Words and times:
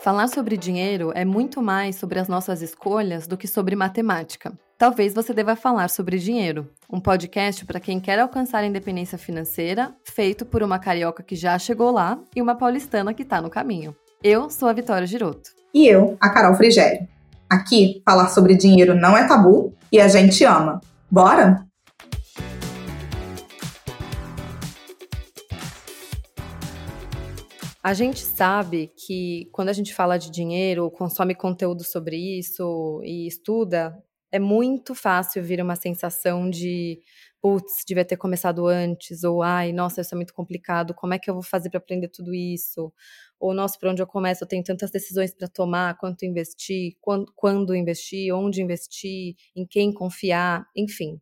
Falar 0.00 0.28
sobre 0.28 0.56
dinheiro 0.56 1.10
é 1.12 1.24
muito 1.24 1.60
mais 1.60 1.96
sobre 1.96 2.20
as 2.20 2.28
nossas 2.28 2.62
escolhas 2.62 3.26
do 3.26 3.36
que 3.36 3.48
sobre 3.48 3.74
matemática. 3.74 4.52
Talvez 4.78 5.12
você 5.12 5.34
deva 5.34 5.56
falar 5.56 5.90
sobre 5.90 6.18
dinheiro, 6.18 6.70
um 6.88 7.00
podcast 7.00 7.66
para 7.66 7.80
quem 7.80 7.98
quer 7.98 8.20
alcançar 8.20 8.58
a 8.58 8.66
independência 8.66 9.18
financeira, 9.18 9.92
feito 10.04 10.46
por 10.46 10.62
uma 10.62 10.78
carioca 10.78 11.24
que 11.24 11.34
já 11.34 11.58
chegou 11.58 11.90
lá 11.90 12.16
e 12.34 12.40
uma 12.40 12.54
paulistana 12.54 13.12
que 13.12 13.24
está 13.24 13.42
no 13.42 13.50
caminho. 13.50 13.94
Eu 14.22 14.48
sou 14.48 14.68
a 14.68 14.72
Vitória 14.72 15.06
Giroto. 15.06 15.50
E 15.74 15.88
eu, 15.88 16.16
a 16.20 16.30
Carol 16.30 16.54
Frigério. 16.54 17.08
Aqui, 17.50 18.00
falar 18.04 18.28
sobre 18.28 18.56
dinheiro 18.56 18.94
não 18.94 19.16
é 19.16 19.26
tabu 19.26 19.74
e 19.90 20.00
a 20.00 20.06
gente 20.06 20.44
ama. 20.44 20.80
Bora? 21.10 21.67
A 27.88 27.94
gente 27.94 28.20
sabe 28.20 28.92
que 28.94 29.48
quando 29.50 29.70
a 29.70 29.72
gente 29.72 29.94
fala 29.94 30.18
de 30.18 30.30
dinheiro, 30.30 30.90
consome 30.90 31.34
conteúdo 31.34 31.82
sobre 31.82 32.18
isso 32.38 33.00
e 33.02 33.26
estuda, 33.26 33.96
é 34.30 34.38
muito 34.38 34.94
fácil 34.94 35.42
vir 35.42 35.62
uma 35.62 35.74
sensação 35.74 36.50
de 36.50 37.00
putz, 37.40 37.82
devia 37.86 38.04
ter 38.04 38.18
começado 38.18 38.66
antes, 38.66 39.24
ou 39.24 39.42
ai, 39.42 39.72
nossa, 39.72 40.02
isso 40.02 40.14
é 40.14 40.16
muito 40.16 40.34
complicado, 40.34 40.92
como 40.92 41.14
é 41.14 41.18
que 41.18 41.30
eu 41.30 41.34
vou 41.34 41.42
fazer 41.42 41.70
para 41.70 41.78
aprender 41.78 42.08
tudo 42.08 42.34
isso? 42.34 42.92
Ou 43.40 43.54
nossa, 43.54 43.78
para 43.78 43.90
onde 43.90 44.02
eu 44.02 44.06
começo? 44.06 44.44
Eu 44.44 44.48
tenho 44.48 44.62
tantas 44.62 44.90
decisões 44.90 45.32
para 45.32 45.48
tomar, 45.48 45.96
quanto 45.96 46.26
investir, 46.26 46.92
quando, 47.00 47.32
quando 47.34 47.74
investir, 47.74 48.34
onde 48.34 48.60
investir, 48.60 49.34
em 49.56 49.64
quem 49.64 49.94
confiar, 49.94 50.66
enfim. 50.76 51.18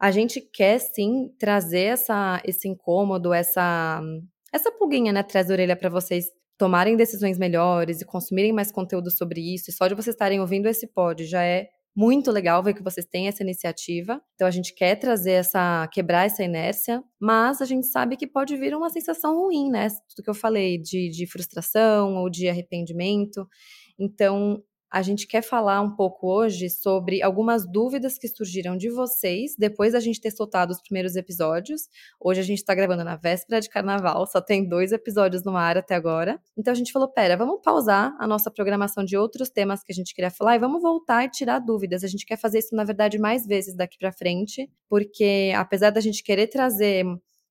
A 0.00 0.10
gente 0.10 0.40
quer 0.40 0.80
sim 0.80 1.32
trazer 1.38 1.92
essa, 1.92 2.42
esse 2.44 2.66
incômodo, 2.66 3.32
essa 3.32 4.02
essa 4.52 4.70
pulguinha, 4.72 5.12
né, 5.12 5.20
atrás 5.20 5.48
da 5.48 5.54
orelha 5.54 5.76
para 5.76 5.90
vocês 5.90 6.26
tomarem 6.56 6.96
decisões 6.96 7.38
melhores 7.38 8.00
e 8.00 8.04
consumirem 8.04 8.52
mais 8.52 8.72
conteúdo 8.72 9.10
sobre 9.10 9.40
isso. 9.54 9.70
E 9.70 9.72
só 9.72 9.86
de 9.86 9.94
vocês 9.94 10.14
estarem 10.14 10.40
ouvindo 10.40 10.66
esse 10.68 10.86
pod 10.86 11.24
já 11.24 11.42
é 11.42 11.68
muito 11.96 12.30
legal 12.30 12.62
ver 12.62 12.74
que 12.74 12.82
vocês 12.82 13.06
têm 13.06 13.28
essa 13.28 13.42
iniciativa. 13.42 14.20
Então 14.34 14.46
a 14.46 14.50
gente 14.50 14.74
quer 14.74 14.96
trazer 14.96 15.32
essa, 15.32 15.88
quebrar 15.92 16.26
essa 16.26 16.44
inércia, 16.44 17.02
mas 17.20 17.60
a 17.60 17.64
gente 17.64 17.86
sabe 17.86 18.16
que 18.16 18.26
pode 18.26 18.56
vir 18.56 18.74
uma 18.74 18.90
sensação 18.90 19.36
ruim, 19.36 19.70
né? 19.70 19.88
Tudo 20.08 20.22
que 20.24 20.30
eu 20.30 20.34
falei 20.34 20.78
de, 20.78 21.10
de 21.10 21.26
frustração 21.26 22.14
ou 22.16 22.30
de 22.30 22.48
arrependimento. 22.48 23.48
Então 23.98 24.62
a 24.90 25.02
gente 25.02 25.26
quer 25.26 25.42
falar 25.42 25.80
um 25.82 25.94
pouco 25.94 26.26
hoje 26.28 26.70
sobre 26.70 27.22
algumas 27.22 27.66
dúvidas 27.66 28.18
que 28.18 28.26
surgiram 28.26 28.76
de 28.76 28.88
vocês 28.88 29.54
depois 29.58 29.92
da 29.92 30.00
gente 30.00 30.20
ter 30.20 30.30
soltado 30.30 30.70
os 30.70 30.80
primeiros 30.80 31.14
episódios. 31.14 31.88
Hoje 32.18 32.40
a 32.40 32.42
gente 32.42 32.58
está 32.58 32.74
gravando 32.74 33.04
na 33.04 33.16
véspera 33.16 33.60
de 33.60 33.68
carnaval, 33.68 34.26
só 34.26 34.40
tem 34.40 34.66
dois 34.66 34.90
episódios 34.92 35.44
no 35.44 35.56
ar 35.56 35.76
até 35.76 35.94
agora. 35.94 36.40
Então 36.56 36.72
a 36.72 36.76
gente 36.76 36.92
falou: 36.92 37.08
pera, 37.08 37.36
vamos 37.36 37.60
pausar 37.62 38.16
a 38.18 38.26
nossa 38.26 38.50
programação 38.50 39.04
de 39.04 39.16
outros 39.16 39.50
temas 39.50 39.82
que 39.82 39.92
a 39.92 39.94
gente 39.94 40.14
queria 40.14 40.30
falar 40.30 40.56
e 40.56 40.58
vamos 40.58 40.80
voltar 40.80 41.24
e 41.24 41.30
tirar 41.30 41.58
dúvidas. 41.58 42.02
A 42.02 42.08
gente 42.08 42.24
quer 42.24 42.38
fazer 42.38 42.60
isso, 42.60 42.74
na 42.74 42.84
verdade, 42.84 43.18
mais 43.18 43.46
vezes 43.46 43.76
daqui 43.76 43.98
para 43.98 44.12
frente, 44.12 44.70
porque 44.88 45.52
apesar 45.54 45.90
da 45.90 46.00
gente 46.00 46.22
querer 46.22 46.46
trazer 46.46 47.04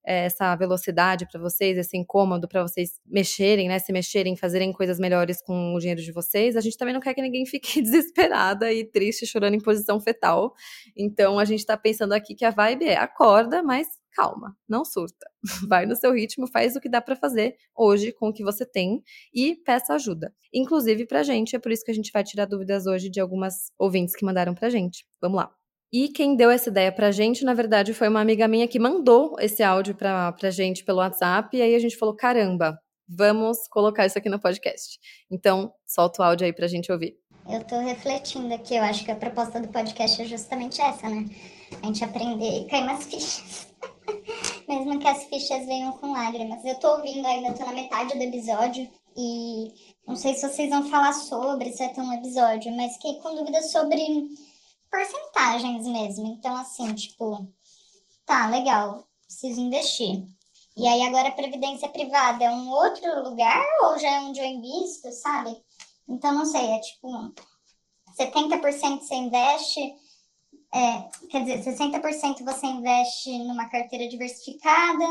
essa 0.08 0.56
velocidade 0.56 1.28
para 1.30 1.40
vocês, 1.40 1.78
esse 1.78 1.98
incômodo 1.98 2.48
para 2.48 2.62
vocês 2.62 3.00
mexerem, 3.06 3.68
né, 3.68 3.78
se 3.78 3.92
mexerem, 3.92 4.38
fazerem 4.38 4.72
coisas 4.72 4.98
melhores 5.00 5.42
com 5.42 5.74
o 5.74 5.80
dinheiro 5.80 6.02
de 6.02 6.14
vocês, 6.14 6.56
a 6.56 6.62
gente 6.62 6.78
também 6.78 6.94
não 6.94 7.02
quer 7.02 7.14
que 7.14 7.22
ninguém 7.22 7.46
fique 7.46 7.82
desesperada 7.82 8.72
e 8.72 8.86
triste, 8.86 9.26
chorando 9.26 9.56
em 9.56 9.60
posição 9.60 10.00
fetal. 10.00 10.54
Então 10.96 11.38
a 11.38 11.44
gente 11.44 11.60
está 11.60 11.76
pensando 11.76 12.14
aqui 12.14 12.34
que 12.34 12.46
a 12.46 12.52
vibe 12.52 12.86
é 12.86 12.96
acorda, 12.96 13.62
mas 13.62 13.88
calma, 14.16 14.56
não 14.68 14.86
surta. 14.86 15.30
Vai 15.70 15.86
no 15.86 15.96
seu 15.96 16.14
ritmo, 16.14 16.48
faz 16.48 16.76
o 16.76 16.80
que 16.80 16.90
dá 16.90 17.02
para 17.02 17.16
fazer 17.16 17.56
hoje 17.76 18.14
com 18.14 18.30
o 18.30 18.34
que 18.34 18.44
você 18.44 18.66
tem 18.66 19.04
e 19.34 19.56
peça 19.56 19.94
ajuda. 19.94 20.34
Inclusive 20.54 21.06
pra 21.06 21.22
gente, 21.22 21.56
é 21.56 21.60
por 21.60 21.72
isso 21.72 21.84
que 21.84 21.92
a 21.92 21.94
gente 21.94 22.12
vai 22.12 22.24
tirar 22.24 22.46
dúvidas 22.46 22.88
hoje 22.88 23.10
de 23.10 23.20
algumas 23.20 23.72
ouvintes 23.78 24.16
que 24.16 24.26
mandaram 24.26 24.56
pra 24.56 24.70
gente. 24.70 25.06
Vamos 25.22 25.38
lá. 25.38 25.57
E 25.92 26.10
quem 26.10 26.36
deu 26.36 26.52
essa 26.52 26.70
ideia 26.70 26.92
pra 26.92 27.12
gente, 27.12 27.46
na 27.46 27.54
verdade, 27.54 27.94
foi 27.94 28.10
uma 28.10 28.20
amiga 28.20 28.48
minha 28.48 28.68
que 28.68 28.80
mandou 28.80 29.36
esse 29.40 29.64
áudio 29.64 29.96
pra, 29.96 30.32
pra 30.34 30.52
gente 30.52 30.84
pelo 30.84 31.00
WhatsApp. 31.00 31.56
E 31.56 31.62
aí 31.62 31.76
a 31.76 31.80
gente 31.80 31.96
falou: 31.96 32.16
caramba, 32.16 32.78
vamos 33.08 33.58
colocar 33.70 34.06
isso 34.06 34.18
aqui 34.18 34.30
no 34.30 34.40
podcast. 34.40 35.00
Então, 35.32 35.72
solta 35.86 36.22
o 36.22 36.26
áudio 36.26 36.46
aí 36.46 36.54
pra 36.54 36.68
gente 36.68 36.92
ouvir. 36.92 37.16
Eu 37.50 37.64
tô 37.64 37.80
refletindo 37.80 38.54
aqui, 38.54 38.76
eu 38.76 38.84
acho 38.84 39.06
que 39.06 39.12
a 39.12 39.16
proposta 39.16 39.62
do 39.62 39.70
podcast 39.70 40.22
é 40.22 40.26
justamente 40.26 40.82
essa, 40.82 41.08
né? 41.08 41.26
A 41.82 41.86
gente 41.86 42.04
aprender 42.04 42.62
e 42.62 42.66
cair 42.66 42.84
umas 42.84 43.06
fichas. 43.06 43.68
Mesmo 44.68 45.00
que 45.00 45.08
as 45.08 45.24
fichas 45.24 45.66
venham 45.66 45.94
com 45.94 46.12
lágrimas. 46.12 46.64
Eu 46.66 46.76
tô 46.76 46.98
ouvindo 46.98 47.26
ainda, 47.26 47.54
tô 47.54 47.66
na 47.66 47.72
metade 47.72 48.18
do 48.18 48.22
episódio. 48.22 48.90
E 49.16 49.72
não 50.06 50.18
sei 50.18 50.34
se 50.34 50.48
vocês 50.48 50.70
vão 50.70 50.90
falar 50.90 51.14
sobre, 51.14 51.72
se 51.72 51.80
vai 51.80 51.94
ter 51.94 52.02
um 52.02 52.14
episódio, 52.14 52.76
mas 52.76 52.94
fiquei 52.94 53.16
com 53.22 53.34
dúvidas 53.36 53.72
sobre 53.72 54.02
porcentagens 54.90 55.86
mesmo. 55.86 56.28
Então, 56.28 56.56
assim, 56.56 56.94
tipo, 56.94 57.48
tá, 58.26 58.48
legal, 58.48 59.08
preciso 59.26 59.62
investir. 59.62 60.26
E 60.76 60.88
aí 60.88 61.02
agora 61.08 61.30
a 61.30 61.36
previdência 61.36 61.90
privada 61.90 62.44
é 62.44 62.52
um 62.52 62.70
outro 62.70 63.24
lugar 63.24 63.66
ou 63.84 63.98
já 63.98 64.10
é 64.10 64.20
onde 64.22 64.40
eu 64.40 64.46
invisto, 64.46 65.12
sabe? 65.12 65.60
Então, 66.08 66.34
não 66.34 66.46
sei, 66.46 66.66
é 66.68 66.80
tipo 66.80 67.34
70% 68.18 69.02
você 69.02 69.16
investe, 69.16 69.96
é, 70.74 71.02
quer 71.30 71.44
dizer, 71.44 71.64
60% 71.64 72.44
você 72.44 72.68
investe 72.68 73.38
numa 73.40 73.70
carteira 73.70 74.08
diversificada, 74.08 75.06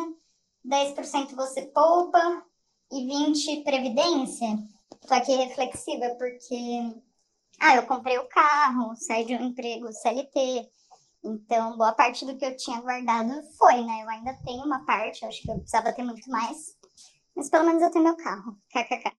10% 0.64 1.34
você 1.34 1.62
poupa 1.62 2.44
e 2.92 3.06
20% 3.06 3.64
previdência. 3.64 4.58
Tô 5.06 5.14
aqui 5.14 5.34
reflexiva 5.34 6.10
porque 6.16 6.94
ah, 7.60 7.74
eu 7.76 7.84
comprei 7.84 8.18
o 8.18 8.28
carro, 8.28 8.94
saí 8.96 9.24
de 9.24 9.34
um 9.34 9.42
emprego 9.42 9.92
CLT. 9.92 10.68
Então, 11.24 11.76
boa 11.76 11.92
parte 11.92 12.24
do 12.26 12.36
que 12.36 12.44
eu 12.44 12.56
tinha 12.56 12.80
guardado 12.80 13.32
foi, 13.58 13.82
né? 13.82 14.02
Eu 14.02 14.10
ainda 14.10 14.34
tenho 14.44 14.62
uma 14.62 14.84
parte, 14.84 15.24
acho 15.24 15.42
que 15.42 15.50
eu 15.50 15.58
precisava 15.58 15.92
ter 15.92 16.02
muito 16.02 16.30
mais. 16.30 16.76
Mas 17.34 17.48
pelo 17.48 17.64
menos 17.64 17.82
eu 17.82 17.90
tenho 17.90 18.04
meu 18.04 18.16
carro. 18.16 18.56
KKK. 18.70 19.12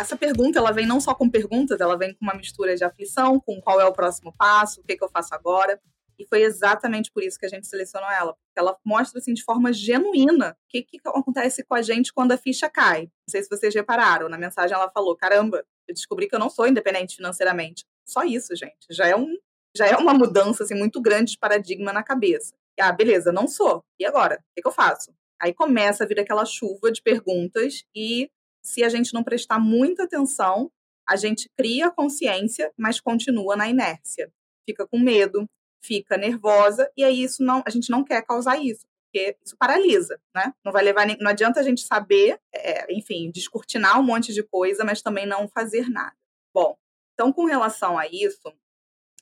Essa 0.00 0.16
pergunta, 0.16 0.60
ela 0.60 0.70
vem 0.70 0.86
não 0.86 1.00
só 1.00 1.12
com 1.12 1.28
perguntas, 1.28 1.80
ela 1.80 1.98
vem 1.98 2.14
com 2.14 2.24
uma 2.24 2.34
mistura 2.34 2.76
de 2.76 2.84
aflição, 2.84 3.40
com 3.40 3.60
qual 3.60 3.80
é 3.80 3.84
o 3.84 3.92
próximo 3.92 4.32
passo, 4.32 4.80
o 4.80 4.84
que, 4.84 4.96
que 4.96 5.02
eu 5.02 5.10
faço 5.10 5.34
agora. 5.34 5.80
E 6.18 6.26
foi 6.26 6.42
exatamente 6.42 7.10
por 7.12 7.22
isso 7.22 7.38
que 7.38 7.46
a 7.46 7.48
gente 7.48 7.66
selecionou 7.66 8.10
ela. 8.10 8.34
Porque 8.34 8.58
ela 8.58 8.76
mostra, 8.84 9.20
assim, 9.20 9.32
de 9.32 9.44
forma 9.44 9.72
genuína 9.72 10.50
o 10.50 10.68
que, 10.68 10.82
que 10.82 11.00
acontece 11.06 11.64
com 11.64 11.74
a 11.74 11.82
gente 11.82 12.12
quando 12.12 12.32
a 12.32 12.38
ficha 12.38 12.68
cai. 12.68 13.02
Não 13.02 13.30
sei 13.30 13.42
se 13.42 13.48
vocês 13.48 13.74
repararam. 13.74 14.28
Na 14.28 14.36
mensagem 14.36 14.74
ela 14.74 14.90
falou: 14.90 15.16
caramba, 15.16 15.64
eu 15.86 15.94
descobri 15.94 16.28
que 16.28 16.34
eu 16.34 16.40
não 16.40 16.50
sou 16.50 16.66
independente 16.66 17.16
financeiramente. 17.16 17.84
Só 18.06 18.24
isso, 18.24 18.56
gente. 18.56 18.86
Já 18.90 19.06
é, 19.06 19.16
um, 19.16 19.36
já 19.76 19.86
é 19.86 19.96
uma 19.96 20.12
mudança 20.14 20.64
assim, 20.64 20.74
muito 20.74 21.00
grande 21.00 21.32
de 21.32 21.38
paradigma 21.38 21.92
na 21.92 22.02
cabeça. 22.02 22.54
E, 22.78 22.82
ah, 22.82 22.92
beleza, 22.92 23.32
não 23.32 23.46
sou. 23.46 23.84
E 23.98 24.04
agora? 24.04 24.36
O 24.36 24.54
que, 24.54 24.62
que 24.62 24.68
eu 24.68 24.72
faço? 24.72 25.12
Aí 25.40 25.54
começa 25.54 26.04
a 26.04 26.06
vir 26.06 26.18
aquela 26.18 26.44
chuva 26.44 26.90
de 26.90 27.00
perguntas 27.00 27.84
e 27.94 28.30
se 28.62 28.82
a 28.82 28.88
gente 28.88 29.14
não 29.14 29.22
prestar 29.22 29.58
muita 29.58 30.04
atenção, 30.04 30.70
a 31.08 31.16
gente 31.16 31.48
cria 31.56 31.90
consciência, 31.90 32.72
mas 32.76 33.00
continua 33.00 33.56
na 33.56 33.68
inércia. 33.68 34.30
Fica 34.66 34.86
com 34.86 34.98
medo, 34.98 35.48
fica 35.82 36.16
nervosa 36.16 36.90
e 36.96 37.04
aí 37.04 37.22
isso 37.22 37.42
não, 37.42 37.62
a 37.66 37.70
gente 37.70 37.90
não 37.90 38.04
quer 38.04 38.22
causar 38.24 38.58
isso, 38.58 38.86
porque 39.04 39.36
isso 39.44 39.56
paralisa, 39.56 40.20
né? 40.34 40.52
Não 40.64 40.72
vai 40.72 40.82
levar, 40.82 41.06
não 41.18 41.30
adianta 41.30 41.60
a 41.60 41.62
gente 41.62 41.82
saber, 41.82 42.38
é, 42.54 42.92
enfim, 42.92 43.30
descortinar 43.30 43.98
um 43.98 44.02
monte 44.02 44.32
de 44.32 44.42
coisa, 44.42 44.84
mas 44.84 45.02
também 45.02 45.26
não 45.26 45.48
fazer 45.48 45.88
nada. 45.88 46.16
Bom, 46.54 46.76
então 47.14 47.32
com 47.32 47.44
relação 47.44 47.98
a 47.98 48.06
isso, 48.06 48.52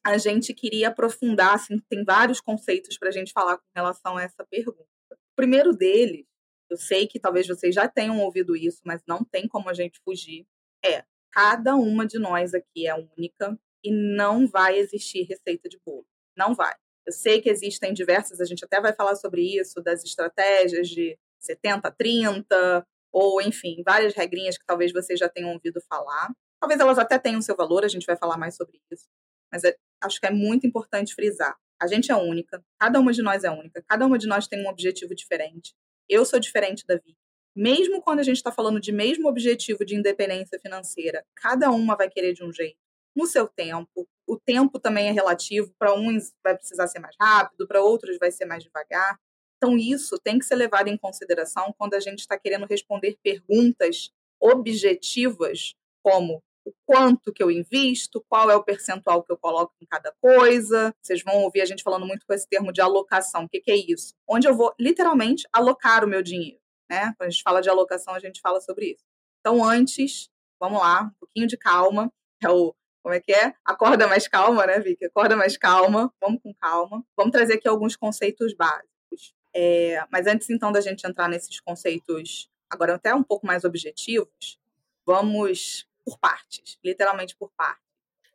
a 0.04 0.18
gente 0.18 0.54
queria 0.54 0.88
aprofundar, 0.88 1.54
assim, 1.54 1.78
tem 1.88 2.04
vários 2.04 2.40
conceitos 2.40 2.96
para 2.96 3.08
a 3.08 3.12
gente 3.12 3.32
falar 3.32 3.58
com 3.58 3.64
relação 3.74 4.16
a 4.16 4.22
essa 4.22 4.44
pergunta. 4.48 4.86
O 5.10 5.36
primeiro 5.36 5.72
deles, 5.72 6.24
eu 6.70 6.76
sei 6.76 7.06
que 7.06 7.18
talvez 7.18 7.46
vocês 7.46 7.74
já 7.74 7.88
tenham 7.88 8.20
ouvido 8.20 8.56
isso, 8.56 8.80
mas 8.84 9.02
não 9.06 9.24
tem 9.24 9.48
como 9.48 9.68
a 9.68 9.74
gente 9.74 10.00
fugir, 10.04 10.46
é 10.84 11.04
cada 11.32 11.74
uma 11.76 12.06
de 12.06 12.18
nós 12.18 12.54
aqui 12.54 12.86
é 12.86 12.94
única 12.94 13.58
e 13.84 13.90
não 13.90 14.46
vai 14.46 14.78
existir 14.78 15.24
receita 15.24 15.68
de 15.68 15.78
bolo. 15.84 16.06
Não 16.36 16.54
vai. 16.54 16.74
Eu 17.06 17.12
sei 17.12 17.40
que 17.40 17.48
existem 17.48 17.92
diversas, 17.92 18.40
a 18.40 18.44
gente 18.44 18.64
até 18.64 18.80
vai 18.80 18.92
falar 18.92 19.14
sobre 19.14 19.42
isso, 19.42 19.80
das 19.80 20.04
estratégias 20.04 20.88
de 20.88 21.16
70, 21.38 21.90
30, 21.92 22.86
ou 23.12 23.40
enfim, 23.40 23.82
várias 23.84 24.14
regrinhas 24.14 24.58
que 24.58 24.66
talvez 24.66 24.92
vocês 24.92 25.18
já 25.18 25.28
tenham 25.28 25.52
ouvido 25.52 25.80
falar. 25.88 26.30
Talvez 26.60 26.80
elas 26.80 26.98
até 26.98 27.18
tenham 27.18 27.40
seu 27.40 27.54
valor, 27.54 27.84
a 27.84 27.88
gente 27.88 28.06
vai 28.06 28.16
falar 28.16 28.36
mais 28.36 28.56
sobre 28.56 28.80
isso. 28.90 29.06
Mas 29.52 29.62
é, 29.62 29.76
acho 30.02 30.20
que 30.20 30.26
é 30.26 30.30
muito 30.30 30.66
importante 30.66 31.14
frisar. 31.14 31.56
A 31.80 31.86
gente 31.86 32.10
é 32.10 32.16
única, 32.16 32.62
cada 32.78 32.98
uma 32.98 33.12
de 33.12 33.22
nós 33.22 33.44
é 33.44 33.50
única, 33.50 33.82
cada 33.86 34.06
uma 34.06 34.18
de 34.18 34.26
nós 34.26 34.48
tem 34.48 34.64
um 34.64 34.68
objetivo 34.68 35.14
diferente. 35.14 35.74
Eu 36.08 36.24
sou 36.24 36.40
diferente 36.40 36.84
da 36.86 36.96
Vi. 36.96 37.16
Mesmo 37.54 38.02
quando 38.02 38.20
a 38.20 38.22
gente 38.22 38.36
está 38.36 38.50
falando 38.50 38.80
de 38.80 38.92
mesmo 38.92 39.28
objetivo 39.28 39.84
de 39.84 39.94
independência 39.94 40.58
financeira, 40.58 41.24
cada 41.36 41.70
uma 41.70 41.96
vai 41.96 42.08
querer 42.10 42.32
de 42.32 42.44
um 42.44 42.52
jeito 42.52 42.85
no 43.16 43.26
seu 43.26 43.48
tempo. 43.48 44.06
O 44.26 44.38
tempo 44.38 44.78
também 44.78 45.08
é 45.08 45.10
relativo, 45.10 45.72
para 45.78 45.94
uns 45.94 46.34
vai 46.44 46.56
precisar 46.56 46.86
ser 46.86 46.98
mais 46.98 47.16
rápido, 47.18 47.66
para 47.66 47.82
outros 47.82 48.18
vai 48.18 48.30
ser 48.30 48.44
mais 48.44 48.62
devagar. 48.62 49.18
Então, 49.56 49.78
isso 49.78 50.18
tem 50.18 50.38
que 50.38 50.44
ser 50.44 50.56
levado 50.56 50.88
em 50.88 50.98
consideração 50.98 51.74
quando 51.78 51.94
a 51.94 52.00
gente 52.00 52.20
está 52.20 52.38
querendo 52.38 52.66
responder 52.66 53.16
perguntas 53.22 54.10
objetivas, 54.38 55.74
como 56.02 56.42
o 56.66 56.72
quanto 56.84 57.32
que 57.32 57.42
eu 57.42 57.50
invisto, 57.50 58.22
qual 58.28 58.50
é 58.50 58.56
o 58.56 58.62
percentual 58.62 59.22
que 59.22 59.32
eu 59.32 59.38
coloco 59.38 59.72
em 59.80 59.86
cada 59.86 60.12
coisa. 60.20 60.94
Vocês 61.00 61.22
vão 61.22 61.42
ouvir 61.42 61.62
a 61.62 61.64
gente 61.64 61.82
falando 61.82 62.04
muito 62.04 62.26
com 62.26 62.34
esse 62.34 62.46
termo 62.46 62.72
de 62.72 62.80
alocação. 62.80 63.44
O 63.44 63.48
que, 63.48 63.60
que 63.60 63.70
é 63.70 63.76
isso? 63.76 64.12
Onde 64.28 64.48
eu 64.48 64.54
vou 64.54 64.74
literalmente 64.78 65.46
alocar 65.52 66.04
o 66.04 66.08
meu 66.08 66.22
dinheiro. 66.22 66.58
Né? 66.90 67.14
Quando 67.16 67.28
a 67.28 67.30
gente 67.30 67.42
fala 67.42 67.62
de 67.62 67.70
alocação, 67.70 68.14
a 68.14 68.18
gente 68.18 68.40
fala 68.40 68.60
sobre 68.60 68.92
isso. 68.92 69.04
Então, 69.40 69.64
antes, 69.64 70.28
vamos 70.60 70.80
lá, 70.80 71.04
um 71.04 71.18
pouquinho 71.20 71.46
de 71.46 71.56
calma. 71.56 72.12
É 72.42 72.50
o 72.50 72.74
como 73.06 73.14
é 73.14 73.20
que 73.20 73.32
é? 73.32 73.54
Acorda 73.64 74.08
mais 74.08 74.26
calma, 74.26 74.66
né, 74.66 74.80
Vicky? 74.80 75.04
Acorda 75.04 75.36
mais 75.36 75.56
calma, 75.56 76.12
vamos 76.20 76.42
com 76.42 76.52
calma. 76.52 77.06
Vamos 77.16 77.30
trazer 77.30 77.54
aqui 77.54 77.68
alguns 77.68 77.94
conceitos 77.94 78.52
básicos. 78.52 79.32
É, 79.54 80.04
mas 80.10 80.26
antes, 80.26 80.50
então, 80.50 80.72
da 80.72 80.80
gente 80.80 81.06
entrar 81.06 81.28
nesses 81.28 81.60
conceitos, 81.60 82.50
agora 82.68 82.96
até 82.96 83.14
um 83.14 83.22
pouco 83.22 83.46
mais 83.46 83.62
objetivos, 83.62 84.58
vamos 85.06 85.86
por 86.04 86.18
partes, 86.18 86.80
literalmente 86.84 87.36
por 87.36 87.52
partes. 87.56 87.86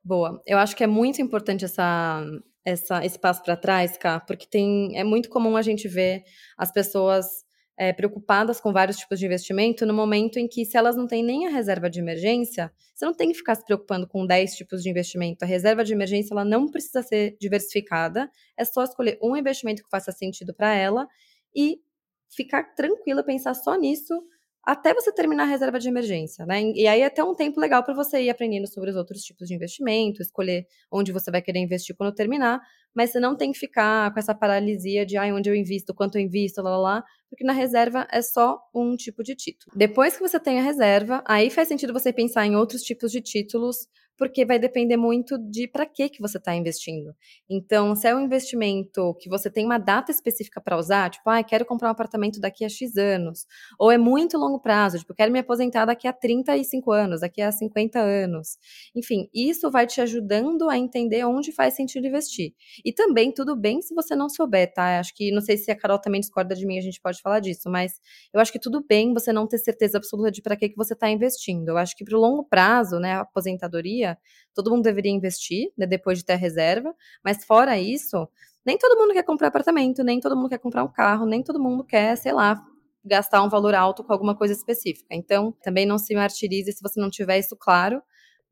Boa. 0.02 0.42
Eu 0.48 0.58
acho 0.58 0.74
que 0.74 0.86
é 0.86 0.88
muito 0.88 1.22
importante 1.22 1.66
essa, 1.66 2.24
essa, 2.64 3.06
esse 3.06 3.20
passo 3.20 3.44
para 3.44 3.58
trás, 3.58 3.98
Cá, 3.98 4.22
porque 4.22 4.48
tem, 4.48 4.98
é 4.98 5.04
muito 5.04 5.28
comum 5.28 5.58
a 5.58 5.62
gente 5.62 5.86
ver 5.90 6.24
as 6.58 6.72
pessoas 6.72 7.44
é, 7.78 7.92
preocupadas 7.94 8.60
com 8.60 8.72
vários 8.72 8.98
tipos 8.98 9.20
de 9.20 9.26
investimento 9.26 9.86
no 9.86 9.94
momento 9.94 10.38
em 10.38 10.48
que, 10.48 10.66
se 10.66 10.78
elas 10.78 10.96
não 10.96 11.08
têm 11.08 11.24
nem 11.24 11.48
a 11.48 11.50
reserva 11.50 11.90
de 11.90 12.00
emergência, 12.00 12.72
você 12.94 13.06
não 13.06 13.14
tem 13.14 13.30
que 13.32 13.38
ficar 13.38 13.56
se 13.56 13.66
preocupando 13.66 14.08
com 14.08 14.26
10 14.26 14.56
tipos 14.56 14.84
de 14.84 14.90
investimento. 14.90 15.44
A 15.44 15.48
reserva 15.48 15.84
de 15.84 15.94
emergência 15.94 16.34
ela 16.34 16.46
não 16.46 16.70
precisa 16.70 17.02
ser 17.02 17.36
diversificada, 17.40 18.30
é 18.58 18.66
só 18.66 18.84
escolher 18.84 19.18
um 19.22 19.36
investimento 19.36 19.84
que 19.84 19.90
faça 19.90 20.12
sentido 20.12 20.54
para 20.54 20.74
ela 20.74 21.08
e 21.56 21.80
ficar 22.30 22.64
tranquila, 22.76 23.24
pensar 23.24 23.54
só 23.54 23.76
nisso 23.76 24.14
até 24.64 24.94
você 24.94 25.12
terminar 25.12 25.44
a 25.44 25.48
reserva 25.48 25.80
de 25.80 25.88
emergência, 25.88 26.46
né? 26.46 26.62
E 26.62 26.86
aí 26.88 27.02
é 27.02 27.06
até 27.06 27.24
um 27.24 27.34
tempo 27.34 27.60
legal 27.60 27.84
para 27.84 27.96
você 27.96 28.22
ir 28.22 28.30
aprendendo 28.30 28.68
sobre 28.68 28.92
os 28.92 28.96
outros 28.96 29.24
tipos 29.24 29.48
de 29.48 29.56
investimento, 29.56 30.22
escolher 30.22 30.68
onde 30.92 31.12
você 31.12 31.32
vai 31.32 31.42
querer 31.42 31.60
investir 31.60 31.96
quando 31.96 32.14
terminar, 32.14 32.62
mas 32.96 33.12
você 33.12 33.20
não 33.20 33.36
tem 33.36 33.52
que 33.52 33.60
ficar 33.60 34.14
com 34.14 34.20
essa 34.20 34.36
paralisia 34.36 35.06
de 35.06 35.18
ai, 35.18 35.32
onde 35.32 35.50
eu 35.50 35.56
invisto, 35.56 35.94
quanto 35.94 36.18
eu 36.18 36.22
invisto, 36.22 36.62
lá, 36.62 36.72
lá, 36.72 36.78
lá, 36.78 37.04
porque 37.30 37.44
na 37.44 37.54
reserva 37.54 38.08
é 38.12 38.22
só 38.22 38.60
um 38.74 38.96
tipo 38.96 39.24
de 39.24 39.36
título. 39.36 39.72
Depois 39.76 40.16
que 40.16 40.22
você 40.22 40.40
tem 40.40 40.60
a 40.60 40.64
reserva, 40.64 41.24
aí 41.26 41.50
faz 41.50 41.68
sentido 41.68 41.94
você 41.94 42.12
pensar 42.12 42.46
em 42.46 42.56
outros 42.56 42.82
tipos 42.82 43.12
de 43.12 43.22
títulos 43.22 43.88
porque 44.22 44.46
vai 44.46 44.60
depender 44.60 44.98
muito 44.98 45.36
de 45.40 45.68
para 45.68 45.84
que 45.84 46.08
que 46.08 46.22
você 46.22 46.38
está 46.38 46.54
investindo. 46.56 47.12
Então, 47.50 47.96
se 47.96 48.08
é 48.08 48.16
um 48.16 48.20
investimento 48.20 49.16
que 49.20 49.28
você 49.28 49.50
tem 49.50 49.66
uma 49.66 49.80
data 49.80 50.12
específica 50.12 50.62
para 50.62 50.78
usar, 50.78 51.10
tipo, 51.10 51.28
ah, 51.28 51.42
quero 51.42 51.66
comprar 51.66 51.88
um 51.88 51.92
apartamento 51.92 52.40
daqui 52.40 52.64
a 52.64 52.70
X 52.70 52.98
anos, 52.98 53.48
ou 53.80 53.90
é 53.92 53.98
muito 53.98 54.38
longo 54.38 54.60
prazo, 54.60 55.00
tipo, 55.00 55.16
quero 55.16 55.32
me 55.32 55.40
aposentar 55.40 55.86
daqui 55.86 56.08
a 56.08 56.14
35 56.14 56.92
anos, 56.92 57.22
daqui 57.22 57.42
a 57.42 57.52
50 57.52 58.00
anos. 58.00 58.60
Enfim, 58.96 59.28
isso 59.34 59.72
vai 59.72 59.88
te 59.88 60.00
ajudando 60.00 60.70
a 60.70 60.78
entender 60.78 61.26
onde 61.26 61.52
faz 61.52 61.76
sentido 61.76 62.06
investir. 62.06 62.54
E 62.86 62.94
também 62.94 63.32
tudo 63.32 63.56
bem 63.56 63.82
se 63.82 63.94
você 63.94 64.16
não 64.16 64.30
souber, 64.30 64.74
tá? 64.74 65.00
Acho 65.00 65.14
que 65.16 65.32
não 65.32 65.42
sei 65.42 65.58
se 65.58 65.72
a 65.72 65.76
Carol 65.76 66.00
também 66.00 66.22
discorda 66.22 66.56
de 66.56 66.66
mim, 66.66 66.78
a 66.78 66.82
gente 66.82 67.00
pode 67.02 67.22
falar 67.22 67.40
disso, 67.40 67.70
mas 67.70 68.00
eu 68.34 68.40
acho 68.40 68.52
que 68.52 68.60
tudo 68.60 68.84
bem 68.88 69.14
você 69.14 69.32
não 69.34 69.48
ter 69.48 69.58
certeza 69.60 69.98
absoluta 69.98 70.32
de 70.32 70.42
para 70.42 70.56
que 70.56 70.70
que 70.70 70.76
você 70.78 70.94
está 70.94 71.10
investindo. 71.10 71.70
Eu 71.70 71.78
acho 71.78 71.96
que 71.96 72.04
para 72.04 72.18
o 72.18 72.20
longo 72.22 72.44
prazo, 72.44 73.00
né, 73.00 73.14
a 73.14 73.22
aposentadoria 73.22 74.18
todo 74.54 74.70
mundo 74.72 74.84
deveria 74.84 75.12
investir, 75.12 75.72
né, 75.78 75.86
depois 75.86 76.18
de 76.20 76.26
ter 76.26 76.34
a 76.34 76.36
reserva, 76.38 76.94
mas 77.24 77.44
fora 77.46 77.78
isso, 77.80 78.28
nem 78.66 78.78
todo 78.78 79.00
mundo 79.00 79.14
quer 79.14 79.24
comprar 79.24 79.48
apartamento, 79.48 80.04
nem 80.04 80.20
todo 80.20 80.36
mundo 80.36 80.50
quer 80.50 80.60
comprar 80.60 80.84
um 80.84 80.92
carro, 80.92 81.26
nem 81.26 81.42
todo 81.44 81.60
mundo 81.60 81.84
quer, 81.84 82.16
sei 82.18 82.34
lá, 82.34 82.62
gastar 83.04 83.42
um 83.44 83.50
valor 83.50 83.74
alto 83.74 84.04
com 84.04 84.14
alguma 84.14 84.36
coisa 84.36 84.54
específica. 84.54 85.08
Então, 85.12 85.52
também 85.64 85.86
não 85.86 85.98
se 85.98 86.14
martirize 86.14 86.72
se 86.72 86.82
você 86.82 87.00
não 87.00 87.10
tiver 87.10 87.40
isso 87.40 87.56
claro, 87.56 88.02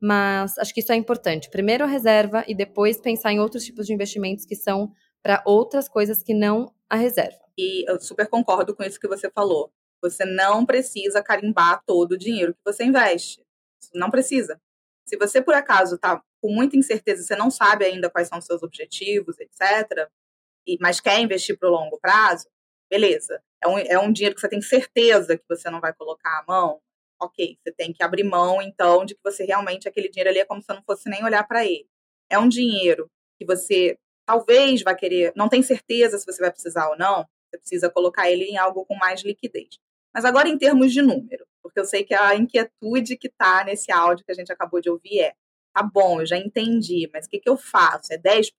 mas 0.02 0.58
acho 0.58 0.74
que 0.74 0.80
isso 0.80 0.92
é 0.92 0.96
importante. 0.96 1.50
Primeiro 1.50 1.84
a 1.84 1.88
reserva 1.88 2.44
e 2.48 2.56
depois 2.56 3.00
pensar 3.00 3.32
em 3.32 3.40
outros 3.40 3.66
tipos 3.66 3.86
de 3.86 3.94
investimentos 3.94 4.46
que 4.46 4.56
são 4.56 4.92
para 5.22 5.44
outras 5.46 5.90
coisas 5.90 6.24
que 6.24 6.34
não 6.34 6.74
a 6.90 6.96
reserva. 6.96 7.40
E 7.58 7.90
eu 7.90 8.00
super 8.00 8.28
concordo 8.28 8.76
com 8.76 8.84
isso 8.84 9.00
que 9.00 9.08
você 9.08 9.30
falou. 9.30 9.72
Você 10.02 10.24
não 10.24 10.66
precisa 10.66 11.22
carimbar 11.22 11.84
todo 11.86 12.14
o 12.14 12.18
dinheiro 12.18 12.54
que 12.54 12.62
você 12.64 12.86
investe. 12.86 13.44
Não 13.94 14.10
precisa. 14.10 14.60
Se 15.06 15.18
você, 15.18 15.42
por 15.42 15.54
acaso, 15.54 15.96
está 15.96 16.22
com 16.42 16.54
muita 16.54 16.78
incerteza, 16.78 17.24
você 17.24 17.36
não 17.36 17.52
sabe 17.52 17.84
ainda 17.84 18.10
quais 18.10 18.28
são 18.28 18.38
os 18.38 18.46
seus 18.46 18.64
objetivos, 18.64 19.38
etc., 19.40 20.08
e, 20.68 20.78
mas 20.80 21.00
quer 21.00 21.20
investir 21.20 21.58
para 21.58 21.68
o 21.68 21.72
longo 21.72 22.00
prazo, 22.00 22.48
beleza. 22.90 23.42
É 23.62 23.68
um, 23.68 23.78
é 23.78 24.00
um 24.00 24.12
dinheiro 24.12 24.36
que 24.36 24.42
você 24.42 24.48
tem 24.48 24.62
certeza 24.62 25.38
que 25.38 25.44
você 25.50 25.70
não 25.70 25.82
vai 25.82 25.94
colocar 25.94 26.40
à 26.40 26.46
mão, 26.48 26.80
ok, 27.20 27.58
você 27.62 27.72
tem 27.72 27.92
que 27.92 28.04
abrir 28.04 28.24
mão, 28.24 28.62
então, 28.62 29.06
de 29.06 29.16
que 29.16 29.22
você 29.24 29.44
realmente, 29.44 29.88
aquele 29.88 30.10
dinheiro 30.10 30.30
ali 30.30 30.40
é 30.40 30.46
como 30.46 30.62
se 30.62 30.68
você 30.68 30.74
não 30.74 30.84
fosse 30.84 31.10
nem 31.10 31.24
olhar 31.24 31.46
para 31.48 31.66
ele. 31.66 31.88
É 32.30 32.38
um 32.40 32.48
dinheiro 32.48 33.10
que 33.38 33.46
você 33.46 33.98
talvez 34.26 34.84
vai 34.84 34.96
querer, 34.96 35.34
não 35.36 35.50
tem 35.50 35.64
certeza 35.64 36.18
se 36.18 36.26
você 36.26 36.40
vai 36.40 36.52
precisar 36.52 36.88
ou 36.90 36.98
não, 36.98 37.26
você 37.50 37.58
precisa 37.58 37.90
colocar 37.90 38.30
ele 38.30 38.46
em 38.46 38.58
algo 38.58 38.86
com 38.86 38.96
mais 38.96 39.24
liquidez. 39.24 39.80
Mas 40.14 40.24
agora, 40.26 40.48
em 40.48 40.58
termos 40.58 40.94
de 40.94 41.02
número, 41.02 41.46
porque 41.64 41.80
eu 41.80 41.86
sei 41.86 42.04
que 42.04 42.14
a 42.14 42.36
inquietude 42.36 43.18
que 43.18 43.28
está 43.28 43.64
nesse 43.64 43.92
áudio 43.92 44.26
que 44.26 44.32
a 44.32 44.36
gente 44.36 44.52
acabou 44.52 44.82
de 44.82 44.90
ouvir 44.90 45.20
é: 45.20 45.34
tá 45.74 45.84
bom, 45.84 46.22
eu 46.22 46.26
já 46.26 46.38
entendi, 46.38 47.10
mas 47.14 47.26
o 47.26 47.30
que, 47.30 47.40
que 47.40 47.50
eu 47.50 47.58
faço? 47.58 48.14
É 48.14 48.18
10% 48.18 48.52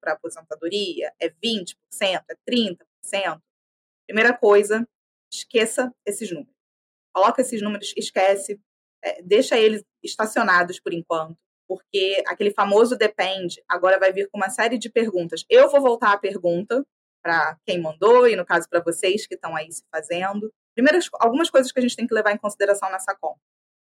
para 0.00 0.12
aposentadoria? 0.12 1.12
É 1.20 1.30
20%? 1.30 1.74
É 2.02 2.36
30%? 2.50 3.40
Primeira 4.06 4.36
coisa, 4.36 4.86
esqueça 5.32 5.92
esses 6.06 6.30
números. 6.30 6.57
Coloca 7.18 7.42
esses 7.42 7.60
números, 7.60 7.92
esquece, 7.96 8.60
é, 9.02 9.20
deixa 9.22 9.58
eles 9.58 9.82
estacionados 10.04 10.78
por 10.78 10.94
enquanto, 10.94 11.36
porque 11.66 12.22
aquele 12.28 12.52
famoso 12.52 12.96
depende 12.96 13.60
agora 13.68 13.98
vai 13.98 14.12
vir 14.12 14.28
com 14.30 14.38
uma 14.38 14.48
série 14.48 14.78
de 14.78 14.88
perguntas. 14.88 15.44
Eu 15.50 15.68
vou 15.68 15.80
voltar 15.80 16.12
à 16.12 16.16
pergunta 16.16 16.86
para 17.20 17.58
quem 17.66 17.82
mandou 17.82 18.28
e, 18.28 18.36
no 18.36 18.46
caso, 18.46 18.68
para 18.70 18.80
vocês 18.80 19.26
que 19.26 19.34
estão 19.34 19.56
aí 19.56 19.72
se 19.72 19.82
fazendo. 19.90 20.48
Primeiras, 20.76 21.08
algumas 21.14 21.50
coisas 21.50 21.72
que 21.72 21.80
a 21.80 21.82
gente 21.82 21.96
tem 21.96 22.06
que 22.06 22.14
levar 22.14 22.30
em 22.30 22.38
consideração 22.38 22.88
nessa 22.88 23.16
conta. 23.16 23.40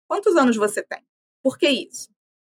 Quantos 0.08 0.34
anos 0.34 0.56
você 0.56 0.82
tem? 0.82 1.06
Por 1.40 1.56
que 1.56 1.68
isso? 1.68 2.08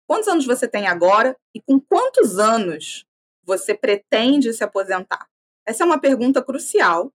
Quantos 0.05 0.27
anos 0.27 0.45
você 0.45 0.67
tem 0.67 0.87
agora 0.87 1.37
e 1.55 1.61
com 1.61 1.79
quantos 1.79 2.37
anos 2.37 3.05
você 3.45 3.73
pretende 3.73 4.51
se 4.51 4.61
aposentar? 4.61 5.25
Essa 5.65 5.83
é 5.83 5.85
uma 5.85 6.01
pergunta 6.01 6.43
crucial 6.43 7.13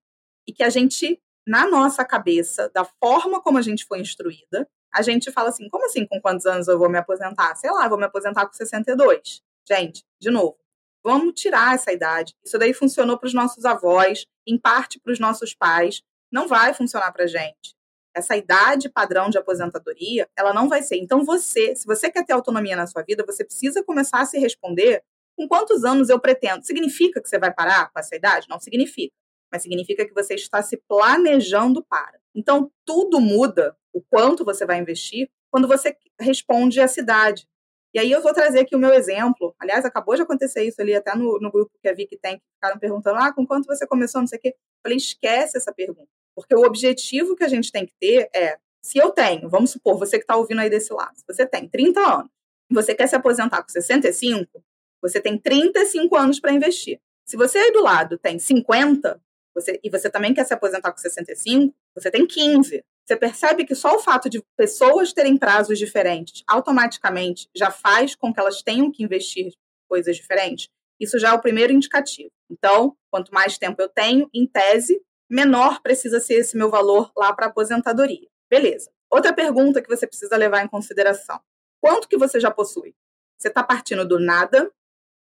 e 0.48 0.52
que 0.52 0.62
a 0.62 0.70
gente, 0.70 1.20
na 1.46 1.68
nossa 1.68 2.04
cabeça, 2.04 2.70
da 2.74 2.84
forma 2.84 3.40
como 3.40 3.58
a 3.58 3.62
gente 3.62 3.84
foi 3.84 4.00
instruída, 4.00 4.68
a 4.92 5.02
gente 5.02 5.30
fala 5.30 5.48
assim: 5.48 5.68
como 5.68 5.86
assim 5.86 6.06
com 6.06 6.20
quantos 6.20 6.46
anos 6.46 6.68
eu 6.68 6.78
vou 6.78 6.88
me 6.88 6.98
aposentar? 6.98 7.54
Sei 7.56 7.70
lá, 7.70 7.88
vou 7.88 7.98
me 7.98 8.04
aposentar 8.04 8.46
com 8.46 8.52
62. 8.52 9.42
Gente, 9.68 10.04
de 10.20 10.30
novo, 10.30 10.56
vamos 11.04 11.34
tirar 11.40 11.74
essa 11.74 11.92
idade. 11.92 12.34
Isso 12.44 12.58
daí 12.58 12.74
funcionou 12.74 13.18
para 13.18 13.26
os 13.26 13.34
nossos 13.34 13.64
avós, 13.64 14.26
em 14.46 14.58
parte 14.58 14.98
para 15.00 15.12
os 15.12 15.20
nossos 15.20 15.54
pais, 15.54 16.02
não 16.30 16.48
vai 16.48 16.74
funcionar 16.74 17.12
para 17.12 17.26
gente. 17.26 17.74
Essa 18.14 18.36
idade 18.36 18.88
padrão 18.88 19.30
de 19.30 19.38
aposentadoria, 19.38 20.28
ela 20.36 20.52
não 20.52 20.68
vai 20.68 20.82
ser. 20.82 20.96
Então, 20.96 21.24
você, 21.24 21.76
se 21.76 21.86
você 21.86 22.10
quer 22.10 22.24
ter 22.24 22.32
autonomia 22.32 22.74
na 22.74 22.86
sua 22.86 23.02
vida, 23.02 23.24
você 23.24 23.44
precisa 23.44 23.84
começar 23.84 24.20
a 24.20 24.26
se 24.26 24.38
responder 24.38 25.02
com 25.36 25.46
quantos 25.46 25.84
anos 25.84 26.08
eu 26.08 26.18
pretendo. 26.18 26.64
Significa 26.64 27.22
que 27.22 27.28
você 27.28 27.38
vai 27.38 27.52
parar 27.52 27.90
com 27.92 28.00
essa 28.00 28.16
idade? 28.16 28.48
Não 28.48 28.58
significa. 28.58 29.14
Mas 29.52 29.62
significa 29.62 30.06
que 30.06 30.14
você 30.14 30.34
está 30.34 30.62
se 30.62 30.76
planejando 30.88 31.84
para. 31.84 32.20
Então, 32.34 32.70
tudo 32.84 33.20
muda, 33.20 33.76
o 33.92 34.00
quanto 34.00 34.44
você 34.44 34.64
vai 34.64 34.78
investir, 34.78 35.28
quando 35.50 35.66
você 35.66 35.96
responde 36.20 36.80
essa 36.80 37.00
idade. 37.00 37.48
E 37.92 37.98
aí 37.98 38.10
eu 38.10 38.22
vou 38.22 38.32
trazer 38.32 38.60
aqui 38.60 38.76
o 38.76 38.78
meu 38.78 38.94
exemplo. 38.94 39.54
Aliás, 39.58 39.84
acabou 39.84 40.14
de 40.14 40.22
acontecer 40.22 40.62
isso 40.62 40.80
ali, 40.80 40.94
até 40.94 41.14
no, 41.16 41.40
no 41.40 41.50
grupo 41.50 41.72
que 41.82 41.88
a 41.88 41.94
Vicky 41.94 42.16
tem, 42.16 42.38
que 42.38 42.44
ficaram 42.54 42.78
perguntando, 42.78 43.18
ah, 43.18 43.32
com 43.32 43.44
quanto 43.44 43.66
você 43.66 43.86
começou, 43.86 44.20
não 44.20 44.28
sei 44.28 44.38
o 44.38 44.42
quê. 44.42 44.48
Eu 44.50 44.80
falei, 44.84 44.96
esquece 44.96 45.56
essa 45.56 45.72
pergunta. 45.72 46.08
Porque 46.34 46.54
o 46.54 46.64
objetivo 46.64 47.34
que 47.34 47.42
a 47.42 47.48
gente 47.48 47.72
tem 47.72 47.84
que 47.84 47.92
ter 47.98 48.30
é, 48.34 48.58
se 48.82 48.98
eu 48.98 49.10
tenho, 49.10 49.48
vamos 49.48 49.70
supor, 49.70 49.98
você 49.98 50.18
que 50.18 50.24
está 50.24 50.36
ouvindo 50.36 50.60
aí 50.60 50.70
desse 50.70 50.92
lado, 50.92 51.16
se 51.16 51.24
você 51.26 51.44
tem 51.44 51.68
30 51.68 52.00
anos, 52.00 52.30
você 52.70 52.94
quer 52.94 53.08
se 53.08 53.16
aposentar 53.16 53.62
com 53.62 53.68
65, 53.68 54.62
você 55.02 55.20
tem 55.20 55.36
35 55.36 56.16
anos 56.16 56.38
para 56.38 56.52
investir. 56.52 57.00
Se 57.26 57.36
você 57.36 57.58
aí 57.58 57.72
do 57.72 57.82
lado 57.82 58.16
tem 58.16 58.38
50, 58.38 59.20
você, 59.54 59.80
e 59.82 59.90
você 59.90 60.08
também 60.08 60.32
quer 60.32 60.44
se 60.44 60.54
aposentar 60.54 60.92
com 60.92 60.98
65, 60.98 61.74
você 61.94 62.10
tem 62.10 62.26
15. 62.26 62.84
Você 63.04 63.16
percebe 63.16 63.64
que 63.64 63.74
só 63.74 63.96
o 63.96 63.98
fato 63.98 64.30
de 64.30 64.42
pessoas 64.56 65.12
terem 65.12 65.36
prazos 65.36 65.78
diferentes 65.78 66.44
automaticamente 66.46 67.48
já 67.56 67.70
faz 67.70 68.14
com 68.14 68.32
que 68.32 68.38
elas 68.38 68.62
tenham 68.62 68.90
que 68.90 69.02
investir 69.02 69.52
coisas 69.88 70.16
diferentes? 70.16 70.68
Isso 71.00 71.18
já 71.18 71.30
é 71.30 71.32
o 71.32 71.40
primeiro 71.40 71.72
indicativo. 71.72 72.30
Então, 72.48 72.96
quanto 73.10 73.32
mais 73.32 73.58
tempo 73.58 73.80
eu 73.82 73.88
tenho, 73.88 74.28
em 74.32 74.46
tese, 74.46 75.02
menor 75.28 75.80
precisa 75.80 76.20
ser 76.20 76.34
esse 76.34 76.56
meu 76.56 76.70
valor 76.70 77.10
lá 77.16 77.32
para 77.32 77.46
aposentadoria. 77.46 78.28
Beleza. 78.48 78.90
Outra 79.10 79.32
pergunta 79.32 79.82
que 79.82 79.88
você 79.88 80.06
precisa 80.06 80.36
levar 80.36 80.62
em 80.62 80.68
consideração: 80.68 81.40
quanto 81.80 82.08
que 82.08 82.16
você 82.16 82.38
já 82.38 82.50
possui? 82.50 82.94
Você 83.38 83.48
está 83.48 83.62
partindo 83.62 84.06
do 84.06 84.20
nada? 84.20 84.70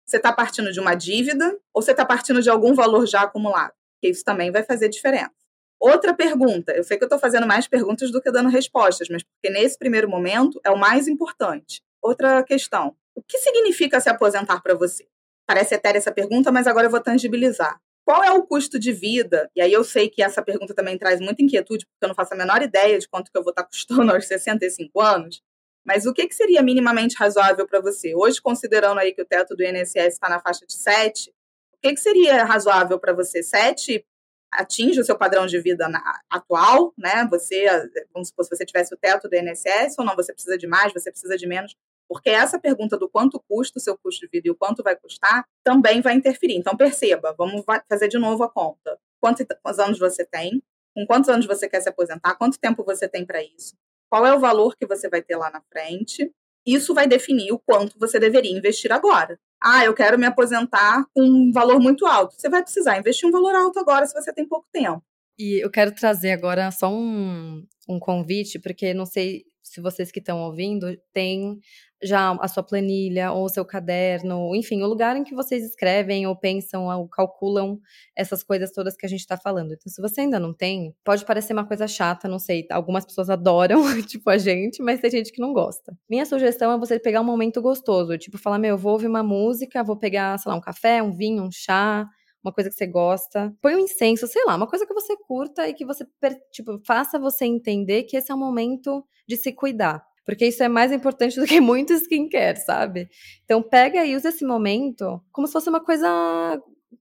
Você 0.06 0.18
está 0.18 0.34
partindo 0.34 0.72
de 0.72 0.80
uma 0.80 0.96
dívida? 0.96 1.58
Ou 1.74 1.82
você 1.82 1.92
está 1.92 2.06
partindo 2.06 2.42
de 2.42 2.50
algum 2.50 2.74
valor 2.74 3.08
já 3.08 3.22
acumulado? 3.22 3.74
Porque 4.00 4.10
isso 4.10 4.24
também 4.24 4.50
vai 4.50 4.64
fazer 4.64 4.88
diferença. 4.88 5.32
Outra 5.80 6.14
pergunta, 6.14 6.72
eu 6.74 6.84
sei 6.84 6.98
que 6.98 7.04
eu 7.04 7.08
estou 7.08 7.20
fazendo 7.20 7.46
mais 7.46 7.68
perguntas 7.68 8.12
do 8.12 8.22
que 8.22 8.32
dando 8.32 8.50
respostas, 8.50 9.08
mas 9.10 9.24
porque 9.24 9.50
nesse 9.50 9.78
primeiro 9.78 10.10
momento 10.10 10.60
é 10.64 10.72
o 10.72 10.78
mais 10.78 11.08
importante. 11.08 11.82
Outra 12.02 12.42
questão, 12.44 12.96
o 13.14 13.22
que 13.22 13.38
significa 13.38 14.00
se 14.00 14.10
aposentar 14.10 14.62
para 14.62 14.74
você? 14.74 15.06
Parece 15.46 15.76
etérea 15.76 15.98
essa 15.98 16.12
pergunta, 16.12 16.52
mas 16.52 16.68
agora 16.68 16.88
eu 16.88 16.92
vou 16.92 17.00
tangibilizar. 17.00 17.80
Qual 18.06 18.24
é 18.24 18.32
o 18.32 18.44
custo 18.44 18.80
de 18.80 18.92
vida? 18.92 19.50
E 19.56 19.62
aí 19.62 19.72
eu 19.72 19.84
sei 19.84 20.10
que 20.10 20.22
essa 20.22 20.42
pergunta 20.42 20.74
também 20.74 20.98
traz 20.98 21.20
muita 21.20 21.44
inquietude, 21.44 21.86
porque 21.86 22.04
eu 22.04 22.08
não 22.08 22.16
faço 22.16 22.34
a 22.34 22.38
menor 22.38 22.62
ideia 22.62 22.98
de 22.98 23.08
quanto 23.08 23.32
que 23.32 23.38
eu 23.38 23.44
vou 23.44 23.52
estar 23.52 23.64
custando 23.70 24.12
aos 24.12 24.26
65 24.26 25.00
anos. 25.00 25.42
Mas 25.86 26.06
o 26.06 26.14
que, 26.14 26.28
que 26.28 26.36
seria 26.36 26.62
minimamente 26.62 27.16
razoável 27.18 27.66
para 27.68 27.80
você? 27.80 28.14
Hoje, 28.16 28.42
considerando 28.42 29.00
aí 29.00 29.14
que 29.14 29.22
o 29.22 29.26
teto 29.26 29.56
do 29.56 29.64
INSS 29.64 30.14
está 30.14 30.30
na 30.30 30.40
faixa 30.40 30.66
de 30.66 30.74
7, 30.74 31.30
o 31.30 31.34
que, 31.82 31.94
que 31.94 32.00
seria 32.00 32.44
razoável 32.44 33.00
para 33.00 33.14
você? 33.14 33.42
7 33.44 34.06
atinge 34.52 35.00
o 35.00 35.04
seu 35.04 35.18
padrão 35.18 35.46
de 35.46 35.60
vida 35.60 35.88
na, 35.88 36.02
atual, 36.30 36.94
né? 36.98 37.28
Você, 37.30 37.66
vamos 38.14 38.30
supor, 38.30 38.46
se 38.46 38.56
você 38.56 38.66
tivesse 38.66 38.94
o 38.94 38.98
teto 38.98 39.30
do 39.30 39.36
INSS 39.36 39.96
ou 39.98 40.06
não, 40.06 40.16
você 40.16 40.34
precisa 40.34 40.58
de 40.58 40.68
mais, 40.68 40.92
você 40.92 41.12
precisa 41.12 41.38
de 41.38 41.48
menos. 41.48 41.76
Porque 42.08 42.32
essa 42.32 42.60
pergunta 42.60 42.98
do 42.98 43.08
quanto 43.08 43.40
custa 43.48 43.78
o 43.78 43.82
seu 43.82 43.96
custo 43.96 44.22
de 44.22 44.32
vida 44.32 44.48
e 44.48 44.52
o 44.52 44.56
quanto 44.56 44.82
vai 44.82 44.96
custar 44.96 45.48
também 45.64 46.02
vai 46.02 46.16
interferir. 46.16 46.56
Então, 46.56 46.76
perceba, 46.76 47.36
vamos 47.38 47.64
fazer 47.88 48.08
de 48.08 48.18
novo 48.18 48.44
a 48.44 48.50
conta. 48.50 48.98
Quantos 49.22 49.46
anos 49.80 50.00
você 50.00 50.26
tem? 50.26 50.64
Com 50.96 51.06
quantos 51.06 51.30
anos 51.30 51.46
você 51.46 51.70
quer 51.70 51.82
se 51.82 51.90
aposentar? 51.90 52.36
Quanto 52.36 52.60
tempo 52.60 52.84
você 52.84 53.08
tem 53.08 53.26
para 53.26 53.44
isso? 53.44 53.78
Qual 54.10 54.26
é 54.26 54.34
o 54.34 54.40
valor 54.40 54.76
que 54.76 54.88
você 54.88 55.08
vai 55.08 55.22
ter 55.22 55.36
lá 55.36 55.52
na 55.52 55.62
frente? 55.72 56.34
Isso 56.74 56.94
vai 56.94 57.08
definir 57.08 57.52
o 57.52 57.60
quanto 57.60 57.98
você 57.98 58.20
deveria 58.20 58.56
investir 58.56 58.92
agora. 58.92 59.40
Ah, 59.62 59.84
eu 59.84 59.94
quero 59.94 60.18
me 60.18 60.26
aposentar 60.26 61.06
com 61.14 61.22
um 61.22 61.52
valor 61.52 61.80
muito 61.80 62.06
alto. 62.06 62.36
Você 62.36 62.50
vai 62.50 62.62
precisar 62.62 62.98
investir 62.98 63.28
um 63.28 63.32
valor 63.32 63.54
alto 63.56 63.80
agora 63.80 64.06
se 64.06 64.14
você 64.14 64.34
tem 64.34 64.48
pouco 64.48 64.68
tempo. 64.72 65.04
E 65.38 65.64
eu 65.64 65.70
quero 65.70 65.94
trazer 65.94 66.32
agora 66.32 66.70
só 66.72 66.92
um, 66.92 67.66
um 67.88 68.00
convite, 68.00 68.60
porque 68.60 68.94
não 68.94 69.06
sei 69.06 69.46
se 69.64 69.82
vocês 69.82 70.12
que 70.12 70.20
estão 70.20 70.40
ouvindo 70.40 70.98
têm 71.14 71.60
já 72.02 72.32
a 72.40 72.48
sua 72.48 72.64
planilha 72.64 73.32
ou 73.32 73.46
o 73.46 73.50
seu 73.50 73.66
caderno, 73.66 74.56
enfim, 74.56 74.82
o 74.82 74.88
lugar 74.88 75.16
em 75.18 75.24
que 75.24 75.36
vocês 75.36 75.64
escrevem 75.64 76.26
ou 76.26 76.36
pensam 76.36 76.86
ou 76.88 77.08
calculam 77.08 77.80
essas 78.16 78.44
coisas 78.44 78.72
todas 78.72 78.96
que 78.96 79.06
a 79.06 79.10
gente 79.10 79.20
está 79.20 79.38
falando. 79.38 79.74
Então, 79.74 79.92
se 79.92 80.02
você 80.02 80.22
ainda 80.22 80.40
não 80.40 80.54
tem, 80.54 80.96
pode 81.04 81.26
parecer 81.26 81.54
uma 81.54 81.66
coisa 81.66 81.88
chata, 81.88 82.28
não 82.28 82.40
sei, 82.40 82.66
algumas 82.72 83.06
pessoas 83.06 83.30
adoram, 83.30 83.82
tipo 84.08 84.30
a 84.30 84.38
gente, 84.38 84.82
mas 84.82 85.00
tem 85.00 85.12
gente 85.12 85.32
que 85.32 85.42
não 85.42 85.54
gosta. 85.54 85.96
Minha 86.10 86.26
sugestão 86.26 86.72
é 86.72 86.78
você 86.78 87.00
pegar 87.00 87.22
um 87.22 87.26
momento 87.26 87.62
gostoso, 87.62 88.18
tipo 88.18 88.38
falar, 88.38 88.60
meu, 88.60 88.72
eu 88.72 88.78
vou 88.78 88.94
ouvir 88.94 89.08
uma 89.08 89.24
música, 89.24 89.84
vou 89.84 89.98
pegar, 89.98 90.38
sei 90.38 90.52
lá, 90.52 90.58
um 90.58 90.62
café, 90.62 91.04
um 91.04 91.12
vinho, 91.12 91.44
um 91.44 91.52
chá, 91.52 92.08
uma 92.44 92.54
coisa 92.54 92.70
que 92.70 92.76
você 92.76 92.88
gosta. 92.88 93.54
Põe 93.62 93.76
um 93.76 93.80
incenso, 93.80 94.28
sei 94.28 94.44
lá, 94.46 94.56
uma 94.56 94.68
coisa 94.68 94.86
que 94.86 94.94
você 94.94 95.16
curta 95.18 95.68
e 95.68 95.74
que 95.74 95.86
você, 95.86 96.06
tipo, 96.52 96.80
faça 96.86 97.20
você 97.20 97.46
entender 97.46 98.04
que 98.04 98.18
esse 98.18 98.32
é 98.32 98.36
o 98.36 98.38
momento 98.38 99.06
de 99.28 99.38
se 99.38 99.52
cuidar. 99.52 100.04
Porque 100.30 100.46
isso 100.46 100.62
é 100.62 100.68
mais 100.68 100.92
importante 100.92 101.40
do 101.40 101.48
que 101.48 101.60
muito 101.60 101.92
skincare, 101.92 102.60
sabe? 102.60 103.10
Então 103.46 103.64
pega 103.64 104.06
e 104.06 104.16
usa 104.16 104.30
esse 104.30 104.46
momento 104.46 105.20
como 105.32 105.48
se 105.48 105.54
fosse 105.54 105.68
uma 105.68 105.84
coisa 105.84 106.08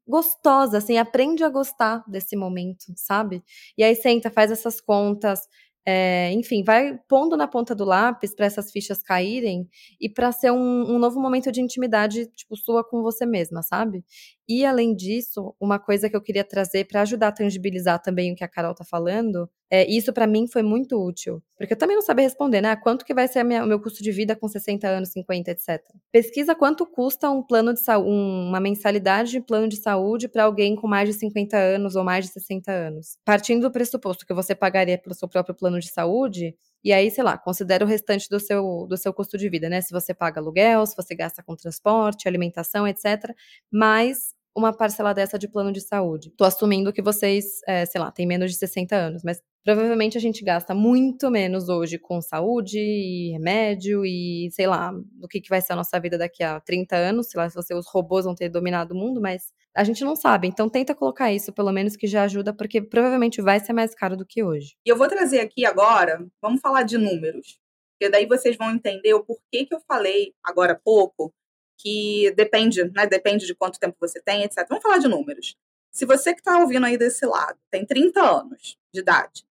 gostosa, 0.07 0.79
assim, 0.79 0.97
aprende 0.97 1.45
a 1.45 1.51
gostar 1.51 2.03
desse 2.09 2.35
momento, 2.35 2.87
sabe? 2.97 3.45
E 3.77 3.85
aí 3.85 3.95
senta, 3.95 4.31
faz 4.31 4.51
essas 4.51 4.81
contas, 4.81 5.41
é, 5.87 6.33
enfim, 6.33 6.65
vai 6.65 6.99
pondo 7.07 7.37
na 7.37 7.47
ponta 7.47 7.75
do 7.75 7.85
lápis 7.85 8.35
para 8.35 8.47
essas 8.47 8.73
fichas 8.73 9.03
caírem 9.03 9.69
e 10.01 10.09
para 10.09 10.33
ser 10.33 10.51
um, 10.51 10.91
um, 10.91 10.99
novo 10.99 11.21
momento 11.21 11.53
de 11.53 11.61
intimidade, 11.61 12.27
tipo, 12.35 12.57
sua 12.57 12.83
com 12.83 13.03
você 13.03 13.27
mesma, 13.27 13.63
sabe? 13.63 14.03
E 14.49 14.65
além 14.65 14.95
disso, 14.95 15.55
uma 15.61 15.79
coisa 15.79 16.09
que 16.09 16.17
eu 16.17 16.23
queria 16.23 16.43
trazer 16.43 16.87
para 16.87 17.03
ajudar 17.03 17.29
a 17.29 17.33
tangibilizar 17.33 18.01
também 18.01 18.33
o 18.33 18.35
que 18.35 18.43
a 18.43 18.49
Carol 18.49 18.75
tá 18.75 18.83
falando, 18.83 19.49
é, 19.71 19.87
isso 19.87 20.11
para 20.11 20.27
mim 20.27 20.47
foi 20.47 20.63
muito 20.63 20.97
útil, 20.97 21.43
porque 21.59 21.75
eu 21.75 21.77
também 21.77 21.95
não 21.95 22.03
sabia 22.03 22.25
responder, 22.25 22.63
né? 22.63 22.75
Quanto 22.75 23.05
que 23.05 23.13
vai 23.13 23.29
ser 23.29 23.45
minha, 23.45 23.63
o 23.63 23.67
meu 23.67 23.79
custo 23.79 24.03
de 24.03 24.11
vida 24.11 24.35
com 24.35 24.49
60 24.49 24.89
anos, 24.89 25.11
50, 25.11 25.51
etc. 25.51 25.83
Pesquisa 26.11 26.55
quanto 26.55 26.87
custa 26.87 27.29
um 27.29 27.43
plano 27.43 27.75
de 27.75 27.81
saúde, 27.81 28.09
uma 28.09 28.59
mensalidade 28.59 29.33
de 29.33 29.41
plano 29.43 29.69
de 29.69 29.77
saúde 29.77 30.29
para 30.29 30.45
alguém 30.45 30.75
com 30.75 30.89
mais 30.89 31.11
de 31.11 31.15
50 31.15 31.55
anos 31.59 31.95
ou 31.95 32.03
mais 32.03 32.25
de 32.25 32.33
60 32.33 32.73
anos. 32.73 33.19
Partindo 33.27 33.61
do 33.61 33.71
pressuposto 33.71 34.25
que 34.27 34.33
você 34.33 34.55
pagaria 34.55 34.97
pelo 34.97 35.15
seu 35.15 35.29
próprio 35.29 35.55
plano 35.55 35.79
de 35.79 35.91
saúde, 35.91 36.55
e 36.83 36.93
aí, 36.93 37.11
sei 37.11 37.25
lá, 37.25 37.37
considera 37.37 37.85
o 37.85 37.89
restante 37.89 38.29
do 38.31 38.41
seu, 38.41 38.87
do 38.89 38.97
seu 38.97 39.13
custo 39.13 39.37
de 39.37 39.49
vida, 39.51 39.69
né? 39.69 39.81
Se 39.83 39.93
você 39.93 40.15
paga 40.15 40.41
aluguel, 40.41 40.87
se 40.87 40.97
você 40.97 41.15
gasta 41.15 41.43
com 41.43 41.55
transporte, 41.57 42.29
alimentação, 42.29 42.87
etc. 42.87 43.35
Mais 43.71 44.38
uma 44.59 44.73
parcela 44.73 45.15
dessa 45.15 45.39
de 45.39 45.49
plano 45.49 45.73
de 45.73 45.81
saúde. 45.81 46.31
Tô 46.37 46.45
assumindo 46.45 46.93
que 46.93 47.01
vocês, 47.01 47.61
é, 47.67 47.87
sei 47.87 48.01
lá, 48.01 48.11
têm 48.11 48.27
menos 48.27 48.51
de 48.51 48.59
60 48.59 48.95
anos, 48.95 49.23
mas 49.25 49.41
provavelmente 49.65 50.19
a 50.19 50.21
gente 50.21 50.45
gasta 50.45 50.75
muito 50.75 51.31
menos 51.31 51.69
hoje 51.69 51.99
com 51.99 52.21
saúde 52.21 52.79
e 52.79 53.31
remédio 53.33 54.05
e, 54.05 54.51
sei 54.53 54.67
lá, 54.67 54.93
do 55.13 55.29
que, 55.29 55.41
que 55.41 55.49
vai 55.49 55.61
ser 55.61 55.75
a 55.75 55.77
nossa 55.77 55.99
vida 56.01 56.19
daqui 56.19 56.43
a 56.43 56.61
30 56.61 56.97
anos, 56.97 57.29
sei 57.29 57.41
lá, 57.41 57.49
se 57.49 57.55
você, 57.55 57.75
os 57.75 57.87
robôs 57.89 58.25
vão 58.25 58.35
ter 58.35 58.49
dominado 58.49 58.95
o 58.95 58.97
mundo, 58.97 59.21
mas 59.21 59.53
a 59.75 59.85
gente 59.85 60.05
não 60.05 60.17
sabe. 60.17 60.49
Então 60.49 60.69
tenta 60.69 60.95
colocar 60.95 61.33
isso, 61.33 61.53
pelo 61.53 61.73
menos 61.73 61.97
que 61.97 62.07
já 62.07 62.25
ajuda, 62.25 62.53
porque 62.53 62.83
provavelmente 62.83 63.41
vai 63.41 63.61
ser 63.61 63.73
mais 63.73 63.95
caro 63.95 64.17
do 64.17 64.27
que 64.27 64.43
hoje. 64.43 64.75
E 64.85 64.91
eu 64.91 64.97
vou 64.97 65.09
trazer 65.09 65.41
aqui 65.41 65.65
agora, 65.65 66.27
vamos 66.43 66.61
falar 66.61 66.83
de 66.83 66.99
números. 66.99 67.61
Porque 67.99 68.13
daí 68.13 68.27
vocês 68.27 68.57
vão 68.57 68.71
entender 68.71 69.13
o 69.15 69.25
porquê 69.25 69.67
que 69.67 69.75
eu 69.75 69.81
falei 69.87 70.33
agora 70.45 70.73
há 70.73 70.79
pouco 70.79 71.35
que 71.79 72.33
depende, 72.37 72.85
né? 72.85 73.07
Depende 73.07 73.47
de 73.47 73.55
quanto 73.55 73.79
tempo 73.79 73.97
você 74.01 74.21
tem, 74.21 74.43
etc. 74.43 74.67
Vamos 74.69 74.83
falar 74.83 74.99
de 74.99 75.09
números. 75.09 75.57
Se 75.91 76.05
você 76.05 76.35
que 76.35 76.41
está 76.41 76.59
ouvindo 76.59 76.85
aí 76.87 76.99
desse 76.99 77.25
lado 77.25 77.59
tem 77.71 77.87
30 77.87 78.21
anos 78.21 78.77
de 78.93 79.01
idade 79.01 79.45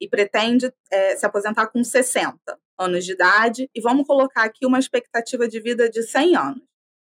e 0.00 0.08
pretende 0.08 0.72
é, 0.90 1.16
se 1.16 1.24
aposentar 1.24 1.68
com 1.68 1.84
60 1.84 2.58
anos 2.76 3.04
de 3.04 3.12
idade, 3.12 3.70
e 3.72 3.80
vamos 3.80 4.06
colocar 4.06 4.42
aqui 4.42 4.66
uma 4.66 4.78
expectativa 4.78 5.46
de 5.46 5.60
vida 5.60 5.88
de 5.88 6.02
100 6.02 6.36
anos. 6.36 6.62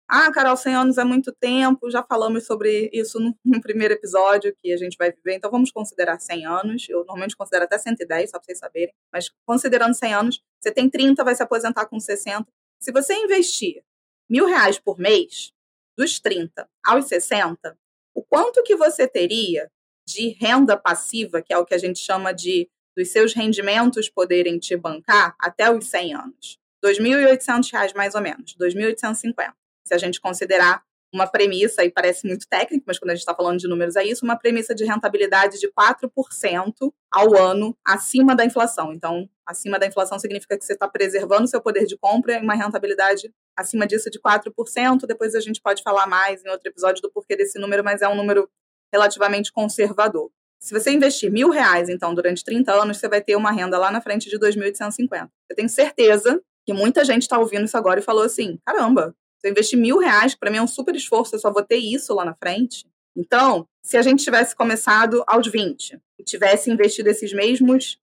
Ah, 0.10 0.32
Carol, 0.32 0.56
100 0.56 0.74
anos 0.74 0.98
é 0.98 1.04
muito 1.04 1.34
tempo, 1.34 1.92
já 1.92 2.02
falamos 2.02 2.46
sobre 2.46 2.90
isso 2.94 3.20
no, 3.20 3.38
no 3.44 3.60
primeiro 3.60 3.94
episódio 3.94 4.56
que 4.58 4.72
a 4.72 4.78
gente 4.78 4.96
vai 4.98 5.12
viver, 5.12 5.36
então 5.36 5.52
vamos 5.52 5.70
considerar 5.70 6.18
100 6.18 6.46
anos. 6.46 6.88
Eu 6.88 7.00
normalmente 7.00 7.36
considero 7.36 7.66
até 7.66 7.78
110, 7.78 8.30
só 8.30 8.38
para 8.38 8.46
vocês 8.46 8.58
saberem, 8.58 8.94
mas 9.12 9.30
considerando 9.46 9.94
100 9.94 10.14
anos, 10.14 10.42
você 10.62 10.72
tem 10.72 10.90
30, 10.90 11.26
vai 11.26 11.36
se 11.36 11.44
aposentar 11.44 11.88
com 11.88 12.00
60. 12.00 12.48
Se 12.80 12.92
você 12.94 13.16
investir 13.16 13.84
mil 14.30 14.46
reais 14.46 14.80
por 14.80 15.00
mês, 15.00 15.52
dos 15.98 16.20
30 16.20 16.68
aos 16.86 17.08
60, 17.08 17.78
o 18.14 18.24
quanto 18.24 18.64
que 18.64 18.76
você 18.76 19.08
teria 19.08 19.70
de 20.08 20.30
renda 20.30 20.78
passiva, 20.78 21.42
que 21.42 21.54
é 21.54 21.58
o 21.58 21.66
que 21.66 21.74
a 21.74 21.78
gente 21.78 22.00
chama 22.00 22.34
de 22.34 22.70
dos 22.96 23.10
seus 23.10 23.34
rendimentos 23.34 24.10
poderem 24.10 24.58
te 24.58 24.76
bancar 24.76 25.36
até 25.40 25.72
os 25.72 25.86
100 25.88 26.16
anos? 26.16 26.60
R$ 26.84 26.92
2.800 26.92 27.96
mais 27.96 28.16
ou 28.16 28.22
menos, 28.22 28.56
2.850. 28.56 29.54
Se 29.86 29.94
a 29.94 29.98
gente 29.98 30.20
considerar 30.20 30.84
uma 31.14 31.28
premissa, 31.28 31.84
e 31.84 31.92
parece 31.92 32.28
muito 32.28 32.48
técnico, 32.48 32.84
mas 32.88 33.00
quando 33.00 33.12
a 33.12 33.14
gente 33.14 33.22
está 33.22 33.34
falando 33.34 33.60
de 33.60 33.68
números 33.68 33.96
é 33.96 34.04
isso, 34.04 34.26
uma 34.26 34.36
premissa 34.36 34.76
de 34.76 34.84
rentabilidade 34.84 35.60
de 35.60 35.72
4% 35.72 36.94
ao 37.12 37.38
ano 37.38 37.78
acima 37.86 38.36
da 38.36 38.46
inflação. 38.46 38.94
Então, 38.94 39.30
acima 39.46 39.80
da 39.80 39.88
inflação 39.88 40.20
significa 40.20 40.58
que 40.58 40.66
você 40.66 40.74
está 40.74 40.88
preservando 40.88 41.48
seu 41.48 41.62
poder 41.62 41.86
de 41.86 41.98
compra 41.98 42.34
e 42.34 42.42
uma 42.42 42.56
rentabilidade 42.56 43.32
acima 43.58 43.88
disso 43.88 44.10
de 44.10 44.20
4%. 44.20 45.06
Depois 45.08 45.36
a 45.36 45.40
gente 45.40 45.62
pode 45.62 45.82
falar 45.82 46.08
mais 46.08 46.46
em 46.46 46.50
outro 46.50 46.70
episódio 46.70 47.02
do 47.02 47.12
porquê 47.12 47.36
desse 47.36 47.60
número, 47.60 47.84
mas 47.84 48.02
é 48.02 48.08
um 48.08 48.16
número 48.16 48.50
relativamente 48.94 49.52
conservador. 49.52 50.30
Se 50.60 50.74
você 50.74 50.92
investir 50.92 51.32
mil 51.32 51.50
reais, 51.50 51.90
então, 51.90 52.16
durante 52.16 52.44
30 52.44 52.74
anos, 52.74 52.98
você 52.98 53.08
vai 53.08 53.22
ter 53.22 53.36
uma 53.36 53.52
renda 53.52 53.78
lá 53.78 53.92
na 53.92 54.02
frente 54.02 54.30
de 54.30 54.40
2.850. 54.40 55.30
Eu 55.50 55.56
tenho 55.56 55.70
certeza 55.70 56.42
que 56.66 56.74
muita 56.74 57.06
gente 57.06 57.24
está 57.24 57.38
ouvindo 57.38 57.66
isso 57.66 57.78
agora 57.78 58.00
e 58.00 58.04
falou 58.04 58.24
assim: 58.24 58.60
caramba, 58.66 59.16
se 59.40 59.48
eu 59.48 59.52
investir 59.52 59.78
mil 59.78 60.00
reais, 60.00 60.36
para 60.36 60.50
mim 60.50 60.58
é 60.58 60.62
um 60.62 60.68
super 60.68 60.96
esforço, 60.96 61.36
eu 61.36 61.40
só 61.40 61.52
vou 61.52 61.64
ter 61.64 61.78
isso 61.78 62.14
lá 62.14 62.26
na 62.26 62.36
frente. 62.36 62.86
Então, 63.16 63.68
se 63.84 63.98
a 63.98 64.02
gente 64.02 64.24
tivesse 64.24 64.56
começado 64.56 65.24
aos 65.28 65.48
20 65.48 66.00
e 66.20 66.24
tivesse 66.24 66.72
investido 66.72 67.10
esses 67.10 67.32
mesmos 67.34 68.00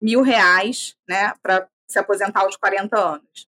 mil 0.00 0.22
reais, 0.22 0.96
né, 1.08 1.32
para 1.42 1.68
se 1.88 1.98
aposentar 1.98 2.42
aos 2.42 2.56
40 2.56 2.98
anos. 2.98 3.46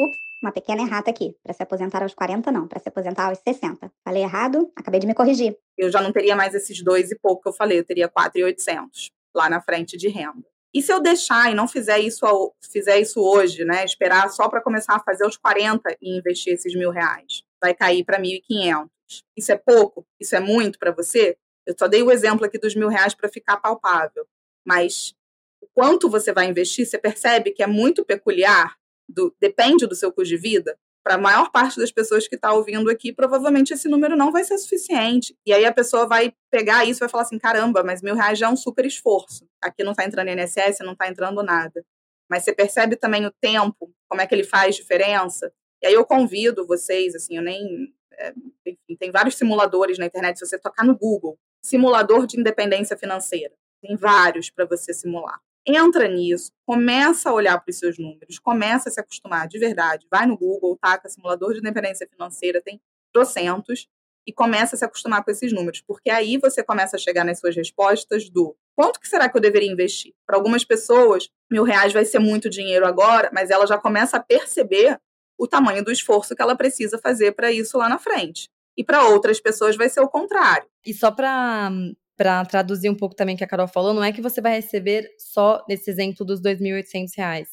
Ups, 0.00 0.18
uma 0.42 0.52
pequena 0.52 0.82
errata 0.82 1.10
aqui. 1.10 1.36
Para 1.42 1.52
se 1.52 1.62
aposentar 1.62 2.02
aos 2.02 2.14
40, 2.14 2.50
não, 2.50 2.66
para 2.66 2.80
se 2.80 2.88
aposentar 2.88 3.28
aos 3.28 3.38
60. 3.38 3.90
Falei 4.04 4.22
errado, 4.22 4.70
acabei 4.76 5.00
de 5.00 5.06
me 5.06 5.14
corrigir. 5.14 5.56
Eu 5.78 5.90
já 5.90 6.02
não 6.02 6.12
teria 6.12 6.34
mais 6.34 6.54
esses 6.54 6.82
dois 6.82 7.10
e 7.10 7.18
pouco 7.18 7.42
que 7.42 7.48
eu 7.48 7.52
falei, 7.52 7.78
eu 7.78 7.84
teria 7.84 8.08
4,800 8.08 9.10
lá 9.34 9.48
na 9.48 9.60
frente 9.60 9.96
de 9.96 10.08
renda. 10.08 10.44
E 10.74 10.80
se 10.82 10.92
eu 10.92 11.00
deixar 11.00 11.50
e 11.50 11.54
não 11.54 11.68
fizer 11.68 11.98
isso, 11.98 12.54
fizer 12.72 12.98
isso 12.98 13.20
hoje, 13.20 13.64
né? 13.64 13.84
Esperar 13.84 14.30
só 14.30 14.48
para 14.48 14.62
começar 14.62 14.96
a 14.96 15.00
fazer 15.00 15.26
os 15.26 15.36
40 15.36 15.96
e 16.00 16.18
investir 16.18 16.54
esses 16.54 16.74
mil 16.74 16.90
reais, 16.90 17.42
vai 17.62 17.74
cair 17.74 18.04
para 18.04 18.18
1.500. 18.18 18.88
Isso 19.36 19.52
é 19.52 19.56
pouco? 19.56 20.06
Isso 20.18 20.34
é 20.34 20.40
muito 20.40 20.78
para 20.78 20.90
você? 20.90 21.36
Eu 21.66 21.74
só 21.78 21.86
dei 21.86 22.02
o 22.02 22.10
exemplo 22.10 22.46
aqui 22.46 22.58
dos 22.58 22.74
mil 22.74 22.88
reais 22.88 23.14
para 23.14 23.28
ficar 23.28 23.58
palpável. 23.58 24.26
Mas 24.66 25.14
o 25.60 25.66
quanto 25.74 26.08
você 26.08 26.32
vai 26.32 26.46
investir, 26.46 26.86
você 26.86 26.98
percebe 26.98 27.50
que 27.50 27.62
é 27.62 27.66
muito 27.66 28.04
peculiar, 28.04 28.74
do, 29.12 29.34
depende 29.40 29.86
do 29.86 29.94
seu 29.94 30.12
custo 30.12 30.28
de 30.28 30.36
vida. 30.36 30.76
para 31.04 31.16
a 31.16 31.18
maior 31.18 31.50
parte 31.50 31.78
das 31.78 31.90
pessoas 31.90 32.28
que 32.28 32.36
está 32.36 32.52
ouvindo 32.52 32.88
aqui, 32.88 33.12
provavelmente 33.12 33.72
esse 33.72 33.88
número 33.88 34.16
não 34.16 34.30
vai 34.30 34.44
ser 34.44 34.56
suficiente. 34.58 35.36
E 35.44 35.52
aí 35.52 35.64
a 35.64 35.72
pessoa 35.72 36.06
vai 36.06 36.32
pegar 36.50 36.84
isso 36.84 36.98
e 36.98 37.04
vai 37.04 37.08
falar 37.08 37.24
assim: 37.24 37.38
caramba, 37.38 37.82
mas 37.82 38.02
mil 38.02 38.14
reais 38.14 38.38
já 38.38 38.46
é 38.46 38.48
um 38.48 38.56
super 38.56 38.86
esforço. 38.86 39.48
Aqui 39.60 39.82
não 39.82 39.92
está 39.92 40.04
entrando 40.04 40.28
INSS, 40.28 40.78
não 40.80 40.92
está 40.92 41.08
entrando 41.08 41.42
nada. 41.42 41.84
Mas 42.30 42.44
você 42.44 42.52
percebe 42.54 42.96
também 42.96 43.26
o 43.26 43.32
tempo, 43.40 43.92
como 44.08 44.22
é 44.22 44.26
que 44.26 44.34
ele 44.34 44.44
faz 44.44 44.76
diferença. 44.76 45.52
E 45.82 45.86
aí 45.88 45.94
eu 45.94 46.04
convido 46.06 46.66
vocês, 46.66 47.14
assim, 47.14 47.36
eu 47.36 47.42
nem. 47.42 47.92
É, 48.18 48.32
enfim, 48.66 48.96
tem 48.98 49.10
vários 49.10 49.34
simuladores 49.36 49.98
na 49.98 50.06
internet, 50.06 50.38
se 50.38 50.46
você 50.46 50.58
tocar 50.58 50.84
no 50.84 50.96
Google, 50.96 51.36
simulador 51.60 52.26
de 52.26 52.38
independência 52.38 52.96
financeira. 52.96 53.54
Tem 53.82 53.96
vários 53.96 54.50
para 54.50 54.64
você 54.66 54.94
simular 54.94 55.40
entra 55.66 56.08
nisso, 56.08 56.52
começa 56.66 57.30
a 57.30 57.32
olhar 57.32 57.58
para 57.58 57.70
os 57.70 57.78
seus 57.78 57.98
números, 57.98 58.38
começa 58.38 58.88
a 58.88 58.92
se 58.92 59.00
acostumar 59.00 59.46
de 59.48 59.58
verdade. 59.58 60.06
Vai 60.10 60.26
no 60.26 60.36
Google, 60.36 60.76
taca 60.80 61.08
simulador 61.08 61.52
de 61.52 61.60
independência 61.60 62.08
financeira, 62.10 62.60
tem 62.60 62.80
trocentos, 63.12 63.88
e 64.26 64.32
começa 64.32 64.76
a 64.76 64.78
se 64.78 64.84
acostumar 64.84 65.24
com 65.24 65.30
esses 65.30 65.52
números, 65.52 65.80
porque 65.80 66.10
aí 66.10 66.36
você 66.38 66.62
começa 66.62 66.96
a 66.96 66.98
chegar 66.98 67.24
nas 67.24 67.40
suas 67.40 67.56
respostas 67.56 68.30
do 68.30 68.56
quanto 68.74 69.00
que 69.00 69.08
será 69.08 69.28
que 69.28 69.36
eu 69.36 69.40
deveria 69.40 69.70
investir? 69.70 70.14
Para 70.26 70.36
algumas 70.36 70.64
pessoas, 70.64 71.28
mil 71.50 71.64
reais 71.64 71.92
vai 71.92 72.04
ser 72.04 72.18
muito 72.18 72.48
dinheiro 72.48 72.86
agora, 72.86 73.30
mas 73.32 73.50
ela 73.50 73.66
já 73.66 73.76
começa 73.76 74.16
a 74.16 74.20
perceber 74.20 74.98
o 75.38 75.48
tamanho 75.48 75.84
do 75.84 75.90
esforço 75.90 76.36
que 76.36 76.42
ela 76.42 76.56
precisa 76.56 76.98
fazer 76.98 77.32
para 77.32 77.50
isso 77.50 77.76
lá 77.76 77.88
na 77.88 77.98
frente. 77.98 78.48
E 78.76 78.84
para 78.84 79.08
outras 79.08 79.40
pessoas 79.40 79.76
vai 79.76 79.88
ser 79.88 80.00
o 80.00 80.08
contrário. 80.08 80.66
E 80.86 80.94
só 80.94 81.10
para 81.10 81.70
para 82.22 82.44
traduzir 82.44 82.88
um 82.88 82.94
pouco 82.94 83.16
também 83.16 83.34
o 83.34 83.38
que 83.38 83.42
a 83.42 83.48
Carol 83.48 83.66
falou, 83.66 83.92
não 83.92 84.04
é 84.04 84.12
que 84.12 84.22
você 84.22 84.40
vai 84.40 84.52
receber 84.52 85.10
só 85.18 85.64
nesse 85.68 85.90
exemplo 85.90 86.24
dos 86.24 86.40
R$ 86.40 86.54
2.800. 86.54 87.46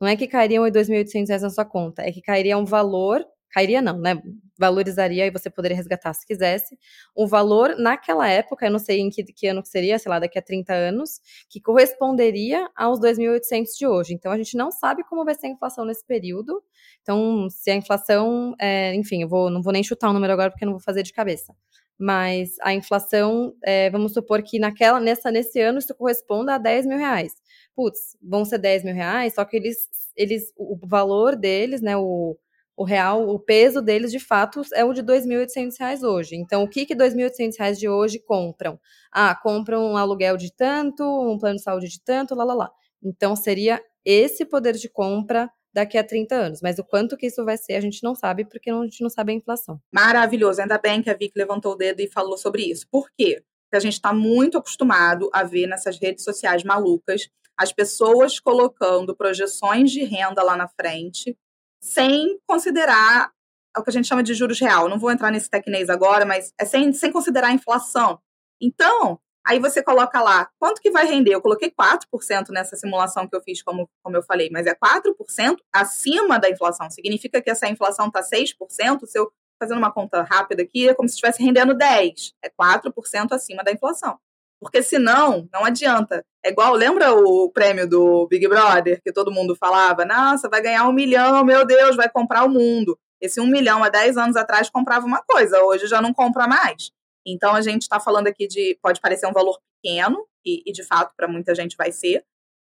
Não 0.00 0.08
é 0.08 0.16
que 0.16 0.26
cairiam 0.26 0.64
R$ 0.64 0.70
2.800 0.72 1.42
na 1.42 1.48
sua 1.48 1.64
conta, 1.64 2.02
é 2.02 2.10
que 2.10 2.20
cairia 2.20 2.58
um 2.58 2.64
valor, 2.64 3.24
cairia 3.48 3.80
não, 3.80 4.00
né? 4.00 4.20
Valorizaria 4.58 5.26
e 5.26 5.30
você 5.30 5.48
poderia 5.48 5.76
resgatar 5.76 6.12
se 6.12 6.26
quisesse, 6.26 6.76
um 7.16 7.24
valor 7.24 7.78
naquela 7.78 8.28
época, 8.28 8.66
eu 8.66 8.72
não 8.72 8.80
sei 8.80 8.98
em 8.98 9.10
que, 9.10 9.22
que 9.22 9.46
ano 9.46 9.62
que 9.62 9.68
seria, 9.68 9.96
sei 9.96 10.10
lá, 10.10 10.18
daqui 10.18 10.40
a 10.40 10.42
30 10.42 10.74
anos, 10.74 11.20
que 11.48 11.60
corresponderia 11.60 12.68
aos 12.74 12.98
2.800 12.98 13.66
de 13.78 13.86
hoje. 13.86 14.12
Então 14.12 14.32
a 14.32 14.36
gente 14.36 14.56
não 14.56 14.72
sabe 14.72 15.04
como 15.04 15.24
vai 15.24 15.36
ser 15.36 15.46
a 15.46 15.50
inflação 15.50 15.84
nesse 15.84 16.04
período. 16.04 16.60
Então, 17.00 17.48
se 17.48 17.70
a 17.70 17.76
inflação, 17.76 18.56
é, 18.58 18.92
enfim, 18.96 19.22
eu 19.22 19.28
vou, 19.28 19.50
não 19.50 19.62
vou 19.62 19.72
nem 19.72 19.84
chutar 19.84 20.10
o 20.10 20.12
número 20.12 20.32
agora 20.32 20.50
porque 20.50 20.64
eu 20.64 20.66
não 20.66 20.74
vou 20.74 20.82
fazer 20.82 21.04
de 21.04 21.12
cabeça 21.12 21.54
mas 21.98 22.56
a 22.62 22.74
inflação, 22.74 23.54
é, 23.64 23.90
vamos 23.90 24.12
supor 24.12 24.42
que 24.42 24.58
naquela, 24.58 25.00
nessa, 25.00 25.30
nesse 25.30 25.60
ano 25.60 25.78
isso 25.78 25.94
corresponda 25.94 26.54
a 26.54 26.58
10 26.58 26.86
mil 26.86 26.98
reais. 26.98 27.32
Putz, 27.74 28.16
vão 28.22 28.44
ser 28.44 28.58
10 28.58 28.84
mil 28.84 28.94
reais, 28.94 29.34
só 29.34 29.44
que 29.44 29.56
eles, 29.56 29.88
eles 30.16 30.52
o 30.56 30.78
valor 30.86 31.36
deles, 31.36 31.80
né, 31.80 31.96
o, 31.96 32.36
o 32.76 32.84
real, 32.84 33.28
o 33.28 33.38
peso 33.38 33.80
deles 33.80 34.10
de 34.12 34.18
fato 34.18 34.62
é 34.74 34.84
o 34.84 34.92
de 34.92 35.02
2.800 35.02 35.76
reais 35.78 36.02
hoje. 36.02 36.36
Então, 36.36 36.62
o 36.62 36.68
que 36.68 36.84
que 36.84 36.94
2.800 36.94 37.56
reais 37.58 37.78
de 37.78 37.88
hoje 37.88 38.18
compram? 38.18 38.78
Ah, 39.10 39.34
compram 39.34 39.92
um 39.92 39.96
aluguel 39.96 40.36
de 40.36 40.52
tanto, 40.52 41.02
um 41.04 41.38
plano 41.38 41.56
de 41.56 41.62
saúde 41.62 41.88
de 41.88 42.00
tanto, 42.02 42.34
lá, 42.34 42.44
lá, 42.44 42.54
lá. 42.54 42.70
Então, 43.02 43.34
seria 43.34 43.82
esse 44.04 44.44
poder 44.44 44.74
de 44.74 44.88
compra 44.88 45.50
daqui 45.76 45.98
a 45.98 46.02
30 46.02 46.34
anos. 46.34 46.60
Mas 46.62 46.78
o 46.78 46.84
quanto 46.84 47.16
que 47.16 47.26
isso 47.26 47.44
vai 47.44 47.58
ser, 47.58 47.74
a 47.74 47.80
gente 47.80 48.02
não 48.02 48.14
sabe, 48.14 48.46
porque 48.46 48.70
a 48.70 48.82
gente 48.82 49.02
não 49.02 49.10
sabe 49.10 49.32
a 49.32 49.36
inflação. 49.36 49.78
Maravilhoso. 49.92 50.62
Ainda 50.62 50.78
bem 50.78 51.02
que 51.02 51.10
a 51.10 51.14
Vic 51.14 51.32
levantou 51.36 51.72
o 51.72 51.76
dedo 51.76 52.00
e 52.00 52.10
falou 52.10 52.38
sobre 52.38 52.62
isso. 52.62 52.86
Por 52.90 53.08
quê? 53.16 53.42
Porque 53.64 53.76
a 53.76 53.80
gente 53.80 53.92
está 53.92 54.12
muito 54.12 54.56
acostumado 54.56 55.28
a 55.32 55.42
ver 55.44 55.66
nessas 55.66 55.98
redes 56.00 56.24
sociais 56.24 56.64
malucas 56.64 57.28
as 57.58 57.72
pessoas 57.72 58.38
colocando 58.38 59.16
projeções 59.16 59.90
de 59.90 60.04
renda 60.04 60.42
lá 60.42 60.58
na 60.58 60.68
frente, 60.68 61.34
sem 61.80 62.38
considerar 62.46 63.30
o 63.74 63.82
que 63.82 63.88
a 63.88 63.92
gente 63.92 64.06
chama 64.06 64.22
de 64.22 64.34
juros 64.34 64.60
real. 64.60 64.90
Não 64.90 64.98
vou 64.98 65.10
entrar 65.10 65.30
nesse 65.30 65.48
tecnês 65.48 65.88
agora, 65.88 66.26
mas 66.26 66.52
é 66.60 66.66
sem, 66.66 66.92
sem 66.92 67.10
considerar 67.10 67.48
a 67.48 67.52
inflação. 67.52 68.20
Então, 68.60 69.18
Aí 69.46 69.60
você 69.60 69.80
coloca 69.80 70.20
lá, 70.20 70.48
quanto 70.58 70.80
que 70.80 70.90
vai 70.90 71.06
render? 71.06 71.32
Eu 71.32 71.40
coloquei 71.40 71.70
4% 71.70 72.48
nessa 72.50 72.74
simulação 72.74 73.28
que 73.28 73.36
eu 73.36 73.40
fiz, 73.40 73.62
como, 73.62 73.88
como 74.02 74.16
eu 74.16 74.22
falei, 74.22 74.50
mas 74.50 74.66
é 74.66 74.74
4% 74.74 75.56
acima 75.72 76.38
da 76.38 76.50
inflação. 76.50 76.90
Significa 76.90 77.40
que 77.40 77.48
essa 77.48 77.68
inflação 77.68 78.08
está 78.08 78.22
6%, 78.22 79.06
se 79.06 79.18
eu 79.18 79.30
fazendo 79.58 79.78
uma 79.78 79.92
conta 79.92 80.22
rápida 80.22 80.62
aqui, 80.62 80.88
é 80.88 80.94
como 80.94 81.08
se 81.08 81.14
estivesse 81.14 81.42
rendendo 81.42 81.74
10%. 81.74 82.32
É 82.42 82.50
4% 82.50 83.32
acima 83.32 83.62
da 83.62 83.70
inflação. 83.70 84.18
Porque 84.60 84.82
senão, 84.82 85.48
não 85.52 85.64
adianta. 85.64 86.24
É 86.44 86.50
igual, 86.50 86.74
lembra 86.74 87.14
o 87.14 87.50
prêmio 87.52 87.88
do 87.88 88.26
Big 88.26 88.48
Brother, 88.48 89.00
que 89.00 89.12
todo 89.12 89.30
mundo 89.30 89.54
falava, 89.54 90.04
nossa, 90.04 90.48
vai 90.48 90.60
ganhar 90.60 90.88
um 90.88 90.92
milhão, 90.92 91.44
meu 91.44 91.64
Deus, 91.64 91.94
vai 91.94 92.08
comprar 92.08 92.44
o 92.44 92.48
mundo. 92.48 92.98
Esse 93.20 93.40
um 93.40 93.46
milhão 93.46 93.84
há 93.84 93.88
10 93.88 94.16
anos 94.16 94.36
atrás 94.36 94.68
comprava 94.68 95.06
uma 95.06 95.22
coisa, 95.22 95.62
hoje 95.62 95.86
já 95.86 96.02
não 96.02 96.12
compra 96.12 96.46
mais. 96.48 96.90
Então, 97.26 97.54
a 97.54 97.60
gente 97.60 97.82
está 97.82 97.98
falando 97.98 98.28
aqui 98.28 98.46
de. 98.46 98.78
Pode 98.80 99.00
parecer 99.00 99.26
um 99.26 99.32
valor 99.32 99.58
pequeno, 99.82 100.26
e, 100.44 100.62
e 100.64 100.72
de 100.72 100.84
fato, 100.84 101.12
para 101.16 101.26
muita 101.26 101.54
gente 101.54 101.76
vai 101.76 101.90
ser, 101.90 102.24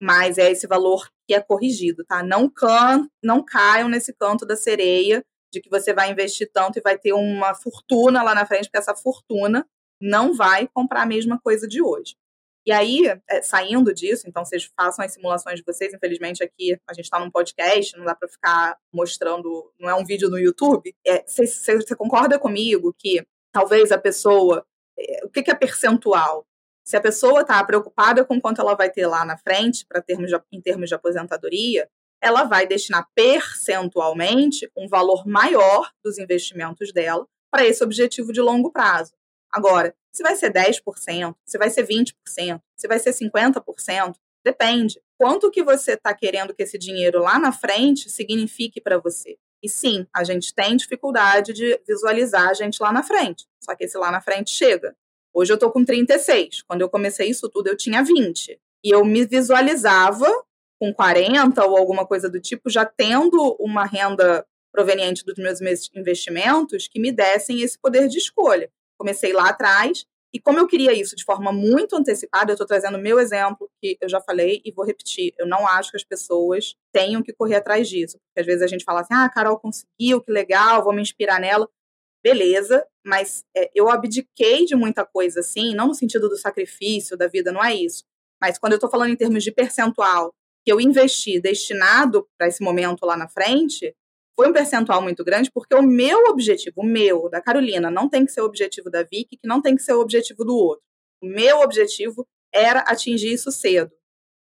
mas 0.02 0.38
é 0.38 0.52
esse 0.52 0.68
valor 0.68 1.10
que 1.28 1.34
é 1.34 1.42
corrigido, 1.42 2.06
tá? 2.06 2.22
Não, 2.22 2.50
can, 2.50 3.10
não 3.24 3.44
caiam 3.44 3.90
nesse 3.90 4.14
canto 4.14 4.46
da 4.46 4.56
sereia 4.56 5.26
de 5.52 5.62
que 5.62 5.70
você 5.70 5.94
vai 5.94 6.12
investir 6.12 6.50
tanto 6.52 6.78
e 6.78 6.82
vai 6.82 6.98
ter 6.98 7.14
uma 7.14 7.54
fortuna 7.56 8.22
lá 8.24 8.36
na 8.36 8.46
frente, 8.46 8.66
porque 8.66 8.78
essa 8.78 8.96
fortuna 8.96 9.66
não 10.02 10.34
vai 10.34 10.68
comprar 10.68 11.04
a 11.04 11.06
mesma 11.06 11.40
coisa 11.40 11.68
de 11.68 11.82
hoje. 11.82 12.16
E 12.66 12.72
aí, 12.72 13.02
é, 13.30 13.42
saindo 13.42 13.94
disso, 13.94 14.24
então 14.28 14.44
vocês 14.44 14.70
façam 14.76 15.04
as 15.04 15.14
simulações 15.14 15.60
de 15.60 15.66
vocês. 15.66 15.94
Infelizmente, 15.94 16.44
aqui 16.44 16.78
a 16.88 16.94
gente 16.94 17.06
está 17.06 17.20
num 17.20 17.30
podcast, 17.30 17.98
não 17.98 18.06
dá 18.06 18.16
para 18.16 18.30
ficar 18.30 18.78
mostrando, 18.92 19.72
não 19.80 19.90
é 19.90 19.96
um 19.96 20.06
vídeo 20.06 20.30
no 20.30 20.40
YouTube. 20.40 20.96
É, 21.06 21.24
você, 21.28 21.46
você 21.46 21.96
concorda 21.96 22.40
comigo 22.40 22.96
que 22.98 23.26
talvez 23.54 23.92
a 23.92 23.98
pessoa. 23.98 24.66
Eh, 25.00 25.26
o 25.26 25.30
que 25.30 25.50
é 25.50 25.56
percentual? 25.56 26.46
Se 26.84 26.98
a 26.98 27.02
pessoa 27.02 27.42
está 27.42 27.64
preocupada 27.64 28.26
com 28.26 28.42
quanto 28.42 28.60
ela 28.60 28.76
vai 28.76 28.90
ter 28.90 29.08
lá 29.08 29.24
na 29.24 29.38
frente, 29.38 29.86
para 29.86 30.02
termos 30.02 30.30
de, 30.30 30.38
em 30.52 30.60
termos 30.60 30.90
de 30.90 30.96
aposentadoria, 30.96 31.90
ela 32.22 32.44
vai 32.44 32.68
destinar 32.68 33.08
percentualmente 33.16 34.70
um 34.76 34.88
valor 34.88 35.26
maior 35.26 35.92
dos 36.04 36.18
investimentos 36.18 36.92
dela 36.92 37.26
para 37.50 37.66
esse 37.66 37.84
objetivo 37.84 38.34
de 38.34 38.42
longo 38.42 38.72
prazo. 38.72 39.14
Agora, 39.52 39.96
se 40.12 40.24
vai 40.24 40.36
ser 40.36 40.52
10%, 40.52 41.36
se 41.46 41.58
vai 41.58 41.70
ser 41.70 41.86
20%, 41.86 42.14
se 42.76 42.88
vai 42.88 43.00
ser 43.00 43.12
50%, 43.12 44.16
depende. 44.44 45.00
Quanto 45.18 45.52
que 45.52 45.64
você 45.64 45.94
está 45.94 46.14
querendo 46.14 46.54
que 46.54 46.64
esse 46.64 46.78
dinheiro 46.78 47.20
lá 47.20 47.40
na 47.40 47.52
frente 47.52 48.10
signifique 48.10 48.82
para 48.82 48.98
você? 48.98 49.38
E 49.64 49.70
sim, 49.70 50.06
a 50.14 50.26
gente 50.26 50.54
tem 50.54 50.76
dificuldade 50.76 51.54
de 51.54 51.80
visualizar 51.88 52.50
a 52.50 52.54
gente 52.54 52.84
lá 52.84 52.92
na 52.92 53.02
frente. 53.02 53.48
Só 53.62 53.74
que 53.74 53.86
esse 53.86 53.98
lá 53.98 54.12
na 54.12 54.20
frente 54.20 54.52
chega. 54.52 54.94
Hoje 55.34 55.54
eu 55.54 55.58
tô 55.58 55.72
com 55.72 55.86
36. 55.86 56.64
Quando 56.64 56.82
eu 56.82 56.90
comecei 56.90 57.30
isso 57.30 57.50
tudo, 57.50 57.68
eu 57.68 57.78
tinha 57.78 58.04
20. 58.04 58.60
E 58.84 58.90
eu 58.90 59.06
me 59.06 59.26
visualizava 59.26 60.30
com 60.78 60.94
40 60.94 61.66
ou 61.66 61.78
alguma 61.78 62.06
coisa 62.06 62.30
do 62.30 62.42
tipo, 62.42 62.70
já 62.70 62.86
tendo 62.86 63.56
uma 63.58 63.86
renda 63.86 64.46
proveniente 64.70 65.24
dos 65.24 65.36
meus 65.36 65.62
investimentos 65.96 66.90
que 66.90 67.00
me 67.00 67.12
dessem 67.12 67.62
esse 67.62 67.80
poder 67.80 68.10
de 68.10 68.18
escolha. 68.18 68.70
Comecei 68.98 69.32
lá 69.32 69.50
atrás 69.50 70.06
e 70.34 70.40
como 70.40 70.58
eu 70.58 70.68
queria 70.68 70.92
isso 70.92 71.16
de 71.16 71.24
forma 71.24 71.52
muito 71.52 71.96
antecipada, 71.96 72.52
eu 72.52 72.56
estou 72.56 72.66
trazendo 72.66 72.98
meu 72.98 73.20
exemplo, 73.20 73.70
que 73.80 73.98
eu 74.02 74.10
já 74.10 74.20
falei 74.20 74.62
e 74.66 74.72
vou 74.72 74.84
repetir. 74.84 75.32
Eu 75.38 75.46
não 75.46 75.68
acho 75.68 75.92
que 75.92 75.98
as 75.98 76.04
pessoas 76.04 76.76
tenham 76.92 77.22
que 77.22 77.32
correr 77.32 77.58
atrás 77.58 77.88
disso. 77.88 78.18
Porque 78.18 78.40
às 78.40 78.46
vezes 78.46 78.64
a 78.64 78.68
gente 78.68 78.84
fala 78.84 79.02
assim, 79.02 79.14
ah, 79.14 79.26
a 79.26 79.30
Carol 79.30 79.60
conseguiu, 79.60 80.22
que 80.22 80.32
legal, 80.32 80.84
vou 80.84 80.92
me 80.92 81.04
inspirar 81.04 81.40
nela. 81.40 81.70
Beleza, 82.24 82.84
mas 83.06 83.44
é, 83.56 83.70
eu 83.76 83.90
abdiquei 83.90 84.66
de 84.66 84.76
muita 84.76 85.06
coisa 85.06 85.42
assim, 85.42 85.76
não 85.76 85.88
no 85.88 85.94
sentido 85.94 86.28
do 86.28 86.38
sacrifício 86.38 87.16
da 87.16 87.28
vida, 87.28 87.52
não 87.52 87.64
é 87.64 87.76
isso. 87.76 88.04
Mas 88.42 88.58
quando 88.58 88.74
eu 88.74 88.78
estou 88.78 88.90
falando 88.90 89.12
em 89.12 89.16
termos 89.16 89.44
de 89.44 89.52
percentual 89.52 90.34
que 90.66 90.72
eu 90.72 90.80
investi 90.80 91.40
destinado 91.40 92.28
para 92.38 92.48
esse 92.48 92.64
momento 92.64 93.06
lá 93.06 93.18
na 93.18 93.28
frente, 93.28 93.94
foi 94.36 94.50
um 94.50 94.54
percentual 94.54 95.02
muito 95.02 95.24
grande, 95.24 95.52
porque 95.52 95.76
o 95.76 95.82
meu 95.82 96.26
objetivo, 96.26 96.82
o 96.82 96.86
meu, 96.86 97.30
da 97.30 97.42
Carolina, 97.42 97.92
não 97.92 98.10
tem 98.10 98.26
que 98.26 98.32
ser 98.32 98.42
o 98.42 98.46
objetivo 98.46 98.90
da 98.90 99.04
Vicky, 99.04 99.38
que 99.38 99.48
não 99.48 99.62
tem 99.62 99.76
que 99.76 99.84
ser 99.84 99.94
o 99.94 100.00
objetivo 100.00 100.44
do 100.44 100.56
outro. 100.56 100.84
O 101.22 101.28
meu 101.28 101.60
objetivo 101.60 102.28
era 102.54 102.80
atingir 102.82 103.34
isso 103.34 103.52
cedo. 103.52 103.92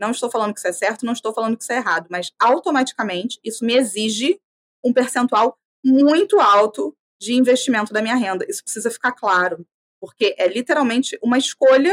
Não 0.00 0.10
estou 0.10 0.30
falando 0.30 0.52
que 0.52 0.60
isso 0.60 0.68
é 0.68 0.72
certo, 0.72 1.04
não 1.04 1.12
estou 1.12 1.32
falando 1.34 1.56
que 1.56 1.62
isso 1.62 1.72
é 1.72 1.76
errado, 1.76 2.06
mas 2.10 2.30
automaticamente 2.38 3.40
isso 3.44 3.64
me 3.64 3.74
exige 3.74 4.40
um 4.84 4.92
percentual 4.92 5.56
muito 5.84 6.38
alto 6.38 6.94
de 7.20 7.34
investimento 7.34 7.92
da 7.92 8.00
minha 8.00 8.14
renda. 8.14 8.46
Isso 8.48 8.62
precisa 8.62 8.90
ficar 8.90 9.12
claro, 9.12 9.66
porque 10.00 10.34
é 10.38 10.46
literalmente 10.46 11.18
uma 11.22 11.38
escolha 11.38 11.92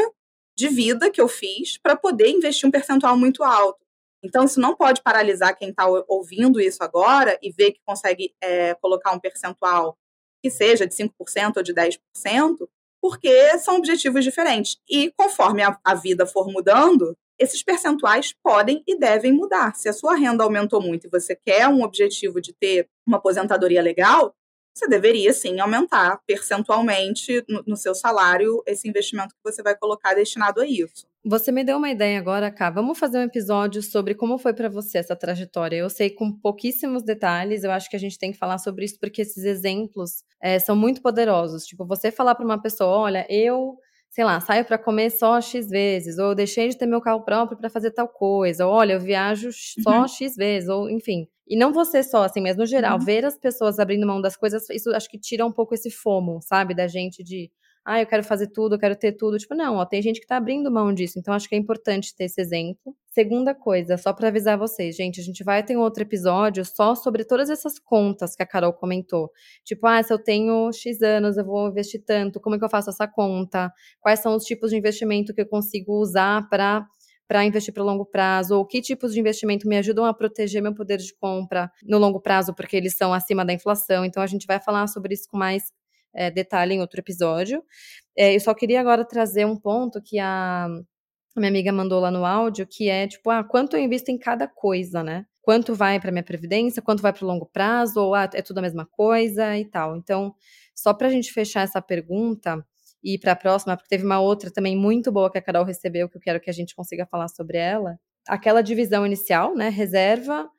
de 0.55 0.69
vida 0.69 1.09
que 1.09 1.19
eu 1.19 1.27
fiz 1.27 1.77
para 1.77 1.95
poder 1.95 2.29
investir 2.29 2.67
um 2.67 2.71
percentual 2.71 3.17
muito 3.17 3.43
alto. 3.43 3.84
Então, 4.25 4.43
isso 4.43 4.59
não 4.59 4.75
pode 4.75 5.01
paralisar 5.01 5.55
quem 5.55 5.69
está 5.69 5.85
ouvindo 6.07 6.59
isso 6.59 6.83
agora 6.83 7.37
e 7.41 7.51
ver 7.51 7.71
que 7.71 7.79
consegue 7.85 8.33
é, 8.41 8.73
colocar 8.75 9.11
um 9.11 9.19
percentual 9.19 9.97
que 10.43 10.49
seja 10.49 10.85
de 10.85 10.95
5% 10.95 11.57
ou 11.57 11.63
de 11.63 11.73
10%, 11.73 11.99
porque 13.01 13.57
são 13.59 13.77
objetivos 13.77 14.23
diferentes. 14.23 14.77
E 14.89 15.11
conforme 15.15 15.61
a, 15.63 15.79
a 15.83 15.93
vida 15.93 16.25
for 16.25 16.51
mudando, 16.51 17.15
esses 17.39 17.61
percentuais 17.61 18.33
podem 18.43 18.83
e 18.87 18.97
devem 18.97 19.31
mudar. 19.31 19.75
Se 19.75 19.89
a 19.89 19.93
sua 19.93 20.15
renda 20.15 20.43
aumentou 20.43 20.81
muito 20.81 21.05
e 21.05 21.09
você 21.09 21.35
quer 21.35 21.67
um 21.67 21.83
objetivo 21.83 22.41
de 22.41 22.53
ter 22.53 22.89
uma 23.05 23.17
aposentadoria 23.17 23.81
legal, 23.81 24.33
você 24.73 24.87
deveria 24.87 25.33
sim 25.33 25.59
aumentar 25.59 26.21
percentualmente 26.27 27.43
no, 27.47 27.63
no, 27.65 27.77
seu 27.77 27.95
salário 27.95 28.61
esse 28.65 28.87
investimento 28.87 29.33
que 29.33 29.51
você 29.51 29.63
vai 29.63 29.75
colocar 29.75 30.13
destinado 30.13 30.61
a 30.61 30.67
isso. 30.67 31.07
Você 31.27 31.51
me 31.51 31.63
deu 31.63 31.77
uma 31.77 31.89
ideia 31.89 32.19
agora, 32.19 32.51
Cá. 32.51 32.69
Vamos 32.69 32.99
fazer 32.99 33.17
um 33.17 33.23
episódio 33.23 33.81
sobre 33.81 34.13
como 34.13 34.37
foi 34.37 34.53
para 34.53 34.69
você 34.69 34.99
essa 34.99 35.15
trajetória. 35.15 35.75
Eu 35.75 35.89
sei 35.89 36.11
com 36.11 36.31
pouquíssimos 36.31 37.01
detalhes, 37.01 37.63
eu 37.63 37.71
acho 37.71 37.89
que 37.89 37.95
a 37.95 37.99
gente 37.99 38.19
tem 38.19 38.31
que 38.31 38.37
falar 38.37 38.59
sobre 38.59 38.85
isso 38.85 38.99
porque 38.99 39.23
esses 39.23 39.43
exemplos 39.43 40.23
é, 40.39 40.59
são 40.59 40.75
muito 40.75 41.01
poderosos. 41.01 41.65
Tipo, 41.65 41.83
você 41.83 42.11
falar 42.11 42.35
para 42.35 42.45
uma 42.45 42.61
pessoa: 42.61 42.95
olha, 42.95 43.25
eu 43.27 43.75
sei 44.11 44.23
lá, 44.23 44.39
saio 44.39 44.63
para 44.65 44.77
comer 44.77 45.09
só 45.09 45.41
X 45.41 45.67
vezes, 45.67 46.19
ou 46.19 46.35
deixei 46.35 46.69
de 46.69 46.77
ter 46.77 46.85
meu 46.85 47.01
carro 47.01 47.25
próprio 47.25 47.57
para 47.57 47.71
fazer 47.71 47.89
tal 47.89 48.07
coisa, 48.07 48.67
ou 48.67 48.71
olha, 48.71 48.93
eu 48.93 48.99
viajo 48.99 49.49
só 49.81 50.01
uhum. 50.01 50.07
X 50.07 50.35
vezes, 50.35 50.69
ou 50.69 50.89
enfim. 50.89 51.27
E 51.47 51.57
não 51.57 51.73
você 51.73 52.03
só, 52.03 52.23
assim, 52.23 52.39
mas 52.39 52.55
no 52.55 52.67
geral, 52.67 52.99
uhum. 52.99 53.03
ver 53.03 53.25
as 53.25 53.37
pessoas 53.37 53.79
abrindo 53.79 54.05
mão 54.05 54.21
das 54.21 54.37
coisas, 54.37 54.69
isso 54.69 54.93
acho 54.95 55.09
que 55.09 55.19
tira 55.19 55.45
um 55.45 55.51
pouco 55.51 55.73
esse 55.73 55.89
fomo, 55.89 56.39
sabe, 56.43 56.75
da 56.75 56.87
gente 56.87 57.23
de 57.23 57.51
ah, 57.85 58.01
eu 58.01 58.07
quero 58.07 58.23
fazer 58.23 58.47
tudo, 58.47 58.75
eu 58.75 58.79
quero 58.79 58.95
ter 58.95 59.11
tudo. 59.11 59.37
Tipo, 59.37 59.53
não, 59.53 59.75
ó, 59.75 59.85
tem 59.85 60.01
gente 60.01 60.19
que 60.19 60.25
tá 60.25 60.37
abrindo 60.37 60.71
mão 60.71 60.91
disso, 60.91 61.19
então 61.19 61.33
acho 61.33 61.47
que 61.47 61.53
é 61.53 61.57
importante 61.57 62.15
ter 62.15 62.23
esse 62.25 62.41
exemplo. 62.41 62.95
Segunda 63.11 63.53
coisa, 63.53 63.95
só 63.95 64.11
para 64.11 64.27
avisar 64.29 64.57
vocês, 64.57 64.95
gente, 64.95 65.21
a 65.21 65.23
gente 65.23 65.43
vai 65.43 65.63
ter 65.63 65.77
um 65.77 65.81
outro 65.81 66.01
episódio 66.01 66.65
só 66.65 66.95
sobre 66.95 67.23
todas 67.23 67.49
essas 67.49 67.77
contas 67.77 68.35
que 68.35 68.41
a 68.41 68.45
Carol 68.45 68.73
comentou. 68.73 69.31
Tipo, 69.63 69.85
ah, 69.85 70.01
se 70.01 70.11
eu 70.11 70.17
tenho 70.17 70.71
X 70.73 71.01
anos, 71.03 71.37
eu 71.37 71.45
vou 71.45 71.69
investir 71.69 72.03
tanto, 72.03 72.39
como 72.39 72.55
é 72.55 72.59
que 72.59 72.65
eu 72.65 72.69
faço 72.69 72.89
essa 72.89 73.07
conta? 73.07 73.71
Quais 74.01 74.19
são 74.19 74.35
os 74.35 74.43
tipos 74.43 74.71
de 74.71 74.77
investimento 74.77 75.33
que 75.33 75.41
eu 75.41 75.47
consigo 75.47 75.93
usar 75.93 76.49
para 76.49 76.87
para 77.27 77.43
investir 77.43 77.73
para 77.73 77.83
longo 77.83 78.05
prazo, 78.05 78.55
ou 78.55 78.65
que 78.65 78.81
tipos 78.81 79.11
de 79.13 79.19
investimento 79.19 79.67
me 79.67 79.77
ajudam 79.77 80.05
a 80.05 80.13
proteger 80.13 80.61
meu 80.61 80.75
poder 80.75 80.97
de 80.97 81.11
compra 81.15 81.71
no 81.83 81.97
longo 81.97 82.19
prazo, 82.21 82.53
porque 82.53 82.77
eles 82.77 82.95
são 82.95 83.13
acima 83.13 83.43
da 83.43 83.51
inflação. 83.51 84.05
Então 84.05 84.21
a 84.21 84.27
gente 84.27 84.45
vai 84.45 84.59
falar 84.59 84.85
sobre 84.87 85.15
isso 85.15 85.27
com 85.29 85.37
mais 85.37 85.71
é, 86.15 86.31
detalhe 86.31 86.73
em 86.73 86.81
outro 86.81 86.99
episódio. 86.99 87.63
É, 88.17 88.35
eu 88.35 88.39
só 88.39 88.53
queria 88.53 88.79
agora 88.79 89.05
trazer 89.05 89.45
um 89.45 89.57
ponto 89.57 90.01
que 90.01 90.17
a, 90.17 90.67
minha 91.35 91.49
amiga 91.49 91.71
mandou 91.71 91.99
lá 91.99 92.09
no 92.09 92.25
áudio, 92.25 92.65
que 92.65 92.89
é 92.89 93.07
tipo, 93.07 93.29
ah, 93.29 93.43
quanto 93.43 93.75
eu 93.75 93.81
invisto 93.81 94.09
em 94.09 94.17
cada 94.17 94.47
coisa, 94.47 95.03
né? 95.03 95.25
Quanto 95.41 95.75
vai 95.75 95.99
para 95.99 96.11
minha 96.11 96.23
previdência, 96.23 96.81
quanto 96.81 97.01
vai 97.01 97.13
para 97.13 97.23
o 97.23 97.27
longo 97.27 97.45
prazo, 97.45 97.99
ou 97.99 98.15
ah, 98.15 98.29
é 98.33 98.41
tudo 98.41 98.59
a 98.59 98.61
mesma 98.61 98.85
coisa 98.85 99.57
e 99.57 99.65
tal. 99.65 99.95
Então, 99.97 100.33
só 100.73 100.93
para 100.93 101.07
a 101.07 101.11
gente 101.11 101.31
fechar 101.31 101.61
essa 101.61 101.81
pergunta 101.81 102.65
e 103.03 103.19
para 103.19 103.33
a 103.33 103.35
próxima, 103.35 103.75
porque 103.75 103.89
teve 103.89 104.05
uma 104.05 104.19
outra 104.19 104.49
também 104.49 104.75
muito 104.75 105.11
boa 105.11 105.31
que 105.31 105.37
a 105.37 105.41
Carol 105.41 105.63
recebeu, 105.63 106.09
que 106.09 106.17
eu 106.17 106.21
quero 106.21 106.39
que 106.39 106.49
a 106.49 106.53
gente 106.53 106.73
consiga 106.73 107.05
falar 107.05 107.27
sobre 107.27 107.57
ela. 107.57 107.99
Aquela 108.27 108.61
divisão 108.61 109.05
inicial, 109.05 109.55
né? 109.55 109.69
Reserva, 109.69 110.49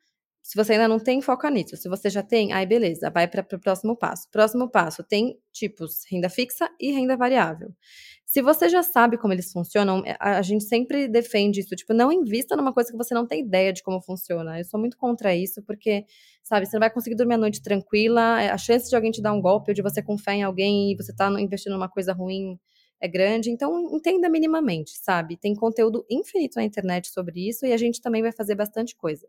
se 0.47 0.55
você 0.55 0.71
ainda 0.71 0.87
não 0.87 0.97
tem, 0.97 1.21
foca 1.21 1.49
nisso. 1.49 1.75
Se 1.75 1.89
você 1.89 2.09
já 2.09 2.23
tem, 2.23 2.53
aí 2.53 2.65
beleza, 2.65 3.09
vai 3.09 3.27
para 3.27 3.45
o 3.53 3.59
próximo 3.59 3.97
passo. 3.97 4.29
Próximo 4.31 4.71
passo 4.71 5.03
tem 5.03 5.37
tipos 5.51 6.05
renda 6.09 6.29
fixa 6.29 6.69
e 6.79 6.89
renda 6.89 7.17
variável. 7.17 7.69
Se 8.25 8.41
você 8.41 8.69
já 8.69 8.81
sabe 8.81 9.17
como 9.17 9.33
eles 9.33 9.51
funcionam, 9.51 10.01
é, 10.05 10.15
a, 10.17 10.41
gente 10.41 10.63
sempre 10.63 11.09
defende 11.09 11.59
isso. 11.59 11.75
Tipo, 11.75 11.93
não 11.93 12.13
invista 12.13 12.55
numa 12.55 12.71
coisa 12.71 12.89
que 12.89 12.97
você 12.97 13.13
não 13.13 13.27
tem 13.27 13.41
ideia 13.41 13.73
de 13.73 13.83
como 13.83 14.01
funciona. 14.01 14.57
Eu 14.57 14.63
sou 14.63 14.79
muito 14.79 14.97
contra 14.97 15.35
isso, 15.35 15.61
porque, 15.63 16.05
sabe, 16.41 16.65
você 16.65 16.77
não 16.77 16.79
vai 16.79 16.91
conseguir 16.91 17.15
dormir 17.17 17.33
a 17.33 17.39
noite 17.39 17.61
tranquila. 17.61 18.41
É, 18.41 18.49
a 18.49 18.57
chance 18.57 18.89
de 18.89 18.95
alguém 18.95 19.11
te 19.11 19.21
dar 19.21 19.33
um 19.33 19.41
golpe 19.41 19.71
ou 19.71 19.75
de 19.75 19.81
você 19.81 20.01
confiar 20.01 20.35
em 20.35 20.43
alguém 20.43 20.93
e 20.93 20.95
você 20.95 21.13
tá 21.13 21.29
investindo 21.41 21.73
numa 21.73 21.89
coisa 21.89 22.13
ruim 22.13 22.57
é 23.01 23.07
grande. 23.09 23.51
Então, 23.51 23.93
entenda 23.93 24.29
minimamente, 24.29 24.91
sabe? 24.97 25.35
Tem 25.35 25.53
conteúdo 25.53 26.05
infinito 26.09 26.55
na 26.55 26.63
internet 26.63 27.09
sobre 27.09 27.49
isso 27.49 27.65
e 27.65 27.73
a 27.73 27.77
gente 27.77 28.01
também 28.01 28.21
vai 28.21 28.31
fazer 28.31 28.55
bastante 28.55 28.95
coisa. 28.95 29.27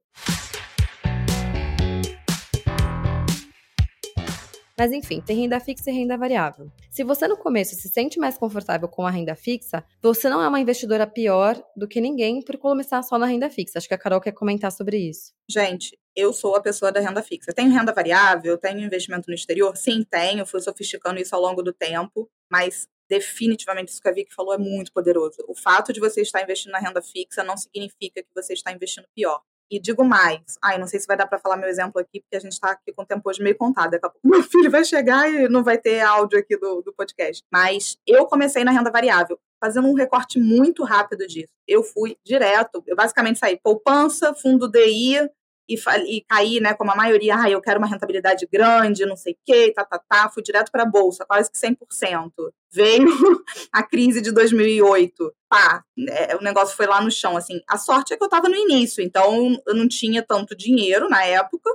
Mas 4.78 4.92
enfim, 4.92 5.20
tem 5.20 5.36
renda 5.36 5.58
fixa 5.58 5.90
e 5.90 5.92
renda 5.92 6.16
variável. 6.16 6.70
Se 6.88 7.02
você 7.02 7.26
no 7.26 7.36
começo 7.36 7.74
se 7.74 7.88
sente 7.88 8.16
mais 8.16 8.38
confortável 8.38 8.88
com 8.88 9.04
a 9.04 9.10
renda 9.10 9.34
fixa, 9.34 9.84
você 10.00 10.28
não 10.28 10.40
é 10.40 10.46
uma 10.46 10.60
investidora 10.60 11.04
pior 11.04 11.60
do 11.76 11.88
que 11.88 12.00
ninguém 12.00 12.40
por 12.40 12.56
começar 12.58 13.02
só 13.02 13.18
na 13.18 13.26
renda 13.26 13.50
fixa. 13.50 13.78
Acho 13.78 13.88
que 13.88 13.94
a 13.94 13.98
Carol 13.98 14.20
quer 14.20 14.30
comentar 14.30 14.70
sobre 14.70 14.96
isso. 14.96 15.32
Gente, 15.50 15.98
eu 16.14 16.32
sou 16.32 16.54
a 16.54 16.60
pessoa 16.60 16.92
da 16.92 17.00
renda 17.00 17.22
fixa. 17.22 17.52
Tenho 17.52 17.72
renda 17.72 17.92
variável, 17.92 18.56
tenho 18.56 18.78
investimento 18.78 19.24
no 19.28 19.34
exterior? 19.34 19.76
Sim, 19.76 20.04
tenho. 20.08 20.46
Fui 20.46 20.60
sofisticando 20.60 21.18
isso 21.18 21.34
ao 21.34 21.42
longo 21.42 21.60
do 21.60 21.72
tempo, 21.72 22.30
mas 22.48 22.86
definitivamente 23.10 23.88
isso 23.88 24.00
que 24.00 24.08
a 24.08 24.12
Vicky 24.12 24.32
falou 24.32 24.54
é 24.54 24.58
muito 24.58 24.92
poderoso. 24.92 25.38
O 25.48 25.56
fato 25.56 25.92
de 25.92 25.98
você 25.98 26.20
estar 26.20 26.40
investindo 26.40 26.70
na 26.70 26.78
renda 26.78 27.02
fixa 27.02 27.42
não 27.42 27.56
significa 27.56 28.22
que 28.22 28.28
você 28.32 28.52
está 28.52 28.70
investindo 28.70 29.08
pior. 29.12 29.40
E 29.70 29.78
digo 29.80 30.04
mais, 30.04 30.40
ai, 30.62 30.78
não 30.78 30.86
sei 30.86 30.98
se 30.98 31.06
vai 31.06 31.16
dar 31.16 31.26
para 31.26 31.38
falar 31.38 31.56
meu 31.56 31.68
exemplo 31.68 32.00
aqui, 32.00 32.20
porque 32.20 32.36
a 32.36 32.40
gente 32.40 32.52
está 32.52 32.70
aqui 32.70 32.92
com 32.92 33.02
o 33.02 33.06
tempo 33.06 33.28
hoje 33.28 33.42
meio 33.42 33.56
contado. 33.56 33.90
Daqui 33.90 34.06
a 34.06 34.10
pouco 34.10 34.20
meu 34.28 34.42
filho 34.42 34.70
vai 34.70 34.84
chegar 34.84 35.30
e 35.30 35.48
não 35.48 35.62
vai 35.62 35.78
ter 35.78 36.00
áudio 36.00 36.38
aqui 36.38 36.56
do, 36.56 36.82
do 36.82 36.92
podcast. 36.92 37.44
Mas 37.52 37.98
eu 38.06 38.26
comecei 38.26 38.64
na 38.64 38.70
renda 38.70 38.90
variável, 38.90 39.38
fazendo 39.60 39.88
um 39.88 39.94
recorte 39.94 40.38
muito 40.38 40.84
rápido 40.84 41.26
disso. 41.26 41.52
Eu 41.66 41.82
fui 41.82 42.16
direto, 42.24 42.82
eu 42.86 42.96
basicamente 42.96 43.38
saí 43.38 43.58
poupança, 43.62 44.34
fundo 44.34 44.70
DI, 44.70 45.28
e, 45.68 45.76
e 46.06 46.20
cair, 46.22 46.60
né, 46.60 46.72
como 46.74 46.90
a 46.90 46.96
maioria, 46.96 47.36
ah, 47.36 47.50
eu 47.50 47.60
quero 47.60 47.78
uma 47.78 47.86
rentabilidade 47.86 48.48
grande, 48.50 49.04
não 49.04 49.16
sei 49.16 49.34
o 49.34 49.36
quê, 49.44 49.72
tá, 49.74 49.84
tá, 49.84 50.00
tá, 50.08 50.30
fui 50.30 50.42
direto 50.42 50.72
para 50.72 50.84
a 50.84 50.86
bolsa, 50.86 51.26
quase 51.26 51.50
que 51.50 51.58
100%. 51.58 52.32
Veio 52.72 53.06
a 53.72 53.82
crise 53.82 54.20
de 54.20 54.32
2008, 54.32 55.34
pá, 55.48 55.84
é, 56.08 56.36
o 56.36 56.40
negócio 56.40 56.76
foi 56.76 56.86
lá 56.86 57.00
no 57.00 57.10
chão, 57.10 57.36
assim. 57.36 57.60
A 57.68 57.76
sorte 57.76 58.14
é 58.14 58.16
que 58.16 58.22
eu 58.22 58.28
estava 58.28 58.48
no 58.48 58.56
início, 58.56 59.02
então 59.02 59.58
eu 59.66 59.74
não 59.74 59.86
tinha 59.86 60.22
tanto 60.22 60.56
dinheiro 60.56 61.08
na 61.08 61.24
época, 61.24 61.70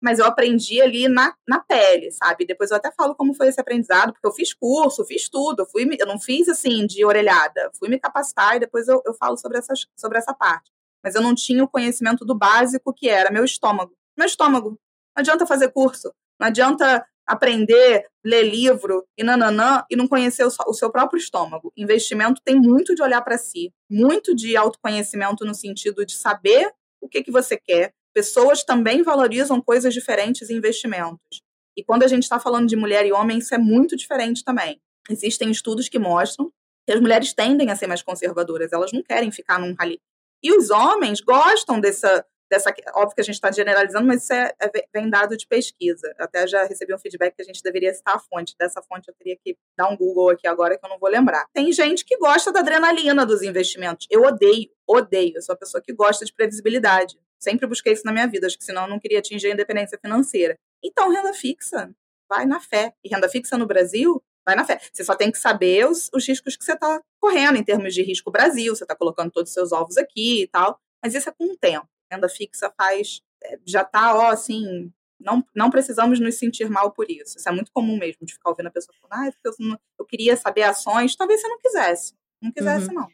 mas 0.00 0.18
eu 0.18 0.26
aprendi 0.26 0.80
ali 0.80 1.08
na, 1.08 1.34
na 1.46 1.58
pele, 1.58 2.12
sabe? 2.12 2.46
Depois 2.46 2.70
eu 2.70 2.76
até 2.76 2.92
falo 2.92 3.14
como 3.14 3.34
foi 3.34 3.48
esse 3.48 3.60
aprendizado, 3.60 4.12
porque 4.12 4.26
eu 4.26 4.32
fiz 4.32 4.54
curso, 4.54 5.04
fiz 5.04 5.28
tudo, 5.28 5.62
eu, 5.62 5.66
fui, 5.66 5.88
eu 5.98 6.06
não 6.06 6.20
fiz 6.20 6.48
assim 6.48 6.86
de 6.86 7.04
orelhada, 7.04 7.70
fui 7.78 7.88
me 7.88 7.98
capacitar 7.98 8.56
e 8.56 8.60
depois 8.60 8.86
eu, 8.88 9.02
eu 9.04 9.14
falo 9.14 9.36
sobre, 9.36 9.58
essas, 9.58 9.86
sobre 9.96 10.18
essa 10.18 10.32
parte 10.32 10.70
mas 11.02 11.14
eu 11.14 11.22
não 11.22 11.34
tinha 11.34 11.62
o 11.62 11.68
conhecimento 11.68 12.24
do 12.24 12.34
básico 12.34 12.92
que 12.92 13.08
era 13.08 13.30
meu 13.30 13.44
estômago. 13.44 13.92
Meu 14.16 14.26
estômago. 14.26 14.70
Não 15.16 15.20
adianta 15.20 15.46
fazer 15.46 15.72
curso, 15.72 16.12
não 16.38 16.46
adianta 16.48 17.04
aprender, 17.26 18.06
ler 18.24 18.42
livro 18.42 19.06
e 19.16 19.22
nananã 19.22 19.84
e 19.90 19.96
não 19.96 20.08
conhecer 20.08 20.44
o 20.44 20.72
seu 20.72 20.90
próprio 20.90 21.18
estômago. 21.18 21.70
Investimento 21.76 22.40
tem 22.42 22.56
muito 22.56 22.94
de 22.94 23.02
olhar 23.02 23.20
para 23.20 23.36
si, 23.36 23.70
muito 23.90 24.34
de 24.34 24.56
autoconhecimento 24.56 25.44
no 25.44 25.54
sentido 25.54 26.06
de 26.06 26.14
saber 26.14 26.72
o 27.00 27.08
que, 27.08 27.22
que 27.22 27.30
você 27.30 27.56
quer. 27.56 27.92
Pessoas 28.14 28.64
também 28.64 29.02
valorizam 29.02 29.60
coisas 29.60 29.92
diferentes 29.92 30.48
em 30.48 30.56
investimentos. 30.56 31.42
E 31.76 31.84
quando 31.84 32.02
a 32.02 32.08
gente 32.08 32.22
está 32.22 32.40
falando 32.40 32.66
de 32.66 32.76
mulher 32.76 33.04
e 33.06 33.12
homem, 33.12 33.38
isso 33.38 33.54
é 33.54 33.58
muito 33.58 33.94
diferente 33.94 34.42
também. 34.42 34.80
Existem 35.10 35.50
estudos 35.50 35.88
que 35.88 35.98
mostram 35.98 36.50
que 36.86 36.92
as 36.92 37.00
mulheres 37.00 37.34
tendem 37.34 37.70
a 37.70 37.76
ser 37.76 37.86
mais 37.86 38.02
conservadoras, 38.02 38.72
elas 38.72 38.90
não 38.92 39.02
querem 39.02 39.30
ficar 39.30 39.58
num 39.60 39.74
rally 39.78 40.00
e 40.42 40.52
os 40.56 40.70
homens 40.70 41.20
gostam 41.20 41.80
dessa, 41.80 42.24
dessa 42.50 42.72
óbvio 42.94 43.14
que 43.14 43.20
a 43.20 43.24
gente 43.24 43.34
está 43.34 43.50
generalizando, 43.50 44.06
mas 44.06 44.22
isso 44.22 44.32
é, 44.32 44.52
é, 44.60 44.70
vem 44.92 45.10
dado 45.10 45.36
de 45.36 45.46
pesquisa. 45.46 46.14
Até 46.18 46.46
já 46.46 46.64
recebi 46.64 46.94
um 46.94 46.98
feedback 46.98 47.34
que 47.34 47.42
a 47.42 47.44
gente 47.44 47.62
deveria 47.62 47.92
citar 47.92 48.16
a 48.16 48.18
fonte. 48.18 48.54
Dessa 48.58 48.82
fonte 48.82 49.08
eu 49.08 49.14
teria 49.14 49.36
que 49.44 49.56
dar 49.76 49.88
um 49.88 49.96
Google 49.96 50.30
aqui 50.30 50.46
agora 50.46 50.78
que 50.78 50.84
eu 50.84 50.90
não 50.90 50.98
vou 50.98 51.10
lembrar. 51.10 51.46
Tem 51.52 51.70
gente 51.72 52.04
que 52.04 52.16
gosta 52.18 52.52
da 52.52 52.60
adrenalina 52.60 53.26
dos 53.26 53.42
investimentos. 53.42 54.06
Eu 54.10 54.22
odeio, 54.22 54.68
odeio. 54.86 55.32
Eu 55.36 55.42
sou 55.42 55.54
a 55.54 55.58
pessoa 55.58 55.82
que 55.82 55.92
gosta 55.92 56.24
de 56.24 56.32
previsibilidade. 56.32 57.18
Sempre 57.40 57.66
busquei 57.66 57.92
isso 57.92 58.02
na 58.04 58.12
minha 58.12 58.26
vida, 58.26 58.48
acho 58.48 58.58
que 58.58 58.64
senão 58.64 58.82
eu 58.82 58.88
não 58.88 58.98
queria 58.98 59.20
atingir 59.20 59.46
a 59.46 59.52
independência 59.52 59.96
financeira. 60.02 60.58
Então, 60.82 61.08
renda 61.08 61.32
fixa, 61.32 61.88
vai 62.28 62.44
na 62.44 62.60
fé. 62.60 62.92
E 63.04 63.08
renda 63.08 63.28
fixa 63.28 63.56
no 63.56 63.66
Brasil 63.66 64.20
vai 64.48 64.56
na 64.56 64.64
fé. 64.64 64.80
Você 64.92 65.04
só 65.04 65.14
tem 65.14 65.30
que 65.30 65.38
saber 65.38 65.86
os, 65.86 66.08
os 66.12 66.26
riscos 66.26 66.56
que 66.56 66.64
você 66.64 66.72
está 66.72 67.00
correndo 67.20 67.56
em 67.56 67.62
termos 67.62 67.92
de 67.92 68.02
risco 68.02 68.30
Brasil, 68.30 68.74
você 68.74 68.84
está 68.84 68.96
colocando 68.96 69.30
todos 69.30 69.50
os 69.50 69.54
seus 69.54 69.72
ovos 69.72 69.98
aqui 69.98 70.42
e 70.42 70.46
tal, 70.46 70.80
mas 71.02 71.14
isso 71.14 71.28
é 71.28 71.32
com 71.32 71.52
o 71.52 71.56
tempo. 71.56 71.86
Renda 72.10 72.28
fixa 72.28 72.72
faz, 72.74 73.20
é, 73.44 73.58
já 73.66 73.82
está, 73.82 74.16
ó, 74.16 74.30
assim, 74.30 74.90
não, 75.20 75.44
não 75.54 75.68
precisamos 75.68 76.18
nos 76.18 76.36
sentir 76.36 76.70
mal 76.70 76.92
por 76.92 77.10
isso. 77.10 77.36
Isso 77.36 77.48
é 77.48 77.52
muito 77.52 77.70
comum 77.72 77.98
mesmo, 77.98 78.24
de 78.24 78.32
ficar 78.32 78.48
ouvindo 78.48 78.68
a 78.68 78.70
pessoa 78.70 78.94
falando, 79.00 79.28
ah, 79.28 79.32
eu, 79.44 79.52
não, 79.58 79.78
eu 79.98 80.06
queria 80.06 80.34
saber 80.34 80.62
ações, 80.62 81.14
talvez 81.14 81.42
você 81.42 81.48
não 81.48 81.58
quisesse. 81.58 82.14
Não 82.40 82.50
quisesse, 82.50 82.88
uhum. 82.88 82.94
não. 82.94 83.08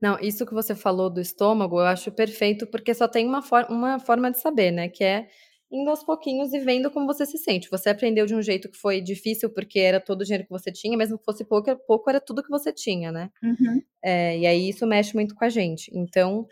Não, 0.00 0.18
isso 0.18 0.44
que 0.44 0.52
você 0.52 0.74
falou 0.74 1.08
do 1.08 1.20
estômago, 1.20 1.78
eu 1.78 1.86
acho 1.86 2.10
perfeito, 2.10 2.66
porque 2.66 2.92
só 2.92 3.06
tem 3.06 3.24
uma, 3.24 3.40
for 3.40 3.66
uma 3.70 4.00
forma 4.00 4.32
de 4.32 4.40
saber, 4.40 4.72
né? 4.72 4.88
Que 4.88 5.04
é 5.04 5.28
indo 5.72 5.88
aos 5.88 6.04
pouquinhos 6.04 6.52
e 6.52 6.60
vendo 6.60 6.90
como 6.90 7.06
você 7.06 7.24
se 7.24 7.38
sente. 7.38 7.70
Você 7.70 7.88
aprendeu 7.88 8.26
de 8.26 8.34
um 8.34 8.42
jeito 8.42 8.68
que 8.68 8.76
foi 8.76 9.00
difícil 9.00 9.48
porque 9.48 9.80
era 9.80 9.98
todo 9.98 10.20
o 10.20 10.24
dinheiro 10.24 10.44
que 10.44 10.50
você 10.50 10.70
tinha, 10.70 10.96
mesmo 10.98 11.18
que 11.18 11.24
fosse 11.24 11.44
pouco, 11.44 11.74
pouco 11.86 12.10
era 12.10 12.20
tudo 12.20 12.42
que 12.42 12.50
você 12.50 12.70
tinha, 12.70 13.10
né? 13.10 13.30
Uhum. 13.42 13.82
É, 14.04 14.38
e 14.38 14.46
aí 14.46 14.68
isso 14.68 14.86
mexe 14.86 15.14
muito 15.14 15.34
com 15.34 15.44
a 15.44 15.48
gente. 15.48 15.90
Então, 15.94 16.46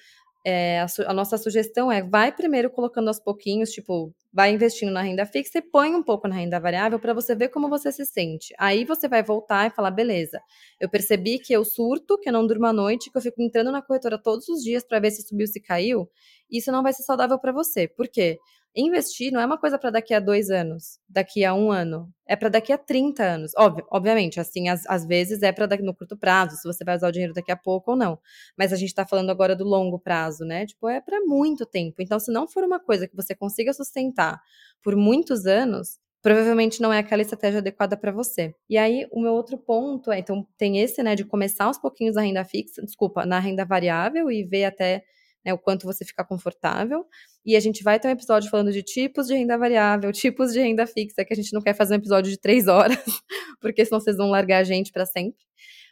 é, 0.45 0.81
a, 0.81 0.87
a, 1.07 1.13
nossa 1.13 1.37
sugestão 1.37 1.93
é 1.93 2.03
vai 2.03 2.33
primeiro 2.33 2.71
colocando 2.71 3.09
aos 3.09 3.21
pouquinhos, 3.21 3.71
tipo, 3.71 4.15
vai 4.33 4.53
investindo 4.53 4.91
na 4.91 5.03
renda 5.03 5.27
fixa 5.27 5.59
e 5.59 5.63
põe 5.63 5.95
um 5.95 6.03
pouco 6.03 6.27
na 6.27 6.37
renda 6.37 6.59
variável 6.59 6.99
para 6.99 7.13
você 7.13 7.35
ver 7.35 7.49
como 7.49 7.69
você 7.69 7.93
se 7.93 8.07
sente. 8.07 8.55
Aí 8.59 8.87
você 8.87 9.07
vai 9.07 9.23
voltar 9.23 9.67
e 9.67 9.71
falar, 9.71 9.91
beleza, 9.91 10.41
eu 10.81 10.89
percebi 10.89 11.39
que 11.39 11.53
eu 11.53 11.63
surto, 11.63 12.19
que 12.19 12.31
eu 12.31 12.33
não 12.33 12.47
durmo 12.47 12.67
à 12.67 12.73
noite, 12.73 13.11
que 13.11 13.19
eu 13.19 13.23
fico 13.23 13.43
entrando 13.43 13.71
na 13.71 13.83
corretora 13.83 14.17
todos 14.17 14.49
os 14.49 14.63
dias 14.63 14.83
para 14.83 14.99
ver 14.99 15.11
se 15.11 15.23
subiu, 15.23 15.47
se 15.47 15.61
caiu. 15.61 16.09
Isso 16.51 16.73
não 16.73 16.83
vai 16.83 16.95
ser 16.95 17.03
saudável 17.03 17.39
para 17.39 17.53
você. 17.53 17.87
Por 17.87 18.09
quê? 18.09 18.39
Investir 18.75 19.33
não 19.33 19.41
é 19.41 19.47
uma 19.47 19.59
coisa 19.59 19.77
para 19.79 19.91
daqui 19.91 20.15
a 20.15 20.21
dois 20.21 20.49
anos, 20.49 21.01
daqui 21.09 21.45
a 21.45 21.53
um 21.53 21.73
ano. 21.73 22.09
É 22.27 22.37
para 22.37 22.49
daqui 22.49 22.73
a 22.73 22.79
30 22.79 23.25
anos. 23.25 23.53
Óbvio, 23.57 23.85
obviamente, 23.91 24.39
assim, 24.39 24.69
às, 24.69 25.05
vezes 25.05 25.43
é 25.43 25.51
para 25.51 25.67
no 25.79 25.93
curto 25.95 26.17
prazo, 26.17 26.57
se 26.57 26.63
você 26.69 26.85
vai 26.85 26.97
usar 26.97 27.09
o 27.09 27.13
dinheiro 27.13 27.35
daqui 27.35 27.51
a 27.51 27.57
pouco 27.57 27.91
ou 27.91 27.97
não. 27.97 28.19
Mas 28.57 28.73
a 28.73 28.77
gente 28.77 28.91
está 28.91 29.05
falando 29.05 29.31
agora 29.31 29.57
do 29.57 29.65
longo 29.65 29.99
prazo, 29.99 30.45
né? 30.45 30.67
Tipo, 30.67 30.89
é 30.89 31.01
para 31.01 31.21
muito 31.23 31.67
tempo. 31.67 31.97
Então, 32.01 32.21
se 32.21 32.31
não 32.31 32.47
for 32.47 32.63
uma 32.63 32.79
coisa 32.79 33.09
que 33.09 33.17
você 33.17 33.35
consiga 33.35 33.73
sustentar 33.73 34.41
por 34.83 34.95
muitos 34.95 35.47
anos, 35.47 35.99
provavelmente 36.23 36.81
não 36.81 36.93
é 36.93 36.99
aquela 36.99 37.23
estratégia 37.23 37.59
adequada 37.59 37.97
para 37.97 38.13
você. 38.13 38.55
E 38.69 38.79
aí, 38.79 39.05
o 39.11 39.21
meu 39.21 39.33
outro 39.33 39.59
ponto 39.59 40.13
é, 40.13 40.21
então, 40.21 40.47
tem 40.57 40.79
esse, 40.79 41.03
né, 41.03 41.17
de 41.17 41.25
começar 41.25 41.65
aos 41.65 41.79
pouquinhos 41.79 42.15
na 42.15 42.23
renda 42.23 42.45
fixa, 42.45 42.83
desculpa, 42.85 43.27
na 43.27 43.41
renda 43.41 43.65
variável 43.65 44.31
e 44.31 44.45
ver 44.45 44.65
até 44.67 45.03
né, 45.45 45.53
o 45.53 45.59
quanto 45.59 45.87
você 45.87 46.05
fica 46.05 46.25
confortável. 46.25 47.05
E 47.45 47.57
a 47.57 47.61
gente 47.61 47.83
vai 47.83 47.99
ter 47.99 48.09
um 48.09 48.13
episódio 48.13 48.51
falando 48.51 48.73
de 48.73 48.83
tipos 48.83 49.27
de 49.27 49.35
renda 49.35 49.57
variável, 49.57 50.13
tipos 50.13 50.53
de 50.53 50.61
renda 50.61 50.87
fixa, 50.87 51.25
que 51.25 51.33
a 51.33 51.37
gente 51.37 51.53
não 51.53 51.61
quer 51.61 51.75
fazer 51.75 51.95
um 51.95 51.99
episódio 51.99 52.31
de 52.31 52.39
três 52.39 52.69
horas, 52.69 52.99
porque 53.61 53.85
senão 53.85 54.01
vocês 54.01 54.17
vão 54.17 54.31
largar 54.31 54.59
a 54.59 54.65
gente 54.65 54.93
para 54.93 55.07
sempre. 55.07 55.45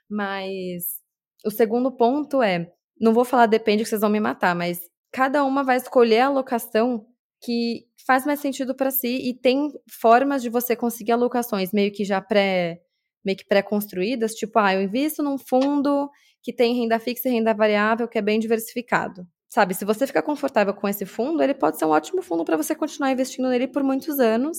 Mas 0.09 1.01
o 1.45 1.51
segundo 1.51 1.91
ponto 1.93 2.43
é, 2.43 2.73
não 3.01 3.13
vou 3.13 3.25
falar 3.25 3.47
depende 3.47 3.83
que 3.83 3.89
vocês 3.89 4.01
vão 4.01 4.11
me 4.11 4.21
matar, 4.21 4.55
mas 4.55 4.81
cada 5.13 5.45
uma 5.45 5.63
vai 5.63 5.77
escolher 5.77 6.21
a 6.21 6.27
alocação 6.27 7.07
que 7.43 7.87
faz 8.07 8.27
mais 8.27 8.41
sentido 8.41 8.75
para 8.75 8.91
si 8.91 9.29
e 9.29 9.35
tem 9.35 9.71
formas 9.89 10.43
de 10.43 10.49
você 10.49 10.75
conseguir 10.75 11.13
alocações 11.13 11.73
meio 11.73 11.93
que 11.93 12.05
já 12.05 12.21
pré 12.21 12.81
meio 13.25 13.37
que 13.37 13.45
pré-construídas, 13.45 14.33
tipo, 14.33 14.59
ah, 14.59 14.75
eu 14.75 14.81
invisto 14.81 15.23
num 15.23 15.37
fundo 15.37 16.09
que 16.43 16.53
tem 16.53 16.75
renda 16.75 16.99
fixa 16.99 17.29
e 17.29 17.33
renda 17.33 17.53
variável 17.53 18.09
que 18.09 18.17
é 18.17 18.23
bem 18.23 18.39
diversificado 18.39 19.27
sabe, 19.49 19.75
se 19.75 19.85
você 19.85 20.07
ficar 20.07 20.23
confortável 20.23 20.75
com 20.75 20.89
esse 20.89 21.07
fundo, 21.07 21.43
ele 21.43 21.55
pode 21.55 21.79
ser 21.79 21.85
um 21.85 21.91
ótimo 21.91 22.23
fundo 22.23 22.45
para 22.45 22.57
você 22.57 22.75
continuar 22.75 23.11
investindo 23.11 23.49
nele 23.49 23.67
por 23.69 23.83
muitos 23.83 24.19
anos 24.21 24.59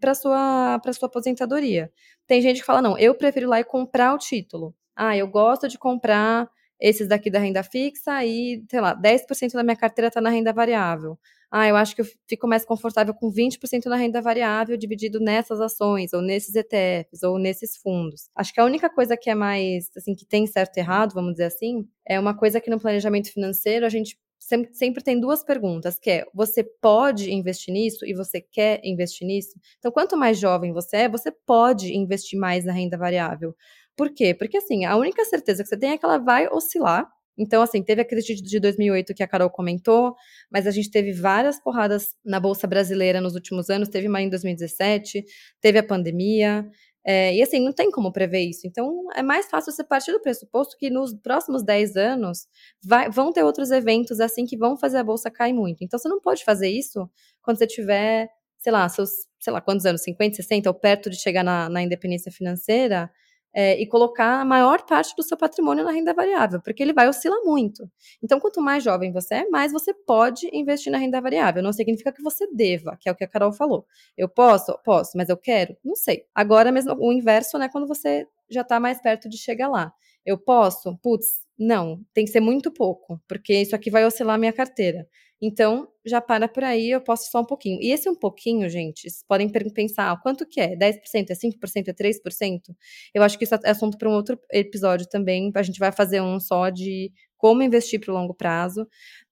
para 0.00 0.14
sua 0.14 0.78
para 0.80 0.92
sua 0.92 1.06
aposentadoria. 1.08 1.90
Tem 2.26 2.40
gente 2.42 2.60
que 2.60 2.66
fala 2.66 2.82
não, 2.82 2.98
eu 2.98 3.14
prefiro 3.14 3.46
ir 3.46 3.48
lá 3.48 3.60
e 3.60 3.64
comprar 3.64 4.14
o 4.14 4.18
título. 4.18 4.74
Ah, 4.96 5.16
eu 5.16 5.26
gosto 5.28 5.68
de 5.68 5.78
comprar 5.78 6.48
esses 6.84 7.08
daqui 7.08 7.30
da 7.30 7.38
renda 7.38 7.62
fixa 7.62 8.22
e, 8.22 8.62
sei 8.70 8.78
lá, 8.78 8.94
10% 8.94 9.54
da 9.54 9.62
minha 9.62 9.74
carteira 9.74 10.08
está 10.08 10.20
na 10.20 10.28
renda 10.28 10.52
variável. 10.52 11.18
Ah, 11.50 11.66
eu 11.66 11.76
acho 11.76 11.94
que 11.94 12.02
eu 12.02 12.06
fico 12.28 12.46
mais 12.46 12.62
confortável 12.64 13.14
com 13.14 13.30
20% 13.30 13.86
na 13.86 13.96
renda 13.96 14.20
variável 14.20 14.76
dividido 14.76 15.18
nessas 15.18 15.60
ações, 15.62 16.12
ou 16.12 16.20
nesses 16.20 16.54
ETFs, 16.54 17.22
ou 17.22 17.38
nesses 17.38 17.76
fundos. 17.78 18.28
Acho 18.36 18.52
que 18.52 18.60
a 18.60 18.64
única 18.66 18.90
coisa 18.90 19.16
que 19.16 19.30
é 19.30 19.34
mais, 19.34 19.88
assim, 19.96 20.14
que 20.14 20.26
tem 20.26 20.46
certo 20.46 20.76
e 20.76 20.80
errado, 20.80 21.14
vamos 21.14 21.32
dizer 21.32 21.44
assim, 21.44 21.88
é 22.06 22.20
uma 22.20 22.36
coisa 22.36 22.60
que 22.60 22.68
no 22.68 22.78
planejamento 22.78 23.32
financeiro 23.32 23.86
a 23.86 23.88
gente 23.88 24.18
sempre, 24.38 24.74
sempre 24.74 25.02
tem 25.02 25.18
duas 25.18 25.42
perguntas, 25.42 25.98
que 25.98 26.10
é, 26.10 26.26
você 26.34 26.62
pode 26.62 27.32
investir 27.32 27.72
nisso 27.72 28.04
e 28.04 28.12
você 28.12 28.42
quer 28.42 28.80
investir 28.84 29.26
nisso? 29.26 29.58
Então, 29.78 29.90
quanto 29.90 30.18
mais 30.18 30.38
jovem 30.38 30.72
você 30.72 30.98
é, 30.98 31.08
você 31.08 31.32
pode 31.32 31.96
investir 31.96 32.38
mais 32.38 32.64
na 32.64 32.72
renda 32.72 32.98
variável. 32.98 33.54
Por 33.96 34.12
quê? 34.12 34.34
Porque, 34.34 34.56
assim, 34.56 34.84
a 34.84 34.96
única 34.96 35.24
certeza 35.24 35.62
que 35.62 35.68
você 35.68 35.76
tem 35.76 35.90
é 35.92 35.98
que 35.98 36.04
ela 36.04 36.18
vai 36.18 36.48
oscilar, 36.48 37.08
então, 37.36 37.62
assim, 37.62 37.82
teve 37.82 38.00
a 38.00 38.04
crise 38.04 38.34
de 38.34 38.60
2008 38.60 39.12
que 39.12 39.22
a 39.22 39.26
Carol 39.26 39.50
comentou, 39.50 40.14
mas 40.50 40.66
a 40.66 40.70
gente 40.70 40.90
teve 40.90 41.12
várias 41.12 41.60
porradas 41.60 42.14
na 42.24 42.38
Bolsa 42.38 42.66
Brasileira 42.66 43.20
nos 43.20 43.34
últimos 43.34 43.68
anos. 43.70 43.88
Teve 43.88 44.06
uma 44.06 44.22
em 44.22 44.28
2017, 44.28 45.24
teve 45.60 45.78
a 45.78 45.82
pandemia, 45.82 46.64
é, 47.06 47.34
e 47.34 47.42
assim, 47.42 47.60
não 47.60 47.72
tem 47.72 47.90
como 47.90 48.10
prever 48.12 48.40
isso. 48.40 48.66
Então, 48.66 49.06
é 49.14 49.22
mais 49.22 49.46
fácil 49.46 49.72
você 49.72 49.84
partir 49.84 50.12
do 50.12 50.20
pressuposto 50.20 50.76
que 50.78 50.88
nos 50.88 51.12
próximos 51.14 51.62
10 51.62 51.96
anos 51.96 52.46
vai, 52.82 53.10
vão 53.10 53.30
ter 53.30 53.42
outros 53.42 53.70
eventos 53.70 54.20
assim 54.20 54.46
que 54.46 54.56
vão 54.56 54.76
fazer 54.76 54.98
a 54.98 55.04
bolsa 55.04 55.30
cair 55.30 55.52
muito. 55.52 55.84
Então, 55.84 55.98
você 55.98 56.08
não 56.08 56.20
pode 56.20 56.44
fazer 56.44 56.68
isso 56.68 57.10
quando 57.42 57.58
você 57.58 57.66
tiver, 57.66 58.30
sei 58.58 58.72
lá, 58.72 58.88
seus, 58.88 59.10
sei 59.38 59.52
lá, 59.52 59.60
quantos 59.60 59.84
anos, 59.84 60.02
50, 60.02 60.36
60, 60.36 60.70
ou 60.70 60.74
perto 60.74 61.10
de 61.10 61.20
chegar 61.20 61.44
na, 61.44 61.68
na 61.68 61.82
independência 61.82 62.32
financeira, 62.32 63.10
é, 63.54 63.80
e 63.80 63.86
colocar 63.86 64.40
a 64.40 64.44
maior 64.44 64.84
parte 64.84 65.14
do 65.16 65.22
seu 65.22 65.36
patrimônio 65.36 65.84
na 65.84 65.92
renda 65.92 66.12
variável, 66.12 66.60
porque 66.60 66.82
ele 66.82 66.92
vai 66.92 67.08
oscilar 67.08 67.38
muito. 67.44 67.88
Então, 68.22 68.40
quanto 68.40 68.60
mais 68.60 68.82
jovem 68.82 69.12
você 69.12 69.36
é, 69.36 69.48
mais 69.48 69.72
você 69.72 69.94
pode 69.94 70.48
investir 70.52 70.90
na 70.90 70.98
renda 70.98 71.20
variável. 71.20 71.62
Não 71.62 71.72
significa 71.72 72.12
que 72.12 72.22
você 72.22 72.46
deva, 72.52 72.96
que 73.00 73.08
é 73.08 73.12
o 73.12 73.14
que 73.14 73.24
a 73.24 73.28
Carol 73.28 73.52
falou. 73.52 73.86
Eu 74.16 74.28
posso? 74.28 74.76
Posso, 74.84 75.16
mas 75.16 75.28
eu 75.28 75.36
quero? 75.36 75.76
Não 75.84 75.94
sei. 75.94 76.24
Agora 76.34 76.72
mesmo, 76.72 76.96
o 76.98 77.12
inverso, 77.12 77.56
né, 77.58 77.68
quando 77.68 77.86
você 77.86 78.26
já 78.50 78.62
está 78.62 78.80
mais 78.80 79.00
perto 79.00 79.28
de 79.28 79.38
chegar 79.38 79.68
lá. 79.68 79.92
Eu 80.26 80.38
posso? 80.38 80.96
Putz, 81.02 81.44
não, 81.58 82.00
tem 82.12 82.24
que 82.24 82.30
ser 82.30 82.40
muito 82.40 82.72
pouco, 82.72 83.20
porque 83.28 83.54
isso 83.54 83.76
aqui 83.76 83.90
vai 83.90 84.04
oscilar 84.04 84.34
a 84.34 84.38
minha 84.38 84.52
carteira. 84.52 85.06
Então, 85.42 85.88
já 86.04 86.20
para 86.20 86.48
por 86.48 86.64
aí, 86.64 86.90
eu 86.90 87.00
posso 87.00 87.30
só 87.30 87.40
um 87.40 87.44
pouquinho. 87.44 87.78
E 87.82 87.90
esse 87.90 88.08
um 88.08 88.14
pouquinho, 88.14 88.68
gente, 88.68 89.02
vocês 89.02 89.24
podem 89.26 89.48
pensar, 89.50 90.10
ah, 90.12 90.16
quanto 90.16 90.46
que 90.46 90.60
é? 90.60 90.76
10%, 90.76 91.30
é 91.30 91.34
5%, 91.34 91.88
é 91.88 91.92
3%? 91.92 92.74
Eu 93.14 93.22
acho 93.22 93.38
que 93.38 93.44
isso 93.44 93.54
é 93.54 93.70
assunto 93.70 93.98
para 93.98 94.08
um 94.08 94.12
outro 94.14 94.38
episódio 94.52 95.06
também. 95.08 95.50
A 95.54 95.62
gente 95.62 95.78
vai 95.78 95.92
fazer 95.92 96.20
um 96.22 96.40
só 96.40 96.70
de 96.70 97.12
como 97.36 97.62
investir 97.62 98.00
para 98.00 98.12
o 98.12 98.14
longo 98.14 98.34
prazo. 98.34 98.86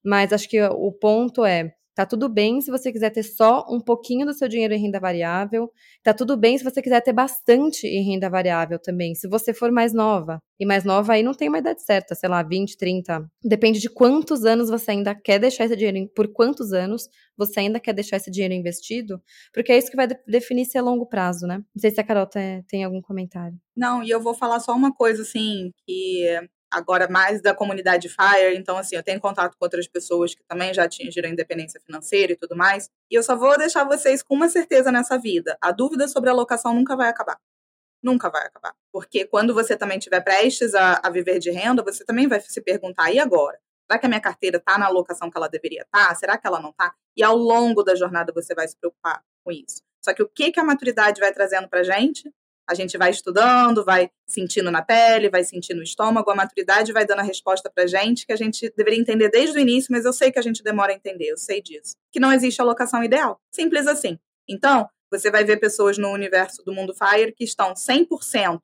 Mas 0.04 0.32
acho 0.32 0.48
que 0.48 0.60
o 0.62 0.92
ponto 0.92 1.44
é, 1.44 1.74
Tá 1.94 2.06
tudo 2.06 2.28
bem 2.28 2.60
se 2.60 2.70
você 2.70 2.90
quiser 2.90 3.10
ter 3.10 3.22
só 3.22 3.66
um 3.68 3.78
pouquinho 3.80 4.24
do 4.24 4.32
seu 4.32 4.48
dinheiro 4.48 4.72
em 4.72 4.80
renda 4.80 4.98
variável. 4.98 5.70
Tá 6.02 6.14
tudo 6.14 6.36
bem 6.36 6.56
se 6.56 6.64
você 6.64 6.80
quiser 6.80 7.02
ter 7.02 7.12
bastante 7.12 7.86
em 7.86 8.02
renda 8.02 8.30
variável 8.30 8.78
também. 8.78 9.14
Se 9.14 9.28
você 9.28 9.52
for 9.52 9.70
mais 9.70 9.92
nova. 9.92 10.38
E 10.58 10.64
mais 10.64 10.84
nova 10.84 11.12
aí 11.12 11.22
não 11.22 11.34
tem 11.34 11.48
uma 11.48 11.58
idade 11.58 11.82
certa, 11.82 12.14
sei 12.14 12.28
lá, 12.28 12.42
20, 12.42 12.76
30. 12.76 13.28
Depende 13.44 13.80
de 13.80 13.90
quantos 13.90 14.44
anos 14.44 14.70
você 14.70 14.92
ainda 14.92 15.14
quer 15.14 15.38
deixar 15.38 15.64
esse 15.64 15.76
dinheiro, 15.76 16.08
por 16.14 16.32
quantos 16.32 16.72
anos 16.72 17.08
você 17.36 17.60
ainda 17.60 17.80
quer 17.80 17.92
deixar 17.92 18.16
esse 18.16 18.30
dinheiro 18.30 18.54
investido, 18.54 19.20
porque 19.52 19.72
é 19.72 19.78
isso 19.78 19.90
que 19.90 19.96
vai 19.96 20.06
definir 20.26 20.64
se 20.66 20.78
é 20.78 20.80
longo 20.80 21.04
prazo, 21.06 21.46
né? 21.46 21.58
Não 21.58 21.80
sei 21.80 21.90
se 21.90 22.00
a 22.00 22.04
Carol 22.04 22.26
tem 22.26 22.84
algum 22.84 23.02
comentário. 23.02 23.58
Não, 23.76 24.02
e 24.02 24.10
eu 24.10 24.20
vou 24.20 24.34
falar 24.34 24.60
só 24.60 24.72
uma 24.72 24.94
coisa, 24.94 25.22
assim, 25.22 25.72
que 25.84 26.26
agora 26.72 27.08
mais 27.08 27.40
da 27.40 27.54
comunidade 27.54 28.08
FIRE, 28.08 28.56
então 28.56 28.76
assim, 28.76 28.96
eu 28.96 29.02
tenho 29.02 29.20
contato 29.20 29.56
com 29.58 29.64
outras 29.64 29.86
pessoas 29.86 30.34
que 30.34 30.42
também 30.44 30.72
já 30.72 30.84
atingiram 30.84 31.28
a 31.28 31.32
independência 31.32 31.80
financeira 31.80 32.32
e 32.32 32.36
tudo 32.36 32.56
mais, 32.56 32.88
e 33.10 33.14
eu 33.14 33.22
só 33.22 33.36
vou 33.36 33.56
deixar 33.58 33.84
vocês 33.84 34.22
com 34.22 34.34
uma 34.34 34.48
certeza 34.48 34.90
nessa 34.90 35.18
vida, 35.18 35.56
a 35.60 35.70
dúvida 35.70 36.08
sobre 36.08 36.30
a 36.30 36.32
alocação 36.32 36.74
nunca 36.74 36.96
vai 36.96 37.08
acabar. 37.08 37.38
Nunca 38.02 38.28
vai 38.28 38.44
acabar. 38.44 38.74
Porque 38.92 39.24
quando 39.24 39.54
você 39.54 39.76
também 39.76 39.98
estiver 39.98 40.20
prestes 40.20 40.74
a, 40.74 41.00
a 41.04 41.08
viver 41.08 41.38
de 41.38 41.52
renda, 41.52 41.84
você 41.84 42.04
também 42.04 42.26
vai 42.26 42.40
se 42.40 42.60
perguntar, 42.60 43.12
e 43.12 43.20
agora? 43.20 43.60
Será 43.86 43.98
que 43.98 44.06
a 44.06 44.08
minha 44.08 44.20
carteira 44.20 44.56
está 44.56 44.78
na 44.78 44.86
alocação 44.86 45.30
que 45.30 45.36
ela 45.36 45.48
deveria 45.48 45.82
estar? 45.82 46.08
Tá? 46.08 46.14
Será 46.14 46.38
que 46.38 46.46
ela 46.46 46.60
não 46.60 46.70
está? 46.70 46.94
E 47.16 47.22
ao 47.22 47.36
longo 47.36 47.82
da 47.82 47.94
jornada 47.94 48.32
você 48.32 48.54
vai 48.54 48.66
se 48.66 48.76
preocupar 48.76 49.22
com 49.44 49.52
isso. 49.52 49.82
Só 50.04 50.12
que 50.14 50.22
o 50.22 50.28
que, 50.28 50.50
que 50.50 50.58
a 50.58 50.64
maturidade 50.64 51.20
vai 51.20 51.32
trazendo 51.32 51.68
para 51.68 51.82
gente? 51.82 52.32
A 52.68 52.74
gente 52.74 52.96
vai 52.96 53.10
estudando, 53.10 53.84
vai 53.84 54.10
sentindo 54.26 54.70
na 54.70 54.82
pele, 54.82 55.28
vai 55.28 55.44
sentindo 55.44 55.78
no 55.78 55.82
estômago, 55.82 56.30
a 56.30 56.34
maturidade 56.34 56.92
vai 56.92 57.04
dando 57.04 57.20
a 57.20 57.24
resposta 57.24 57.70
pra 57.70 57.86
gente 57.86 58.24
que 58.24 58.32
a 58.32 58.36
gente 58.36 58.72
deveria 58.76 59.00
entender 59.00 59.28
desde 59.28 59.58
o 59.58 59.60
início, 59.60 59.88
mas 59.90 60.04
eu 60.04 60.12
sei 60.12 60.30
que 60.30 60.38
a 60.38 60.42
gente 60.42 60.62
demora 60.62 60.92
a 60.92 60.96
entender, 60.96 61.26
eu 61.26 61.36
sei 61.36 61.60
disso. 61.60 61.94
Que 62.12 62.20
não 62.20 62.32
existe 62.32 62.60
alocação 62.60 63.02
ideal. 63.02 63.40
Simples 63.52 63.86
assim. 63.86 64.18
Então, 64.48 64.88
você 65.10 65.30
vai 65.30 65.44
ver 65.44 65.58
pessoas 65.58 65.98
no 65.98 66.10
universo 66.10 66.62
do 66.64 66.72
mundo 66.72 66.94
FIRE 66.94 67.32
que 67.32 67.44
estão 67.44 67.74
100% 67.74 68.60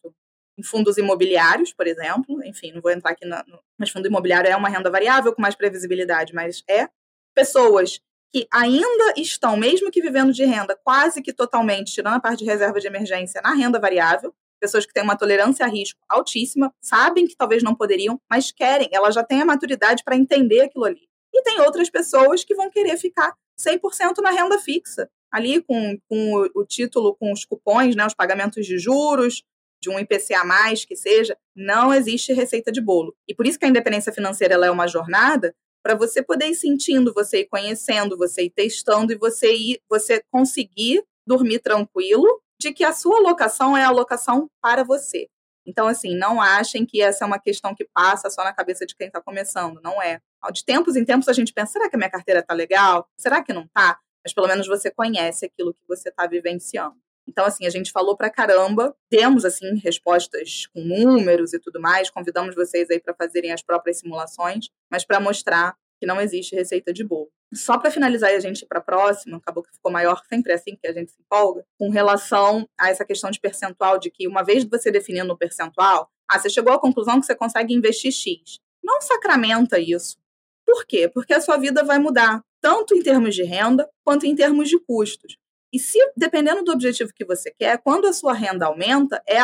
em 0.59 0.63
fundos 0.63 0.97
imobiliários, 0.97 1.73
por 1.73 1.87
exemplo. 1.87 2.43
Enfim, 2.45 2.73
não 2.73 2.81
vou 2.81 2.91
entrar 2.91 3.11
aqui 3.11 3.25
no. 3.25 3.37
Mas 3.79 3.91
fundo 3.91 4.07
imobiliário 4.07 4.51
é 4.51 4.57
uma 4.57 4.69
renda 4.69 4.91
variável 4.91 5.33
com 5.35 5.43
mais 5.43 5.55
previsibilidade, 5.55 6.35
mas 6.35 6.65
é. 6.69 6.89
Pessoas 7.35 8.01
que 8.33 8.47
ainda 8.53 9.15
estão, 9.17 9.57
mesmo 9.57 9.91
que 9.91 10.03
vivendo 10.03 10.33
de 10.33 10.45
renda 10.45 10.79
quase 10.85 11.23
que 11.23 11.33
totalmente, 11.33 11.93
tirando 11.93 12.15
a 12.15 12.21
parte 12.21 12.41
de 12.41 12.45
reserva 12.45 12.79
de 12.79 12.87
emergência, 12.87 13.41
na 13.43 13.55
renda 13.55 13.81
variável, 13.81 14.35
pessoas 14.61 14.85
que 14.85 14.93
têm 14.93 15.03
uma 15.03 15.17
tolerância 15.17 15.65
a 15.65 15.69
risco 15.69 15.99
altíssima, 16.09 16.73
sabem 16.83 17.27
que 17.27 17.37
talvez 17.37 17.63
não 17.63 17.75
poderiam, 17.75 18.21
mas 18.29 18.51
querem, 18.53 18.89
ela 18.93 19.11
já 19.11 19.23
tem 19.23 19.41
a 19.41 19.45
maturidade 19.45 20.03
para 20.05 20.17
entender 20.17 20.61
aquilo 20.61 20.85
ali. 20.85 21.09
E 21.33 21.43
tem 21.43 21.61
outras 21.61 21.89
pessoas 21.89 22.45
que 22.45 22.55
vão 22.55 22.71
querer 22.71 22.97
ficar 22.97 23.33
100% 23.61 24.21
na 24.23 24.31
renda 24.31 24.59
fixa, 24.59 25.09
ali 25.33 25.63
com, 25.63 25.99
com 26.09 26.49
o, 26.55 26.65
título, 26.65 27.17
com 27.17 27.33
os 27.33 27.45
cupons, 27.45 27.95
né, 27.95 28.07
os 28.07 28.15
pagamentos 28.15 28.67
de 28.67 28.79
juros, 28.79 29.43
de 29.81 29.91
um 29.91 29.99
IPCA 29.99 30.45
mais 30.45 30.85
que 30.85 30.97
seja, 30.97 31.37
não 31.55 31.95
existe 31.95 32.33
receita 32.33 32.73
de 32.73 32.81
bolo. 32.81 33.15
E 33.29 33.35
por 33.35 33.47
isso 33.47 33.59
que 33.59 33.65
a 33.65 33.69
independência 33.69 34.13
financeira 34.13 34.55
é 34.55 34.71
uma 34.71 34.89
jornada, 34.89 35.55
para 35.89 35.97
você 35.97 36.23
poder 36.23 36.49
ir 36.49 36.55
sentindo, 36.55 37.15
você 37.15 37.41
ir 37.41 37.47
conhecendo, 37.47 38.19
você 38.19 38.43
ir 38.43 38.51
testando 38.51 39.11
e 39.11 39.17
você 39.17 39.55
ir, 39.55 39.81
você 39.89 40.23
conseguir 40.31 41.03
dormir 41.27 41.61
tranquilo 41.61 42.43
de 42.61 42.75
que 42.75 42.85
a 42.85 42.93
sua 42.93 43.17
alocação 43.17 43.75
é 43.75 43.83
a 43.85 43.89
alocação 43.89 44.51
para 44.61 44.85
você. 44.85 45.31
Então, 45.67 45.87
assim, 45.87 46.15
não 46.15 46.43
achem 46.43 46.85
que 46.85 47.01
essa 47.01 47.25
é 47.25 47.27
uma 47.27 47.39
questão 47.39 47.75
que 47.75 47.89
passa 47.95 48.29
só 48.29 48.45
na 48.45 48.53
cabeça 48.53 48.85
de 48.85 48.95
quem 48.95 49.07
está 49.07 49.23
começando. 49.23 49.81
Não 49.81 50.03
é. 50.03 50.21
De 50.53 50.63
tempos 50.63 50.95
em 50.95 51.07
tempos 51.07 51.27
a 51.27 51.33
gente 51.33 51.55
pensa, 51.55 51.73
será 51.73 51.89
que 51.89 51.97
a 51.97 51.99
minha 51.99 52.11
carteira 52.11 52.41
está 52.41 52.53
legal? 52.53 53.09
Será 53.19 53.43
que 53.43 53.55
não 53.55 53.63
está? 53.63 53.99
Mas 54.23 54.35
pelo 54.35 54.47
menos 54.47 54.67
você 54.67 54.91
conhece 54.91 55.47
aquilo 55.47 55.73
que 55.73 55.81
você 55.89 56.11
está 56.11 56.27
vivenciando. 56.27 56.97
Então, 57.29 57.45
assim, 57.45 57.67
a 57.67 57.71
gente 57.71 57.93
falou 57.93 58.17
pra 58.17 58.31
caramba, 58.31 58.97
temos, 59.11 59.45
assim, 59.45 59.77
respostas 59.77 60.67
com 60.73 60.81
números 60.81 61.53
e 61.53 61.59
tudo 61.59 61.79
mais, 61.79 62.09
convidamos 62.09 62.55
vocês 62.55 62.89
aí 62.91 62.99
para 62.99 63.15
fazerem 63.15 63.53
as 63.53 63.63
próprias 63.63 63.99
simulações, 63.99 64.71
mas 64.91 65.05
para 65.05 65.21
mostrar 65.21 65.77
que 66.01 66.07
não 66.07 66.21
existe 66.21 66.55
receita 66.55 66.93
de 66.93 67.05
bolo. 67.05 67.29
Só 67.53 67.77
para 67.77 67.91
finalizar 67.91 68.33
e 68.33 68.37
a 68.37 68.41
gente 68.41 68.63
ir 68.63 68.67
para 68.67 68.79
a 68.79 68.83
próxima, 68.83 69.37
acabou 69.37 69.63
que 69.63 69.73
ficou 69.73 69.93
maior, 69.93 70.23
sempre 70.29 70.53
é 70.53 70.55
assim 70.55 70.75
que 70.75 70.87
a 70.87 70.93
gente 70.93 71.13
se 71.13 71.21
empolga, 71.21 71.65
com 71.79 71.91
relação 71.91 72.67
a 72.79 72.89
essa 72.89 73.05
questão 73.05 73.31
de 73.31 73.39
percentual, 73.39 73.99
de 73.99 74.11
que 74.11 74.27
uma 74.27 74.43
vez 74.43 74.65
você 74.65 74.91
definindo 74.91 75.31
o 75.31 75.37
percentual, 75.37 76.11
ah, 76.27 76.39
você 76.39 76.49
chegou 76.49 76.73
à 76.73 76.81
conclusão 76.81 77.21
que 77.21 77.27
você 77.27 77.35
consegue 77.35 77.75
investir 77.75 78.13
X. 78.13 78.59
Não 78.83 79.01
sacramenta 79.03 79.79
isso. 79.79 80.17
Por 80.65 80.87
quê? 80.87 81.09
Porque 81.09 81.35
a 81.35 81.41
sua 81.41 81.59
vida 81.59 81.83
vai 81.83 81.99
mudar, 81.99 82.43
tanto 82.61 82.95
em 82.95 83.03
termos 83.03 83.35
de 83.35 83.43
renda 83.43 83.89
quanto 84.05 84.25
em 84.25 84.35
termos 84.35 84.69
de 84.69 84.79
custos. 84.79 85.37
E 85.73 85.79
se, 85.79 85.99
dependendo 86.17 86.65
do 86.65 86.73
objetivo 86.73 87.13
que 87.15 87.25
você 87.25 87.51
quer, 87.51 87.79
quando 87.79 88.07
a 88.07 88.13
sua 88.13 88.33
renda 88.33 88.67
aumenta, 88.67 89.23
é 89.29 89.39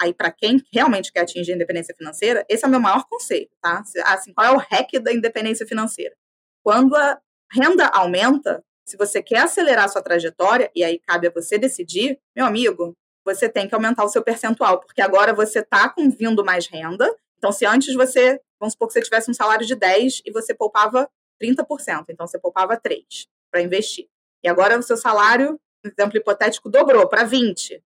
aí 0.00 0.14
para 0.14 0.30
quem 0.30 0.62
realmente 0.72 1.12
quer 1.12 1.20
atingir 1.20 1.52
a 1.52 1.54
independência 1.56 1.94
financeira, 1.96 2.46
esse 2.48 2.64
é 2.64 2.68
o 2.68 2.70
meu 2.70 2.80
maior 2.80 3.04
conceito, 3.08 3.50
tá? 3.60 3.82
Assim, 4.04 4.32
qual 4.32 4.46
é 4.46 4.52
o 4.52 4.58
hack 4.58 4.92
da 5.02 5.12
independência 5.12 5.66
financeira? 5.66 6.14
Quando 6.62 6.94
a 6.94 7.20
renda 7.52 7.86
aumenta, 7.88 8.62
se 8.86 8.96
você 8.96 9.22
quer 9.22 9.40
acelerar 9.40 9.86
a 9.86 9.88
sua 9.88 10.02
trajetória, 10.02 10.70
e 10.74 10.84
aí 10.84 11.00
cabe 11.00 11.26
a 11.26 11.30
você 11.30 11.58
decidir, 11.58 12.18
meu 12.36 12.46
amigo, 12.46 12.94
você 13.24 13.48
tem 13.48 13.68
que 13.68 13.74
aumentar 13.74 14.04
o 14.04 14.08
seu 14.08 14.22
percentual, 14.22 14.80
porque 14.80 15.02
agora 15.02 15.34
você 15.34 15.58
está 15.58 15.88
com 15.88 16.08
vindo 16.08 16.44
mais 16.44 16.66
renda. 16.66 17.12
Então, 17.36 17.52
se 17.52 17.66
antes 17.66 17.94
você, 17.94 18.40
vamos 18.58 18.72
supor 18.72 18.88
que 18.88 18.94
você 18.94 19.02
tivesse 19.02 19.30
um 19.30 19.34
salário 19.34 19.66
de 19.66 19.74
10 19.74 20.22
e 20.24 20.30
você 20.30 20.54
poupava 20.54 21.08
30%, 21.42 22.06
então 22.08 22.26
você 22.26 22.38
poupava 22.38 22.76
3 22.76 23.04
para 23.50 23.60
investir. 23.60 24.08
E 24.42 24.48
agora 24.48 24.78
o 24.78 24.82
seu 24.82 24.96
salário, 24.96 25.58
exemplo 25.84 26.16
hipotético, 26.16 26.70
dobrou 26.70 27.08
para 27.08 27.24
20. 27.24 27.76
O 27.76 27.80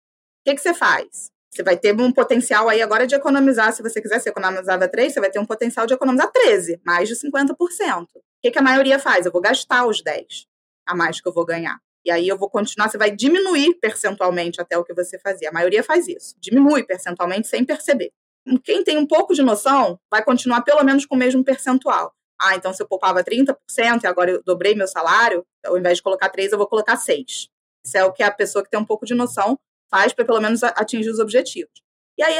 que, 0.44 0.54
que 0.54 0.60
você 0.60 0.74
faz? 0.74 1.30
Você 1.50 1.62
vai 1.62 1.76
ter 1.76 1.94
um 2.00 2.10
potencial 2.10 2.68
aí 2.68 2.80
agora 2.80 3.06
de 3.06 3.14
economizar, 3.14 3.72
se 3.72 3.82
você 3.82 4.00
quiser, 4.00 4.18
você 4.18 4.30
economizava 4.30 4.88
3, 4.88 5.12
você 5.12 5.20
vai 5.20 5.30
ter 5.30 5.38
um 5.38 5.44
potencial 5.44 5.86
de 5.86 5.92
economizar 5.92 6.30
13, 6.32 6.80
mais 6.84 7.08
de 7.08 7.14
50%. 7.14 7.54
O 8.04 8.06
que, 8.42 8.50
que 8.50 8.58
a 8.58 8.62
maioria 8.62 8.98
faz? 8.98 9.26
Eu 9.26 9.32
vou 9.32 9.40
gastar 9.40 9.86
os 9.86 10.02
10 10.02 10.46
a 10.86 10.94
mais 10.96 11.20
que 11.20 11.28
eu 11.28 11.32
vou 11.32 11.44
ganhar. 11.44 11.78
E 12.04 12.10
aí 12.10 12.26
eu 12.26 12.36
vou 12.36 12.50
continuar, 12.50 12.88
você 12.88 12.98
vai 12.98 13.10
diminuir 13.10 13.74
percentualmente 13.74 14.60
até 14.60 14.76
o 14.76 14.84
que 14.84 14.92
você 14.92 15.18
fazia. 15.18 15.50
A 15.50 15.52
maioria 15.52 15.84
faz 15.84 16.08
isso, 16.08 16.34
diminui 16.40 16.84
percentualmente 16.84 17.46
sem 17.46 17.64
perceber. 17.64 18.10
Quem 18.64 18.82
tem 18.82 18.98
um 18.98 19.06
pouco 19.06 19.34
de 19.34 19.42
noção 19.42 20.00
vai 20.10 20.24
continuar 20.24 20.62
pelo 20.62 20.82
menos 20.82 21.06
com 21.06 21.14
o 21.14 21.18
mesmo 21.18 21.44
percentual. 21.44 22.12
Ah, 22.42 22.56
então 22.56 22.74
se 22.74 22.82
eu 22.82 22.88
poupava 22.88 23.22
30% 23.22 23.56
e 24.02 24.06
agora 24.06 24.32
eu 24.32 24.42
dobrei 24.42 24.74
meu 24.74 24.88
salário, 24.88 25.46
ao 25.64 25.78
invés 25.78 25.98
de 25.98 26.02
colocar 26.02 26.28
3, 26.28 26.50
eu 26.50 26.58
vou 26.58 26.66
colocar 26.66 26.96
6. 26.96 27.48
Isso 27.84 27.96
é 27.96 28.04
o 28.04 28.12
que 28.12 28.22
a 28.22 28.32
pessoa 28.32 28.64
que 28.64 28.70
tem 28.70 28.80
um 28.80 28.84
pouco 28.84 29.06
de 29.06 29.14
noção 29.14 29.56
faz 29.88 30.12
para 30.12 30.24
pelo 30.24 30.40
menos 30.40 30.64
atingir 30.64 31.08
os 31.08 31.20
objetivos. 31.20 31.72
E 32.18 32.22
aí 32.22 32.36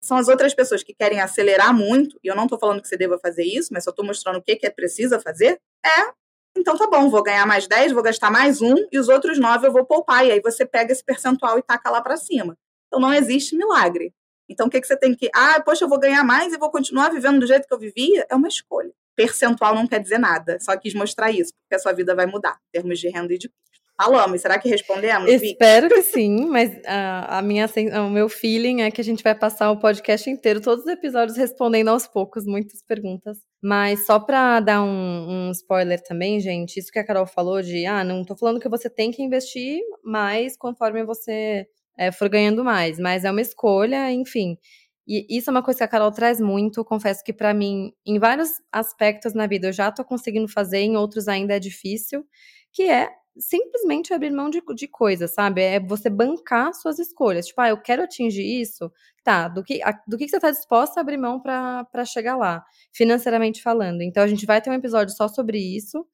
são 0.00 0.16
as 0.16 0.28
outras 0.28 0.54
pessoas 0.54 0.84
que 0.84 0.94
querem 0.94 1.20
acelerar 1.20 1.74
muito, 1.74 2.18
e 2.22 2.28
eu 2.28 2.36
não 2.36 2.44
estou 2.44 2.58
falando 2.58 2.80
que 2.80 2.86
você 2.86 2.96
deva 2.96 3.18
fazer 3.18 3.44
isso, 3.44 3.70
mas 3.72 3.82
só 3.82 3.90
estou 3.90 4.04
mostrando 4.04 4.36
o 4.36 4.42
que, 4.42 4.54
que 4.54 4.66
é 4.66 4.70
precisa 4.70 5.18
fazer, 5.20 5.60
é, 5.84 6.12
então 6.56 6.76
tá 6.76 6.88
bom, 6.88 7.08
vou 7.10 7.22
ganhar 7.22 7.46
mais 7.46 7.66
10, 7.66 7.92
vou 7.92 8.02
gastar 8.02 8.30
mais 8.30 8.60
um, 8.60 8.74
e 8.92 8.98
os 8.98 9.08
outros 9.08 9.38
9 9.38 9.66
eu 9.66 9.72
vou 9.72 9.84
poupar, 9.84 10.24
e 10.24 10.30
aí 10.32 10.40
você 10.40 10.64
pega 10.64 10.92
esse 10.92 11.04
percentual 11.04 11.58
e 11.58 11.62
taca 11.62 11.90
lá 11.90 12.00
para 12.00 12.16
cima. 12.16 12.56
Então 12.86 13.00
não 13.00 13.12
existe 13.12 13.56
milagre. 13.56 14.12
Então 14.48 14.66
o 14.66 14.70
que, 14.70 14.80
que 14.80 14.86
você 14.86 14.96
tem 14.96 15.14
que, 15.14 15.30
ah, 15.34 15.60
poxa, 15.60 15.84
eu 15.84 15.88
vou 15.88 15.98
ganhar 15.98 16.22
mais 16.24 16.52
e 16.52 16.58
vou 16.58 16.70
continuar 16.70 17.08
vivendo 17.10 17.40
do 17.40 17.46
jeito 17.46 17.66
que 17.66 17.72
eu 17.72 17.78
vivia? 17.78 18.26
É 18.28 18.34
uma 18.34 18.48
escolha 18.48 18.92
percentual 19.16 19.74
não 19.74 19.86
quer 19.86 20.00
dizer 20.00 20.18
nada. 20.18 20.58
Só 20.60 20.76
quis 20.76 20.94
mostrar 20.94 21.30
isso, 21.30 21.52
porque 21.62 21.74
a 21.74 21.78
sua 21.78 21.92
vida 21.92 22.14
vai 22.14 22.26
mudar, 22.26 22.56
em 22.68 22.80
termos 22.80 22.98
de 22.98 23.08
renda 23.08 23.32
e 23.34 23.38
de 23.38 23.48
custo. 23.48 23.62
Falamos, 23.94 24.40
será 24.40 24.58
que 24.58 24.68
respondemos? 24.68 25.30
Espero 25.30 25.88
que 25.88 26.02
sim, 26.02 26.46
mas 26.46 26.72
a, 26.86 27.38
a 27.38 27.42
minha, 27.42 27.68
o 28.04 28.10
meu 28.10 28.28
feeling 28.28 28.80
é 28.80 28.90
que 28.90 29.00
a 29.00 29.04
gente 29.04 29.22
vai 29.22 29.34
passar 29.34 29.70
o 29.70 29.78
podcast 29.78 30.28
inteiro, 30.28 30.60
todos 30.60 30.84
os 30.84 30.90
episódios 30.90 31.36
respondendo 31.36 31.88
aos 31.88 32.08
poucos, 32.08 32.44
muitas 32.44 32.82
perguntas. 32.82 33.38
Mas 33.62 34.04
só 34.04 34.18
para 34.18 34.58
dar 34.60 34.82
um, 34.82 35.48
um, 35.48 35.50
spoiler 35.52 36.02
também, 36.02 36.40
gente, 36.40 36.80
isso 36.80 36.90
que 36.90 36.98
a 36.98 37.06
Carol 37.06 37.26
falou 37.26 37.62
de, 37.62 37.86
ah, 37.86 38.02
não 38.02 38.24
tô 38.24 38.36
falando 38.36 38.58
que 38.58 38.68
você 38.68 38.90
tem 38.90 39.12
que 39.12 39.22
investir 39.22 39.80
mais 40.02 40.56
conforme 40.56 41.04
você 41.04 41.66
é, 41.96 42.10
for 42.10 42.28
ganhando 42.28 42.64
mais, 42.64 42.98
mas 42.98 43.24
é 43.24 43.30
uma 43.30 43.40
escolha, 43.40 44.10
enfim. 44.10 44.56
E 45.06 45.26
isso 45.36 45.50
é 45.50 45.52
uma 45.52 45.62
coisa 45.62 45.78
que 45.78 45.84
a 45.84 45.88
Carol 45.88 46.12
traz 46.12 46.40
muito. 46.40 46.84
Confesso 46.84 47.22
que 47.24 47.32
para 47.32 47.52
mim, 47.52 47.92
em 48.06 48.18
vários 48.18 48.50
aspectos 48.70 49.34
na 49.34 49.46
vida, 49.46 49.68
eu 49.68 49.72
já 49.72 49.90
tô 49.90 50.04
conseguindo 50.04 50.48
fazer, 50.48 50.78
em 50.78 50.96
outros 50.96 51.28
ainda 51.28 51.56
é 51.56 51.58
difícil, 51.58 52.24
que 52.72 52.84
é 52.84 53.10
simplesmente 53.36 54.12
abrir 54.12 54.30
mão 54.30 54.50
de, 54.50 54.62
de 54.74 54.86
coisas, 54.86 55.32
sabe? 55.32 55.62
É 55.62 55.80
você 55.80 56.10
bancar 56.10 56.74
suas 56.74 56.98
escolhas. 56.98 57.46
Tipo, 57.46 57.62
ah, 57.62 57.68
eu 57.70 57.80
quero 57.80 58.02
atingir 58.02 58.60
isso, 58.60 58.92
tá? 59.24 59.48
Do 59.48 59.62
que, 59.62 59.82
a, 59.82 59.92
do 60.06 60.18
que 60.18 60.28
você 60.28 60.36
está 60.36 60.50
disposta 60.50 61.00
a 61.00 61.02
abrir 61.02 61.16
mão 61.16 61.40
para 61.40 62.04
chegar 62.04 62.36
lá, 62.36 62.64
financeiramente 62.92 63.62
falando. 63.62 64.02
Então, 64.02 64.22
a 64.22 64.26
gente 64.26 64.46
vai 64.46 64.60
ter 64.60 64.70
um 64.70 64.74
episódio 64.74 65.14
só 65.14 65.28
sobre 65.28 65.58
isso. 65.58 66.06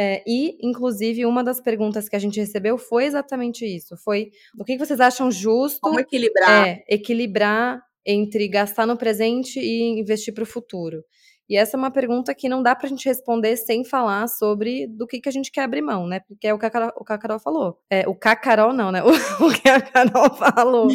É, 0.00 0.22
e, 0.26 0.56
inclusive, 0.62 1.26
uma 1.26 1.42
das 1.42 1.60
perguntas 1.60 2.08
que 2.08 2.14
a 2.14 2.20
gente 2.20 2.38
recebeu 2.38 2.78
foi 2.78 3.06
exatamente 3.06 3.66
isso. 3.66 3.96
Foi 3.96 4.30
o 4.56 4.64
que 4.64 4.78
vocês 4.78 5.00
acham 5.00 5.30
justo. 5.30 5.80
Como 5.80 5.98
equilibrar? 5.98 6.68
É, 6.68 6.84
equilibrar 6.88 7.82
entre 8.10 8.48
gastar 8.48 8.86
no 8.86 8.96
presente 8.96 9.60
e 9.60 10.00
investir 10.00 10.32
para 10.32 10.42
o 10.42 10.46
futuro? 10.46 11.04
E 11.48 11.56
essa 11.56 11.76
é 11.76 11.78
uma 11.78 11.90
pergunta 11.90 12.34
que 12.34 12.48
não 12.48 12.62
dá 12.62 12.74
para 12.74 12.86
a 12.86 12.88
gente 12.90 13.08
responder 13.08 13.56
sem 13.56 13.82
falar 13.82 14.28
sobre 14.28 14.86
do 14.86 15.06
que, 15.06 15.18
que 15.18 15.28
a 15.30 15.32
gente 15.32 15.50
quer 15.50 15.62
abrir 15.62 15.80
mão, 15.80 16.06
né? 16.06 16.20
Porque 16.20 16.46
é 16.46 16.52
o 16.52 16.58
que 16.58 16.66
a 16.66 16.70
Carol, 16.70 16.92
o 16.94 17.04
que 17.04 17.12
a 17.12 17.18
Carol 17.18 17.38
falou. 17.38 17.78
É, 17.90 18.06
o 18.06 18.14
Cacarol 18.14 18.72
não, 18.74 18.92
né? 18.92 19.02
O, 19.40 19.46
o, 19.46 19.52
que 19.52 19.68
a 19.68 19.80
Carol 19.80 20.34
falou. 20.34 20.88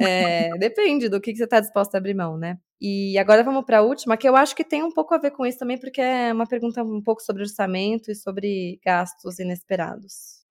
É, 0.00 0.48
depende 0.56 1.10
do 1.10 1.20
que, 1.20 1.32
que 1.32 1.36
você 1.36 1.44
está 1.44 1.60
disposto 1.60 1.94
a 1.94 1.98
abrir 1.98 2.14
mão, 2.14 2.38
né? 2.38 2.56
E 2.80 3.18
agora 3.18 3.44
vamos 3.44 3.64
para 3.64 3.78
a 3.78 3.82
última, 3.82 4.16
que 4.16 4.28
eu 4.28 4.34
acho 4.34 4.56
que 4.56 4.64
tem 4.64 4.82
um 4.82 4.90
pouco 4.90 5.14
a 5.14 5.18
ver 5.18 5.30
com 5.30 5.44
isso 5.44 5.58
também, 5.58 5.78
porque 5.78 6.00
é 6.00 6.32
uma 6.32 6.46
pergunta 6.46 6.82
um 6.82 7.02
pouco 7.02 7.22
sobre 7.22 7.42
orçamento 7.42 8.10
e 8.10 8.14
sobre 8.14 8.80
gastos 8.84 9.38
inesperados. 9.38 10.42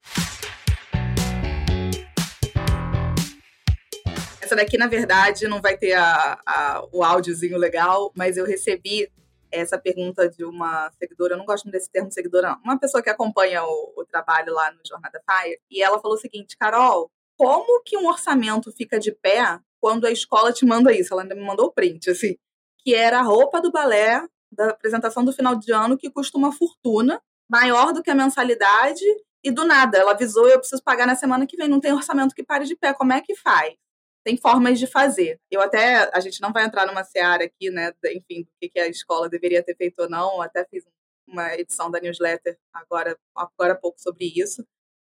Essa 4.52 4.58
daqui, 4.58 4.78
na 4.78 4.88
verdade, 4.88 5.48
não 5.48 5.62
vai 5.62 5.78
ter 5.78 5.94
a, 5.94 6.38
a, 6.46 6.86
o 6.92 7.06
áudiozinho 7.06 7.58
legal, 7.58 8.12
mas 8.14 8.36
eu 8.36 8.46
recebi 8.46 9.10
essa 9.50 9.78
pergunta 9.78 10.28
de 10.28 10.44
uma 10.44 10.92
seguidora, 11.00 11.36
eu 11.36 11.38
não 11.38 11.46
gosto 11.46 11.72
desse 11.72 11.90
termo 11.90 12.12
seguidora, 12.12 12.50
não, 12.50 12.60
uma 12.62 12.78
pessoa 12.78 13.02
que 13.02 13.10
acompanha 13.10 13.64
o, 13.64 13.94
o 13.96 14.04
trabalho 14.04 14.54
lá 14.54 14.70
no 14.72 14.80
Jornada 14.86 15.22
Fire, 15.26 15.58
e 15.72 15.82
ela 15.82 16.02
falou 16.02 16.18
o 16.18 16.20
seguinte, 16.20 16.58
Carol, 16.58 17.10
como 17.38 17.82
que 17.84 17.98
um 17.98 18.10
orçamento 18.10 18.74
fica 18.74 19.00
de 19.00 19.14
pé 19.14 19.58
quando 19.80 20.06
a 20.06 20.12
escola 20.12 20.52
te 20.52 20.66
manda 20.66 20.92
isso? 20.92 21.14
Ela 21.14 21.22
ainda 21.22 21.36
me 21.36 21.46
mandou 21.46 21.68
o 21.68 21.72
print, 21.72 22.10
assim, 22.10 22.36
que 22.80 22.94
era 22.94 23.20
a 23.20 23.24
roupa 23.24 23.62
do 23.62 23.72
balé 23.72 24.22
da 24.52 24.72
apresentação 24.72 25.24
do 25.24 25.32
final 25.32 25.56
de 25.56 25.72
ano 25.72 25.98
que 25.98 26.12
custa 26.12 26.38
uma 26.38 26.52
fortuna, 26.52 27.22
maior 27.50 27.94
do 27.94 28.04
que 28.04 28.12
a 28.12 28.16
mensalidade, 28.16 29.06
e 29.42 29.50
do 29.50 29.64
nada, 29.64 29.98
ela 29.98 30.12
avisou, 30.12 30.46
eu 30.50 30.60
preciso 30.60 30.84
pagar 30.84 31.08
na 31.08 31.16
semana 31.16 31.48
que 31.48 31.56
vem, 31.56 31.70
não 31.70 31.80
tem 31.80 31.94
orçamento 31.94 32.36
que 32.36 32.44
pare 32.44 32.66
de 32.66 32.76
pé, 32.76 32.94
como 32.94 33.14
é 33.14 33.22
que 33.22 33.34
faz? 33.34 33.76
Tem 34.24 34.38
formas 34.38 34.80
de 34.80 34.88
fazer. 34.88 35.40
Eu 35.50 35.62
até, 35.62 36.10
a 36.14 36.20
gente 36.20 36.42
não 36.42 36.52
vai 36.52 36.66
entrar 36.66 36.86
numa 36.86 37.04
seara 37.04 37.46
aqui, 37.46 37.70
né, 37.70 37.94
enfim, 38.16 38.44
do 38.44 38.70
que 38.70 38.80
a 38.80 38.88
escola 38.88 39.30
deveria 39.30 39.64
ter 39.64 39.76
feito 39.76 40.00
ou 40.00 40.10
não, 40.10 40.36
eu 40.36 40.42
até 40.42 40.66
fiz 40.66 40.86
uma 41.28 41.56
edição 41.56 41.90
da 41.90 42.00
newsletter 42.00 42.58
agora, 42.74 43.18
agora 43.36 43.74
há 43.74 43.76
pouco 43.76 44.00
sobre 44.00 44.32
isso, 44.36 44.66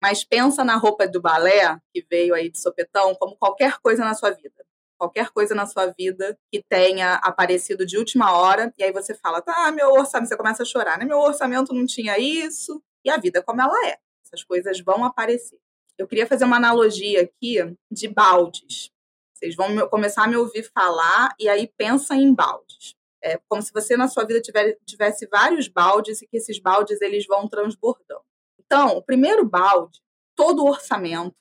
mas 0.02 0.24
pensa 0.24 0.64
na 0.64 0.76
roupa 0.76 1.08
do 1.08 1.22
balé, 1.22 1.80
que 1.94 2.06
veio 2.10 2.34
aí 2.34 2.50
de 2.50 2.60
sopetão, 2.60 3.16
como 3.16 3.36
qualquer 3.36 3.78
coisa 3.80 4.04
na 4.04 4.14
sua 4.14 4.32
vida. 4.32 4.66
Qualquer 5.00 5.30
coisa 5.30 5.54
na 5.54 5.68
sua 5.68 5.88
vida 5.88 6.38
que 6.52 6.64
tenha 6.68 7.16
aparecido 7.16 7.86
de 7.86 7.98
última 7.98 8.36
hora, 8.36 8.74
e 8.78 8.84
aí 8.84 8.92
você 8.92 9.14
fala, 9.14 9.42
tá, 9.42 9.72
meu 9.72 9.92
orçamento, 9.92 10.30
você 10.30 10.38
começa 10.38 10.64
a 10.64 10.66
chorar, 10.66 10.98
né? 10.98 11.06
Meu 11.06 11.20
orçamento 11.20 11.72
não 11.72 11.86
tinha 11.86 12.18
isso, 12.18 12.82
e 13.06 13.10
a 13.10 13.18
vida 13.18 13.44
como 13.44 13.62
ela 13.62 13.88
é. 13.88 13.98
Essas 14.26 14.44
coisas 14.44 14.80
vão 14.80 15.04
aparecer. 15.04 15.60
Eu 15.98 16.08
queria 16.08 16.28
fazer 16.28 16.46
uma 16.46 16.58
analogia 16.58 17.22
aqui 17.22 17.58
de 17.92 18.08
baldes. 18.08 18.92
Vocês 19.38 19.56
vão 19.56 19.88
começar 19.88 20.24
a 20.24 20.28
me 20.28 20.36
ouvir 20.36 20.64
falar 20.74 21.30
e 21.40 21.48
aí 21.48 21.72
pensa 21.78 22.16
em 22.16 22.34
baldes. 22.34 22.96
É 23.24 23.38
como 23.48 23.62
se 23.62 23.72
você 23.72 23.96
na 23.96 24.08
sua 24.08 24.26
vida 24.26 24.42
tiver, 24.42 24.76
tivesse 24.84 25.28
vários 25.28 25.68
baldes 25.68 26.24
e 26.24 26.28
que 26.28 26.38
esses 26.38 26.60
baldes 26.60 27.00
eles 27.02 27.28
vão 27.28 27.48
transbordando. 27.48 28.24
Então, 28.60 28.98
o 28.98 29.04
primeiro 29.04 29.48
balde, 29.48 30.02
todo 30.36 30.64
o 30.64 30.68
orçamento, 30.68 31.36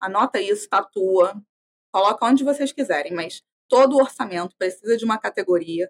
anota 0.00 0.40
isso, 0.40 0.68
tatua, 0.68 1.40
coloca 1.92 2.26
onde 2.26 2.42
vocês 2.42 2.72
quiserem, 2.72 3.12
mas 3.12 3.44
todo 3.68 3.94
o 3.94 4.00
orçamento 4.00 4.56
precisa 4.56 4.96
de 4.96 5.04
uma 5.04 5.16
categoria 5.16 5.88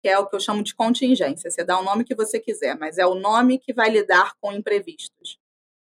que 0.00 0.08
é 0.08 0.16
o 0.16 0.26
que 0.28 0.36
eu 0.36 0.40
chamo 0.40 0.62
de 0.62 0.72
contingência. 0.72 1.50
Você 1.50 1.64
dá 1.64 1.80
o 1.80 1.82
nome 1.82 2.04
que 2.04 2.14
você 2.14 2.38
quiser, 2.38 2.78
mas 2.78 2.96
é 2.96 3.04
o 3.04 3.16
nome 3.16 3.58
que 3.58 3.72
vai 3.72 3.90
lidar 3.90 4.36
com 4.40 4.52
imprevistos. 4.52 5.36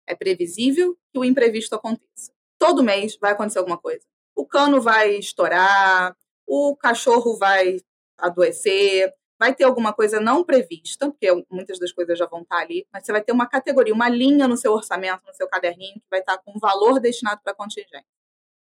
É 0.06 0.14
previsível 0.14 0.96
que 1.12 1.18
o 1.18 1.26
imprevisto 1.26 1.74
aconteça. 1.74 2.32
Todo 2.60 2.84
mês 2.84 3.18
vai 3.20 3.32
acontecer 3.32 3.58
alguma 3.58 3.80
coisa 3.80 4.06
o 4.42 4.46
cano 4.48 4.82
vai 4.82 5.18
estourar, 5.18 6.16
o 6.48 6.76
cachorro 6.76 7.38
vai 7.38 7.78
adoecer, 8.18 9.14
vai 9.40 9.54
ter 9.54 9.66
alguma 9.66 9.94
coisa 9.94 10.20
não 10.20 10.44
prevista, 10.44 11.12
porque 11.12 11.46
muitas 11.50 11.78
das 11.78 11.92
coisas 11.92 12.18
já 12.18 12.26
vão 12.26 12.42
estar 12.42 12.58
ali, 12.58 12.88
mas 12.92 13.06
você 13.06 13.12
vai 13.12 13.22
ter 13.22 13.32
uma 13.32 13.48
categoria, 13.48 13.94
uma 13.94 14.10
linha 14.10 14.48
no 14.48 14.58
seu 14.58 14.74
orçamento, 14.74 15.22
no 15.28 15.34
seu 15.36 15.48
caderninho, 15.48 15.94
que 15.94 16.08
vai 16.10 16.22
estar 16.22 16.40
com 16.40 16.58
valor 16.60 17.00
destinado 17.00 17.40
para 17.44 17.54
contingente. 17.54 18.08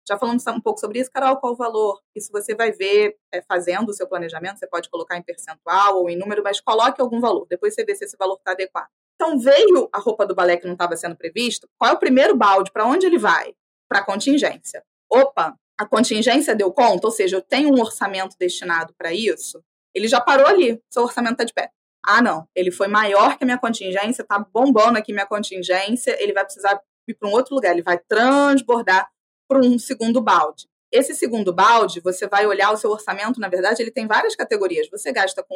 Já 0.07 0.17
falamos 0.17 0.43
um 0.47 0.59
pouco 0.59 0.79
sobre 0.79 0.99
isso, 0.99 1.11
Carol, 1.11 1.37
qual 1.37 1.53
o 1.53 1.55
valor? 1.55 2.01
Isso 2.15 2.31
você 2.31 2.55
vai 2.55 2.71
ver 2.71 3.15
é, 3.31 3.39
fazendo 3.43 3.89
o 3.89 3.93
seu 3.93 4.07
planejamento, 4.07 4.57
você 4.57 4.65
pode 4.65 4.89
colocar 4.89 5.17
em 5.17 5.21
percentual 5.21 5.99
ou 5.99 6.09
em 6.09 6.17
número, 6.17 6.41
mas 6.43 6.59
coloque 6.59 6.99
algum 6.99 7.19
valor, 7.19 7.45
depois 7.47 7.75
você 7.75 7.85
vê 7.85 7.93
se 7.93 8.05
esse 8.05 8.17
valor 8.17 8.37
está 8.37 8.53
adequado. 8.53 8.89
Então, 9.13 9.37
veio 9.37 9.87
a 9.93 9.99
roupa 9.99 10.25
do 10.25 10.33
balé 10.33 10.57
que 10.57 10.65
não 10.65 10.73
estava 10.73 10.95
sendo 10.95 11.15
previsto, 11.15 11.69
qual 11.77 11.91
é 11.91 11.93
o 11.93 11.99
primeiro 11.99 12.35
balde? 12.35 12.71
Para 12.71 12.87
onde 12.87 13.05
ele 13.05 13.19
vai? 13.19 13.53
Para 13.87 14.03
contingência. 14.03 14.83
Opa, 15.11 15.55
a 15.79 15.85
contingência 15.85 16.55
deu 16.55 16.71
conta, 16.71 17.07
ou 17.07 17.11
seja, 17.11 17.37
eu 17.37 17.41
tenho 17.41 17.69
um 17.69 17.79
orçamento 17.79 18.35
destinado 18.37 18.93
para 18.97 19.13
isso, 19.13 19.63
ele 19.93 20.07
já 20.07 20.21
parou 20.21 20.45
ali, 20.45 20.81
seu 20.89 21.03
orçamento 21.03 21.33
está 21.33 21.43
de 21.43 21.53
pé. 21.53 21.71
Ah, 22.05 22.21
não, 22.21 22.47
ele 22.55 22.71
foi 22.71 22.87
maior 22.87 23.37
que 23.37 23.43
a 23.43 23.45
minha 23.45 23.57
contingência, 23.57 24.21
está 24.21 24.39
bombando 24.39 24.97
aqui 24.97 25.11
minha 25.11 25.25
contingência, 25.25 26.21
ele 26.21 26.33
vai 26.33 26.43
precisar 26.45 26.79
ir 27.07 27.13
para 27.13 27.27
um 27.27 27.31
outro 27.31 27.55
lugar, 27.55 27.71
ele 27.71 27.81
vai 27.81 27.97
transbordar 27.97 29.09
para 29.47 29.59
um 29.59 29.77
segundo 29.79 30.21
balde. 30.21 30.67
Esse 30.91 31.13
segundo 31.13 31.53
balde, 31.53 31.99
você 31.99 32.27
vai 32.27 32.47
olhar 32.47 32.71
o 32.71 32.77
seu 32.77 32.89
orçamento, 32.89 33.39
na 33.39 33.47
verdade, 33.47 33.81
ele 33.81 33.91
tem 33.91 34.07
várias 34.07 34.35
categorias. 34.35 34.89
Você 34.89 35.11
gasta 35.11 35.43
com 35.43 35.55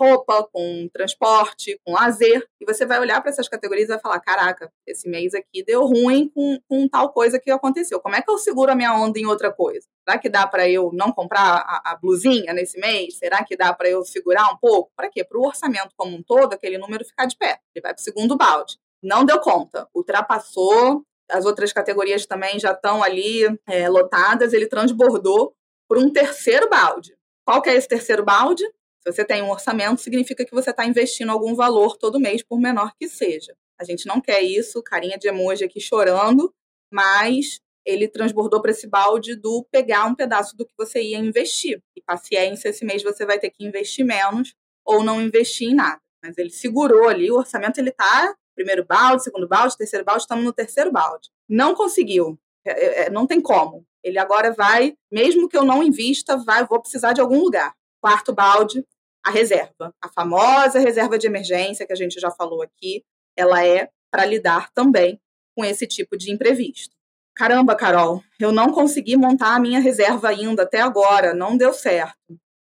roupa, 0.00 0.48
com 0.52 0.88
transporte, 0.92 1.78
com 1.84 1.92
lazer, 1.92 2.48
e 2.60 2.64
você 2.64 2.86
vai 2.86 2.98
olhar 2.98 3.20
para 3.20 3.30
essas 3.30 3.48
categorias 3.48 3.88
e 3.88 3.92
vai 3.92 4.00
falar: 4.00 4.20
caraca, 4.20 4.72
esse 4.86 5.08
mês 5.08 5.34
aqui 5.34 5.62
deu 5.62 5.84
ruim 5.84 6.30
com, 6.34 6.58
com 6.68 6.88
tal 6.88 7.12
coisa 7.12 7.38
que 7.38 7.50
aconteceu. 7.50 8.00
Como 8.00 8.14
é 8.14 8.22
que 8.22 8.30
eu 8.30 8.38
seguro 8.38 8.72
a 8.72 8.74
minha 8.74 8.94
onda 8.94 9.18
em 9.18 9.26
outra 9.26 9.52
coisa? 9.52 9.86
Será 10.08 10.18
que 10.18 10.28
dá 10.28 10.46
para 10.46 10.68
eu 10.68 10.90
não 10.92 11.12
comprar 11.12 11.64
a, 11.66 11.92
a, 11.92 11.96
blusinha 11.96 12.52
nesse 12.52 12.80
mês? 12.80 13.18
Será 13.18 13.44
que 13.44 13.56
dá 13.56 13.72
para 13.74 13.88
eu 13.88 14.04
segurar 14.04 14.50
um 14.50 14.56
pouco? 14.56 14.90
Para 14.96 15.10
quê? 15.10 15.22
Para 15.22 15.38
o 15.38 15.46
orçamento 15.46 15.90
como 15.96 16.16
um 16.16 16.22
todo, 16.22 16.54
aquele 16.54 16.78
número 16.78 17.04
ficar 17.04 17.26
de 17.26 17.36
pé. 17.36 17.60
Ele 17.74 17.82
vai 17.82 17.92
para 17.92 18.00
o 18.00 18.02
segundo 18.02 18.36
balde. 18.36 18.78
Não 19.02 19.24
deu 19.24 19.38
conta, 19.40 19.88
ultrapassou 19.94 21.04
as 21.30 21.46
outras 21.46 21.72
categorias 21.72 22.26
também 22.26 22.58
já 22.58 22.72
estão 22.72 23.02
ali 23.02 23.42
é, 23.66 23.88
lotadas, 23.88 24.52
ele 24.52 24.66
transbordou 24.66 25.54
por 25.88 25.98
um 25.98 26.12
terceiro 26.12 26.68
balde. 26.68 27.16
Qual 27.44 27.62
que 27.62 27.70
é 27.70 27.74
esse 27.74 27.88
terceiro 27.88 28.24
balde? 28.24 28.64
Se 29.02 29.12
você 29.12 29.24
tem 29.24 29.42
um 29.42 29.50
orçamento, 29.50 30.00
significa 30.00 30.44
que 30.44 30.54
você 30.54 30.70
está 30.70 30.84
investindo 30.84 31.30
algum 31.30 31.54
valor 31.54 31.96
todo 31.96 32.20
mês, 32.20 32.42
por 32.42 32.60
menor 32.60 32.92
que 32.98 33.08
seja. 33.08 33.54
A 33.80 33.84
gente 33.84 34.06
não 34.06 34.20
quer 34.20 34.42
isso, 34.42 34.82
carinha 34.82 35.16
de 35.16 35.26
emoji 35.28 35.64
aqui 35.64 35.80
chorando, 35.80 36.52
mas 36.92 37.60
ele 37.86 38.06
transbordou 38.06 38.60
para 38.60 38.72
esse 38.72 38.86
balde 38.86 39.34
do 39.34 39.66
pegar 39.70 40.04
um 40.04 40.14
pedaço 40.14 40.54
do 40.56 40.66
que 40.66 40.74
você 40.76 41.00
ia 41.02 41.18
investir. 41.18 41.82
E 41.96 42.02
paciência, 42.02 42.68
esse 42.68 42.84
mês 42.84 43.02
você 43.02 43.24
vai 43.24 43.38
ter 43.38 43.50
que 43.50 43.64
investir 43.64 44.04
menos 44.04 44.54
ou 44.84 45.02
não 45.02 45.20
investir 45.20 45.70
em 45.70 45.74
nada. 45.74 46.00
Mas 46.22 46.36
ele 46.36 46.50
segurou 46.50 47.08
ali, 47.08 47.30
o 47.30 47.36
orçamento 47.36 47.78
ele 47.78 47.88
está 47.88 48.34
primeiro 48.54 48.84
balde, 48.84 49.24
segundo 49.24 49.48
balde, 49.48 49.76
terceiro 49.76 50.04
balde, 50.04 50.22
estamos 50.22 50.44
no 50.44 50.52
terceiro 50.52 50.92
balde. 50.92 51.30
Não 51.48 51.74
conseguiu, 51.74 52.38
é, 52.66 52.70
é, 52.70 53.06
é, 53.06 53.10
não 53.10 53.26
tem 53.26 53.40
como. 53.40 53.86
Ele 54.04 54.18
agora 54.18 54.52
vai, 54.52 54.94
mesmo 55.10 55.48
que 55.48 55.56
eu 55.56 55.64
não 55.64 55.82
invista, 55.82 56.36
vai, 56.36 56.66
vou 56.66 56.80
precisar 56.80 57.14
de 57.14 57.20
algum 57.20 57.40
lugar. 57.40 57.74
Quarto 58.00 58.32
balde, 58.32 58.84
a 59.24 59.30
reserva. 59.30 59.94
A 60.02 60.08
famosa 60.08 60.78
reserva 60.78 61.18
de 61.18 61.26
emergência 61.26 61.86
que 61.86 61.92
a 61.92 61.96
gente 61.96 62.18
já 62.18 62.30
falou 62.30 62.62
aqui, 62.62 63.04
ela 63.36 63.64
é 63.64 63.90
para 64.10 64.24
lidar 64.24 64.70
também 64.72 65.20
com 65.56 65.64
esse 65.64 65.86
tipo 65.86 66.16
de 66.16 66.32
imprevisto. 66.32 66.94
Caramba, 67.34 67.76
Carol, 67.76 68.22
eu 68.38 68.52
não 68.52 68.72
consegui 68.72 69.16
montar 69.16 69.54
a 69.54 69.60
minha 69.60 69.80
reserva 69.80 70.28
ainda 70.28 70.62
até 70.62 70.80
agora, 70.80 71.32
não 71.32 71.56
deu 71.56 71.72
certo. 71.72 72.16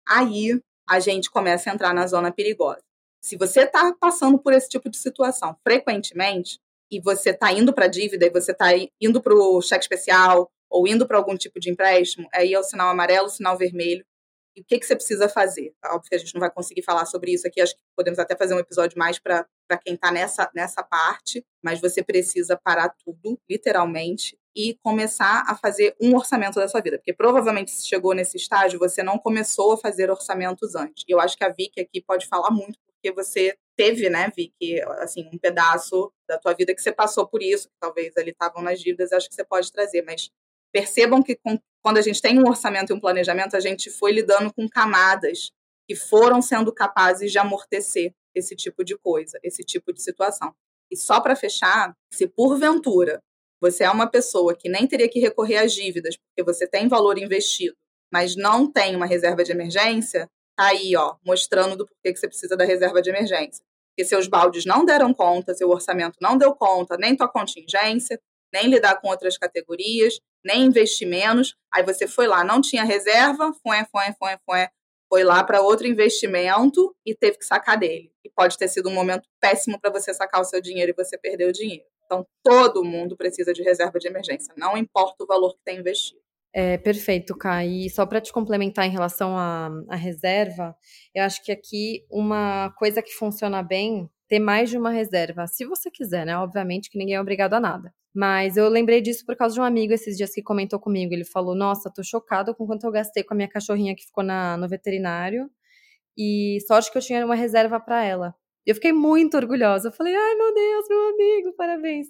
Aí 0.07 0.61
a 0.88 0.99
gente 0.99 1.30
começa 1.30 1.69
a 1.69 1.73
entrar 1.73 1.93
na 1.93 2.05
zona 2.07 2.32
perigosa. 2.32 2.82
Se 3.21 3.36
você 3.36 3.61
está 3.61 3.93
passando 3.99 4.39
por 4.39 4.53
esse 4.53 4.69
tipo 4.69 4.89
de 4.89 4.97
situação 4.97 5.55
frequentemente, 5.63 6.59
e 6.91 6.99
você 6.99 7.30
está 7.30 7.51
indo 7.51 7.73
para 7.73 7.86
a 7.86 7.89
dívida, 7.89 8.25
e 8.25 8.30
você 8.30 8.51
está 8.51 8.69
indo 8.99 9.21
para 9.21 9.34
o 9.34 9.61
cheque 9.61 9.84
especial, 9.84 10.49
ou 10.69 10.88
indo 10.88 11.07
para 11.07 11.17
algum 11.17 11.36
tipo 11.36 11.59
de 11.59 11.69
empréstimo, 11.69 12.27
aí 12.34 12.53
é 12.53 12.59
o 12.59 12.63
sinal 12.63 12.89
amarelo, 12.89 13.27
o 13.27 13.30
sinal 13.30 13.57
vermelho. 13.57 14.03
O 14.62 14.66
que, 14.66 14.80
que 14.80 14.86
você 14.86 14.95
precisa 14.95 15.30
fazer? 15.30 15.74
Óbvio 15.86 16.10
que 16.10 16.16
a 16.16 16.18
gente 16.18 16.34
não 16.34 16.39
vai 16.39 16.51
conseguir 16.51 16.84
falar 16.84 17.05
sobre 17.05 17.32
isso 17.32 17.47
aqui, 17.47 17.62
acho 17.62 17.76
que 17.76 17.82
podemos 17.95 18.20
até 18.20 18.36
fazer 18.36 18.53
um 18.53 18.60
episódio 18.60 18.97
mais 18.97 19.20
para 19.20 19.45
quem 19.84 19.95
está 19.95 20.12
nessa, 20.12 20.49
nessa 20.53 20.84
parte, 20.84 21.45
mas 21.64 21.80
você 21.80 22.03
precisa 22.03 22.60
parar 22.62 22.89
tudo, 23.03 23.39
literalmente, 23.49 24.38
e 24.55 24.78
começar 24.84 25.43
a 25.47 25.55
fazer 25.55 25.95
um 26.01 26.16
orçamento 26.16 26.55
da 26.55 26.68
sua 26.68 26.82
vida. 26.82 26.97
Porque 26.97 27.14
provavelmente, 27.14 27.72
se 27.72 27.88
chegou 27.88 28.14
nesse 28.14 28.38
estágio, 28.38 28.80
você 28.80 29.03
não 29.03 29.18
começou 29.18 29.74
a 29.74 29.78
fazer 29.78 30.10
orçamentos 30.10 30.76
antes. 30.76 31.03
E 31.07 31.12
eu 31.12 31.20
acho 31.20 31.38
que 31.38 31.43
a 31.43 31.49
Vicky 31.49 31.80
aqui 31.80 32.01
pode 32.01 32.28
falar 32.28 32.49
muito 32.51 32.78
porque 33.01 33.14
você 33.14 33.57
teve, 33.78 34.10
né, 34.10 34.30
Vicky, 34.36 34.82
assim, 34.99 35.30
um 35.34 35.38
pedaço 35.38 36.12
da 36.28 36.38
tua 36.38 36.53
vida 36.53 36.76
que 36.76 36.82
você 36.82 36.91
passou 36.91 37.26
por 37.26 37.41
isso, 37.41 37.70
que 37.70 37.76
talvez 37.80 38.16
ali 38.18 38.32
estavam 38.32 38.62
nas 38.62 38.82
dívidas, 38.82 39.14
acho 39.14 39.30
que 39.30 39.36
você 39.36 39.43
pode 39.45 39.72
trazer, 39.72 40.01
mas 40.01 40.30
percebam 40.72 41.22
que 41.22 41.36
com, 41.36 41.59
quando 41.82 41.97
a 41.97 42.01
gente 42.01 42.22
tem 42.22 42.39
um 42.39 42.47
orçamento 42.47 42.91
e 42.91 42.95
um 42.95 42.99
planejamento, 42.99 43.55
a 43.55 43.59
gente 43.59 43.89
foi 43.89 44.11
lidando 44.11 44.53
com 44.53 44.67
camadas 44.67 45.51
que 45.88 45.95
foram 45.95 46.41
sendo 46.41 46.74
capazes 46.74 47.32
de 47.32 47.39
amortecer 47.39 48.13
esse 48.36 48.55
tipo 48.55 48.84
de 48.84 48.97
coisa, 48.97 49.39
esse 49.43 49.63
tipo 49.63 49.91
de 49.91 50.01
situação. 50.01 50.53
E 50.91 50.97
só 50.97 51.20
para 51.20 51.36
fechar, 51.36 51.93
se 52.13 52.28
porventura 52.28 53.22
você 53.61 53.84
é 53.84 53.89
uma 53.89 54.09
pessoa 54.09 54.55
que 54.55 54.70
nem 54.70 54.88
teria 54.88 55.09
que 55.09 55.20
recorrer 55.20 55.57
às 55.57 55.74
dívidas, 55.74 56.15
porque 56.15 56.43
você 56.43 56.65
tem 56.65 56.88
valor 56.88 57.17
investido, 57.17 57.76
mas 58.11 58.36
não 58.36 58.72
tem 58.72 58.95
uma 58.95 59.05
reserva 59.05 59.43
de 59.43 59.51
emergência, 59.51 60.30
tá 60.57 60.67
aí, 60.67 60.95
ó, 60.95 61.17
mostrando 61.26 61.76
do 61.76 61.86
porquê 61.86 62.13
que 62.13 62.20
você 62.20 62.28
precisa 62.28 62.55
da 62.55 62.63
reserva 62.63 63.01
de 63.01 63.09
emergência. 63.09 63.63
Porque 63.91 64.07
seus 64.07 64.28
baldes 64.28 64.65
não 64.65 64.86
deram 64.86 65.13
conta, 65.13 65.53
seu 65.53 65.70
orçamento 65.70 66.17
não 66.22 66.38
deu 66.38 66.55
conta, 66.55 66.95
nem 66.97 67.15
tua 67.15 67.28
contingência, 67.28 68.20
nem 68.53 68.67
lidar 68.67 69.01
com 69.01 69.09
outras 69.09 69.38
categorias, 69.38 70.20
nem 70.43 70.65
investir 70.65 71.07
menos. 71.07 71.55
Aí 71.73 71.83
você 71.83 72.07
foi 72.07 72.27
lá, 72.27 72.43
não 72.43 72.61
tinha 72.61 72.83
reserva, 72.83 73.53
foi, 73.63 73.77
foi, 73.91 74.13
foi, 74.17 74.37
foi, 74.45 74.67
foi 75.07 75.23
lá 75.23 75.43
para 75.43 75.61
outro 75.61 75.87
investimento 75.87 76.95
e 77.05 77.15
teve 77.15 77.37
que 77.37 77.45
sacar 77.45 77.77
dele. 77.77 78.11
E 78.23 78.29
pode 78.29 78.57
ter 78.57 78.67
sido 78.67 78.89
um 78.89 78.93
momento 78.93 79.27
péssimo 79.39 79.79
para 79.79 79.91
você 79.91 80.13
sacar 80.13 80.41
o 80.41 80.45
seu 80.45 80.61
dinheiro 80.61 80.91
e 80.91 81.03
você 81.03 81.17
perder 81.17 81.47
o 81.47 81.53
dinheiro. 81.53 81.85
Então, 82.05 82.25
todo 82.43 82.83
mundo 82.83 83.15
precisa 83.15 83.53
de 83.53 83.61
reserva 83.61 83.99
de 83.99 84.07
emergência, 84.07 84.53
não 84.57 84.75
importa 84.75 85.23
o 85.23 85.27
valor 85.27 85.53
que 85.55 85.63
tem 85.63 85.79
investido. 85.79 86.19
É, 86.51 86.77
perfeito, 86.77 87.37
Kai. 87.37 87.67
E 87.67 87.89
só 87.89 88.05
para 88.05 88.19
te 88.19 88.33
complementar 88.33 88.85
em 88.85 88.91
relação 88.91 89.37
à, 89.37 89.69
à 89.87 89.95
reserva, 89.95 90.75
eu 91.13 91.23
acho 91.23 91.43
que 91.43 91.51
aqui 91.51 92.05
uma 92.09 92.71
coisa 92.77 93.03
que 93.03 93.13
funciona 93.13 93.61
bem 93.61 94.09
ter 94.27 94.39
mais 94.39 94.69
de 94.69 94.77
uma 94.77 94.91
reserva, 94.91 95.47
se 95.47 95.65
você 95.65 95.89
quiser, 95.91 96.25
né? 96.25 96.37
Obviamente 96.37 96.89
que 96.89 96.97
ninguém 96.97 97.15
é 97.15 97.21
obrigado 97.21 97.53
a 97.55 97.59
nada. 97.59 97.93
Mas 98.14 98.57
eu 98.57 98.68
lembrei 98.70 99.01
disso 99.01 99.26
por 99.26 99.36
causa 99.36 99.53
de 99.55 99.62
um 99.62 99.64
amigo 99.64 99.93
esses 99.93 100.18
dias 100.18 100.34
que 100.34 100.41
comentou 100.41 100.80
comigo. 100.80 101.14
Ele 101.14 101.26
falou: 101.26 101.55
Nossa, 101.55 101.91
tô 101.93 102.03
chocado 102.03 102.55
com 102.55 102.66
quanto 102.66 102.86
eu 102.86 102.91
gastei 102.91 103.24
com 103.24 103.34
a 103.34 103.38
minha 103.38 103.47
cachorrinha 103.49 103.95
que 103.95 104.05
ficou 104.05 104.24
na, 104.24 104.57
no 104.57 104.68
veterinário. 104.68 105.49
E 106.18 106.60
sorte 106.68 106.91
que 106.91 106.97
eu 106.97 107.01
tinha 107.01 107.26
uma 107.26 107.36
reserva 107.36 107.80
para 107.80 108.03
ela. 108.03 108.36
Eu 108.66 108.76
fiquei 108.76 108.91
muito 108.93 109.38
orgulhosa. 109.38 109.89
Eu 109.89 109.91
falei: 109.93 110.16
Ai, 110.16 110.36
meu 110.36 110.53
Deus, 110.53 110.86
meu 110.89 111.10
amigo, 111.10 111.53
parabéns. 111.55 112.07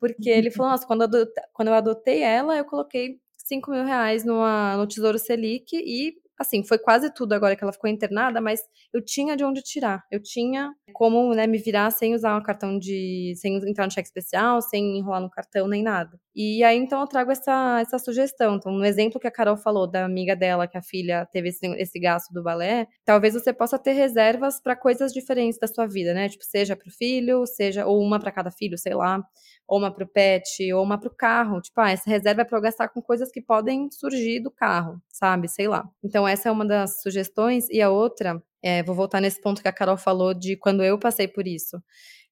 Porque 0.00 0.30
ele 0.30 0.50
falou: 0.50 0.72
Nossa, 0.72 0.86
quando 0.86 1.02
eu, 1.16 1.26
quando 1.52 1.68
eu 1.68 1.74
adotei 1.74 2.22
ela, 2.22 2.56
eu 2.56 2.64
coloquei 2.64 3.20
5 3.38 3.70
mil 3.70 3.84
reais 3.84 4.24
numa, 4.24 4.76
no 4.76 4.86
Tesouro 4.86 5.18
Selic 5.18 5.76
e 5.76 6.14
assim, 6.38 6.64
foi 6.64 6.78
quase 6.78 7.12
tudo 7.12 7.32
agora 7.32 7.56
que 7.56 7.62
ela 7.62 7.72
ficou 7.72 7.88
internada, 7.88 8.40
mas 8.40 8.60
eu 8.92 9.04
tinha 9.04 9.36
de 9.36 9.44
onde 9.44 9.62
tirar. 9.62 10.04
Eu 10.10 10.20
tinha 10.22 10.72
como 10.92 11.34
né, 11.34 11.46
me 11.46 11.58
virar 11.58 11.90
sem 11.90 12.14
usar 12.14 12.36
um 12.36 12.42
cartão 12.42 12.78
de. 12.78 13.34
sem 13.36 13.56
entrar 13.68 13.86
no 13.86 13.92
cheque 13.92 14.08
especial, 14.08 14.60
sem 14.62 14.98
enrolar 14.98 15.20
no 15.20 15.30
cartão 15.30 15.68
nem 15.68 15.82
nada. 15.82 16.18
E 16.34 16.64
aí, 16.64 16.78
então, 16.78 17.00
eu 17.00 17.06
trago 17.06 17.30
essa, 17.30 17.80
essa 17.80 17.98
sugestão. 17.98 18.56
Então, 18.56 18.72
no 18.72 18.84
exemplo 18.84 19.20
que 19.20 19.26
a 19.26 19.30
Carol 19.30 19.56
falou 19.56 19.86
da 19.86 20.04
amiga 20.04 20.34
dela, 20.34 20.66
que 20.66 20.78
a 20.78 20.82
filha 20.82 21.26
teve 21.30 21.50
esse, 21.50 21.66
esse 21.76 22.00
gasto 22.00 22.32
do 22.32 22.42
balé, 22.42 22.86
talvez 23.04 23.34
você 23.34 23.52
possa 23.52 23.78
ter 23.78 23.92
reservas 23.92 24.58
para 24.60 24.74
coisas 24.74 25.12
diferentes 25.12 25.58
da 25.58 25.66
sua 25.66 25.86
vida, 25.86 26.14
né? 26.14 26.30
Tipo, 26.30 26.44
seja 26.44 26.74
para 26.74 26.88
o 26.88 26.90
filho, 26.90 27.46
seja, 27.46 27.84
ou 27.86 28.00
uma 28.00 28.18
para 28.18 28.32
cada 28.32 28.50
filho, 28.50 28.78
sei 28.78 28.94
lá, 28.94 29.22
ou 29.68 29.78
uma 29.78 29.94
para 29.94 30.04
o 30.04 30.08
pet, 30.08 30.72
ou 30.72 30.82
uma 30.82 30.98
para 30.98 31.08
o 31.08 31.14
carro. 31.14 31.60
Tipo, 31.60 31.80
ah, 31.82 31.90
essa 31.90 32.08
reserva 32.08 32.40
é 32.42 32.44
para 32.44 32.56
eu 32.56 32.62
gastar 32.62 32.88
com 32.88 33.02
coisas 33.02 33.30
que 33.30 33.42
podem 33.42 33.90
surgir 33.90 34.40
do 34.40 34.50
carro, 34.50 35.00
sabe? 35.10 35.48
Sei 35.48 35.68
lá. 35.68 35.84
Então, 36.02 36.26
essa 36.26 36.48
é 36.48 36.52
uma 36.52 36.64
das 36.64 37.02
sugestões. 37.02 37.68
E 37.68 37.82
a 37.82 37.90
outra, 37.90 38.42
é, 38.62 38.82
vou 38.82 38.94
voltar 38.94 39.20
nesse 39.20 39.40
ponto 39.40 39.60
que 39.60 39.68
a 39.68 39.72
Carol 39.72 39.98
falou 39.98 40.32
de 40.32 40.56
quando 40.56 40.82
eu 40.82 40.98
passei 40.98 41.28
por 41.28 41.46
isso. 41.46 41.76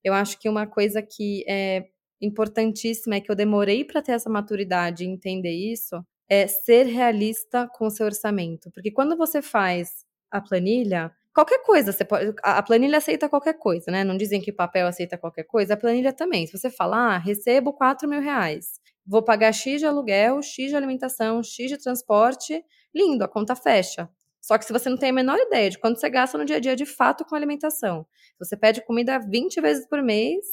Eu 0.02 0.14
acho 0.14 0.38
que 0.38 0.48
uma 0.48 0.66
coisa 0.66 1.02
que 1.02 1.44
é 1.46 1.84
importantíssima 2.20 3.16
é 3.16 3.20
que 3.20 3.30
eu 3.30 3.36
demorei 3.36 3.84
para 3.84 4.02
ter 4.02 4.12
essa 4.12 4.30
maturidade 4.30 5.04
e 5.04 5.08
entender 5.08 5.52
isso 5.52 6.04
é 6.28 6.46
ser 6.46 6.86
realista 6.86 7.68
com 7.74 7.86
o 7.86 7.90
seu 7.90 8.06
orçamento. 8.06 8.70
Porque 8.70 8.92
quando 8.92 9.16
você 9.16 9.42
faz 9.42 10.04
a 10.30 10.40
planilha, 10.40 11.10
qualquer 11.34 11.60
coisa, 11.64 11.90
você 11.90 12.04
pode, 12.04 12.32
a 12.42 12.62
planilha 12.62 12.98
aceita 12.98 13.28
qualquer 13.28 13.54
coisa, 13.54 13.90
né? 13.90 14.04
Não 14.04 14.16
dizem 14.16 14.40
que 14.40 14.52
o 14.52 14.54
papel 14.54 14.86
aceita 14.86 15.18
qualquer 15.18 15.42
coisa, 15.42 15.74
a 15.74 15.76
planilha 15.76 16.12
também. 16.12 16.46
Se 16.46 16.56
você 16.56 16.70
falar, 16.70 17.16
ah, 17.16 17.18
recebo 17.18 17.72
4 17.72 18.08
mil 18.08 18.20
reais, 18.20 18.80
vou 19.04 19.22
pagar 19.22 19.52
X 19.52 19.80
de 19.80 19.86
aluguel, 19.86 20.40
X 20.40 20.70
de 20.70 20.76
alimentação, 20.76 21.42
X 21.42 21.68
de 21.68 21.78
transporte, 21.78 22.64
lindo, 22.94 23.24
a 23.24 23.28
conta 23.28 23.56
fecha. 23.56 24.08
Só 24.40 24.56
que 24.56 24.64
se 24.64 24.72
você 24.72 24.88
não 24.88 24.96
tem 24.96 25.10
a 25.10 25.12
menor 25.12 25.36
ideia 25.36 25.68
de 25.68 25.78
quanto 25.78 25.98
você 25.98 26.08
gasta 26.08 26.38
no 26.38 26.44
dia 26.44 26.56
a 26.56 26.60
dia 26.60 26.76
de 26.76 26.86
fato 26.86 27.24
com 27.24 27.34
alimentação, 27.34 28.06
você 28.38 28.56
pede 28.56 28.84
comida 28.84 29.18
20 29.18 29.60
vezes 29.60 29.86
por 29.86 30.00
mês 30.00 30.46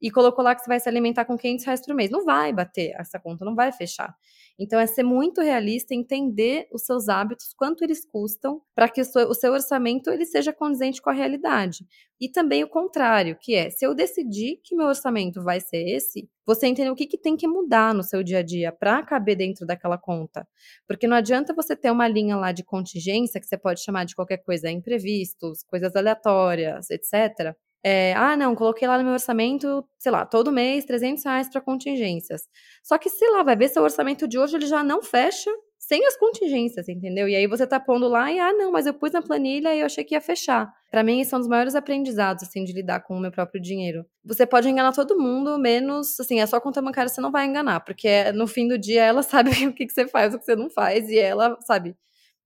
e 0.00 0.10
colocou 0.10 0.44
lá 0.44 0.54
que 0.54 0.62
você 0.62 0.68
vai 0.68 0.80
se 0.80 0.88
alimentar 0.88 1.24
com 1.24 1.36
500 1.36 1.64
reais 1.64 1.86
por 1.86 1.94
mês, 1.94 2.10
não 2.10 2.24
vai 2.24 2.52
bater 2.52 2.94
essa 2.98 3.18
conta, 3.18 3.44
não 3.44 3.54
vai 3.54 3.70
fechar. 3.72 4.14
Então, 4.58 4.78
é 4.78 4.86
ser 4.86 5.02
muito 5.02 5.40
realista, 5.40 5.94
entender 5.94 6.68
os 6.70 6.84
seus 6.84 7.08
hábitos, 7.08 7.54
quanto 7.56 7.82
eles 7.82 8.04
custam, 8.04 8.60
para 8.74 8.90
que 8.90 9.00
o 9.00 9.04
seu, 9.04 9.52
orçamento 9.52 10.10
ele 10.10 10.26
seja 10.26 10.52
condizente 10.52 11.00
com 11.00 11.08
a 11.08 11.14
realidade. 11.14 11.86
E 12.20 12.28
também 12.28 12.62
o 12.62 12.68
contrário, 12.68 13.38
que 13.40 13.54
é, 13.54 13.70
se 13.70 13.86
eu 13.86 13.94
decidir 13.94 14.60
que 14.62 14.76
meu 14.76 14.86
orçamento 14.88 15.42
vai 15.42 15.60
ser 15.60 15.82
esse, 15.88 16.28
você 16.44 16.66
entender 16.66 16.90
o 16.90 16.94
que, 16.94 17.06
que 17.06 17.16
tem 17.16 17.38
que 17.38 17.48
mudar 17.48 17.94
no 17.94 18.02
seu 18.02 18.22
dia 18.22 18.40
a 18.40 18.42
dia 18.42 18.70
para 18.70 19.02
caber 19.02 19.34
dentro 19.34 19.64
daquela 19.66 19.96
conta. 19.96 20.46
Porque 20.86 21.06
não 21.06 21.16
adianta 21.16 21.54
você 21.54 21.74
ter 21.74 21.90
uma 21.90 22.06
linha 22.06 22.36
lá 22.36 22.52
de 22.52 22.62
contingência, 22.62 23.40
que 23.40 23.46
você 23.46 23.56
pode 23.56 23.82
chamar 23.82 24.04
de 24.04 24.14
qualquer 24.14 24.38
coisa, 24.38 24.70
imprevistos, 24.70 25.62
coisas 25.62 25.96
aleatórias, 25.96 26.90
etc., 26.90 27.56
é, 27.82 28.12
ah, 28.14 28.36
não, 28.36 28.54
coloquei 28.54 28.86
lá 28.86 28.98
no 28.98 29.04
meu 29.04 29.14
orçamento, 29.14 29.84
sei 29.98 30.12
lá, 30.12 30.26
todo 30.26 30.52
mês 30.52 30.84
300 30.84 31.24
reais 31.24 31.48
para 31.48 31.60
contingências. 31.60 32.42
Só 32.82 32.98
que, 32.98 33.08
sei 33.08 33.30
lá, 33.30 33.42
vai 33.42 33.56
ver 33.56 33.68
seu 33.68 33.82
orçamento 33.82 34.28
de 34.28 34.38
hoje, 34.38 34.56
ele 34.56 34.66
já 34.66 34.82
não 34.82 35.02
fecha 35.02 35.50
sem 35.78 36.06
as 36.06 36.16
contingências, 36.16 36.88
entendeu? 36.88 37.26
E 37.26 37.34
aí 37.34 37.46
você 37.46 37.66
tá 37.66 37.80
pondo 37.80 38.06
lá 38.06 38.30
e, 38.30 38.38
ah, 38.38 38.52
não, 38.52 38.70
mas 38.70 38.86
eu 38.86 38.92
pus 38.94 39.12
na 39.12 39.22
planilha 39.22 39.74
e 39.74 39.80
eu 39.80 39.86
achei 39.86 40.04
que 40.04 40.14
ia 40.14 40.20
fechar. 40.20 40.70
Para 40.90 41.02
mim, 41.02 41.20
esse 41.20 41.32
é 41.34 41.36
um 41.36 41.40
dos 41.40 41.48
maiores 41.48 41.74
aprendizados, 41.74 42.44
assim, 42.44 42.62
de 42.64 42.72
lidar 42.72 43.00
com 43.00 43.16
o 43.16 43.20
meu 43.20 43.32
próprio 43.32 43.60
dinheiro. 43.60 44.04
Você 44.24 44.46
pode 44.46 44.68
enganar 44.68 44.92
todo 44.92 45.18
mundo, 45.18 45.58
menos, 45.58 46.20
assim, 46.20 46.38
a 46.38 46.46
sua 46.46 46.60
conta 46.60 46.82
bancária 46.82 47.08
você 47.08 47.20
não 47.20 47.32
vai 47.32 47.46
enganar, 47.46 47.80
porque 47.80 48.30
no 48.32 48.46
fim 48.46 48.68
do 48.68 48.78
dia 48.78 49.04
ela 49.04 49.22
sabe 49.24 49.50
o 49.66 49.72
que, 49.72 49.86
que 49.86 49.92
você 49.92 50.06
faz, 50.06 50.34
o 50.34 50.38
que 50.38 50.44
você 50.44 50.54
não 50.54 50.68
faz, 50.68 51.08
e 51.08 51.18
ela, 51.18 51.56
sabe, 51.62 51.96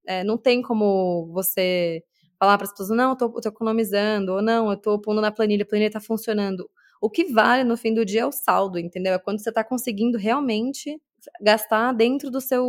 é, 0.07 0.23
não 0.25 0.39
tem 0.39 0.63
como 0.63 1.29
você 1.33 2.03
falar 2.45 2.59
para 2.59 2.67
as 2.67 2.71
pessoas, 2.71 2.91
não, 2.91 3.11
eu 3.11 3.17
tô, 3.17 3.25
eu 3.27 3.41
tô, 3.41 3.49
economizando, 3.49 4.33
ou 4.35 4.43
não, 4.43 4.71
eu 4.71 4.77
tô 4.77 4.99
pondo 4.99 5.21
na 5.21 5.33
planilha, 5.33 5.63
a 5.63 5.67
planilha 5.67 5.91
tá 5.91 6.01
funcionando. 6.01 6.69
O 7.01 7.09
que 7.11 7.25
vale 7.25 7.65
no 7.65 7.77
fim 7.77 7.93
do 7.95 8.05
dia 8.05 8.23
é 8.23 8.27
o 8.27 8.33
saldo, 8.33 8.79
entendeu? 8.79 9.15
É 9.15 9.19
quando 9.19 9.41
você 9.43 9.51
tá 9.51 9.65
conseguindo 9.65 10.19
realmente 10.19 11.01
gastar 11.41 11.93
dentro 11.93 12.31
do 12.31 12.41
seu, 12.41 12.67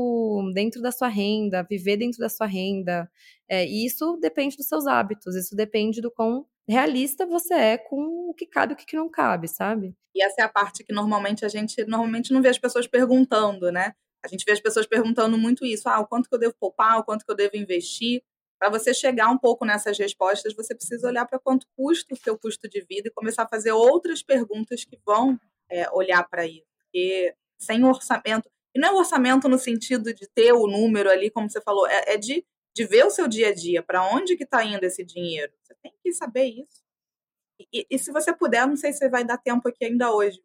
dentro 0.53 0.82
da 0.82 0.91
sua 0.91 1.09
renda, 1.09 1.65
viver 1.69 1.97
dentro 1.97 2.19
da 2.19 2.30
sua 2.30 2.47
renda. 2.47 3.09
É, 3.49 3.65
e 3.65 3.86
isso 3.86 4.17
depende 4.21 4.55
dos 4.55 4.67
seus 4.67 4.88
hábitos, 4.88 5.36
isso 5.36 5.55
depende 5.55 6.01
do 6.01 6.09
quão 6.09 6.45
realista 6.67 7.26
você 7.26 7.53
é 7.53 7.78
com 7.78 8.30
o 8.30 8.34
que 8.34 8.45
cabe 8.45 8.73
e 8.73 8.76
o 8.76 8.78
que 8.78 8.95
não 8.95 9.09
cabe, 9.09 9.47
sabe? 9.47 9.93
E 10.15 10.23
essa 10.23 10.41
é 10.41 10.43
a 10.43 10.49
parte 10.49 10.84
que 10.84 10.93
normalmente 10.93 11.45
a 11.45 11.49
gente 11.49 11.84
normalmente 11.86 12.34
não 12.34 12.41
vê 12.41 12.47
as 12.47 12.57
pessoas 12.57 12.88
perguntando, 12.88 13.71
né? 13.71 13.93
A 14.23 14.28
gente 14.28 14.43
vê 14.43 14.53
as 14.53 14.59
pessoas 14.59 14.88
perguntando 14.88 15.38
muito 15.38 15.65
isso, 15.65 15.88
ah, 15.88 15.99
o 15.99 16.07
quanto 16.07 16.28
que 16.28 16.34
eu 16.34 16.39
devo 16.39 16.55
poupar, 16.59 16.97
o 16.97 17.03
quanto 17.03 17.26
que 17.26 17.32
eu 17.32 17.36
devo 17.36 17.57
investir. 17.57 18.23
Para 18.60 18.70
você 18.70 18.93
chegar 18.93 19.30
um 19.30 19.38
pouco 19.38 19.66
nessas 19.66 19.97
respostas, 19.97 20.56
você 20.56 20.74
precisa 20.74 21.08
olhar 21.08 21.26
para 21.26 21.39
quanto 21.39 21.68
custa 21.76 22.14
o 22.14 22.18
seu 22.18 22.38
custo 22.38 22.70
de 22.70 22.82
vida 22.82 23.10
e 23.10 23.12
começar 23.12 23.43
a 23.43 23.47
fazer 23.47 23.72
outras 23.72 24.24
perguntas 24.24 24.84
que 24.84 24.97
vão 25.06 25.39
é, 25.70 25.89
olhar 25.91 26.28
para 26.30 26.45
isso. 26.45 26.66
Porque 26.80 27.36
sem 27.60 27.84
orçamento, 27.84 28.49
e 28.74 28.80
não 28.80 28.89
é 28.89 28.91
orçamento 28.93 29.47
no 29.49 29.58
sentido 29.58 30.14
de 30.14 30.28
ter 30.28 30.53
o 30.53 30.68
número 30.68 31.10
ali, 31.10 31.30
como 31.30 31.49
você 31.49 31.62
falou, 31.62 31.88
é, 31.88 32.14
é 32.14 32.18
de, 32.18 32.45
de 32.76 32.86
ver 32.86 33.06
o 33.06 33.10
seu 33.10 33.28
dia 33.28 33.49
a 33.49 33.53
dia, 33.53 33.84
para 33.84 34.06
onde 34.10 34.36
que 34.36 34.43
está 34.43 34.64
indo 34.64 34.84
esse 34.84 35.03
dinheiro. 35.03 35.51
Você 35.64 35.76
tem 35.82 35.93
que 36.03 36.14
saber 36.14 36.45
isso. 36.45 36.84
E, 37.72 37.88
e, 37.89 37.97
se 37.97 38.12
você 38.12 38.34
puder, 38.34 38.68
não 38.68 38.76
sei 38.76 38.91
se 38.91 39.08
vai 39.10 39.24
dar 39.24 39.38
tempo 39.38 39.68
aqui 39.68 39.86
ainda 39.86 40.14
hoje, 40.14 40.41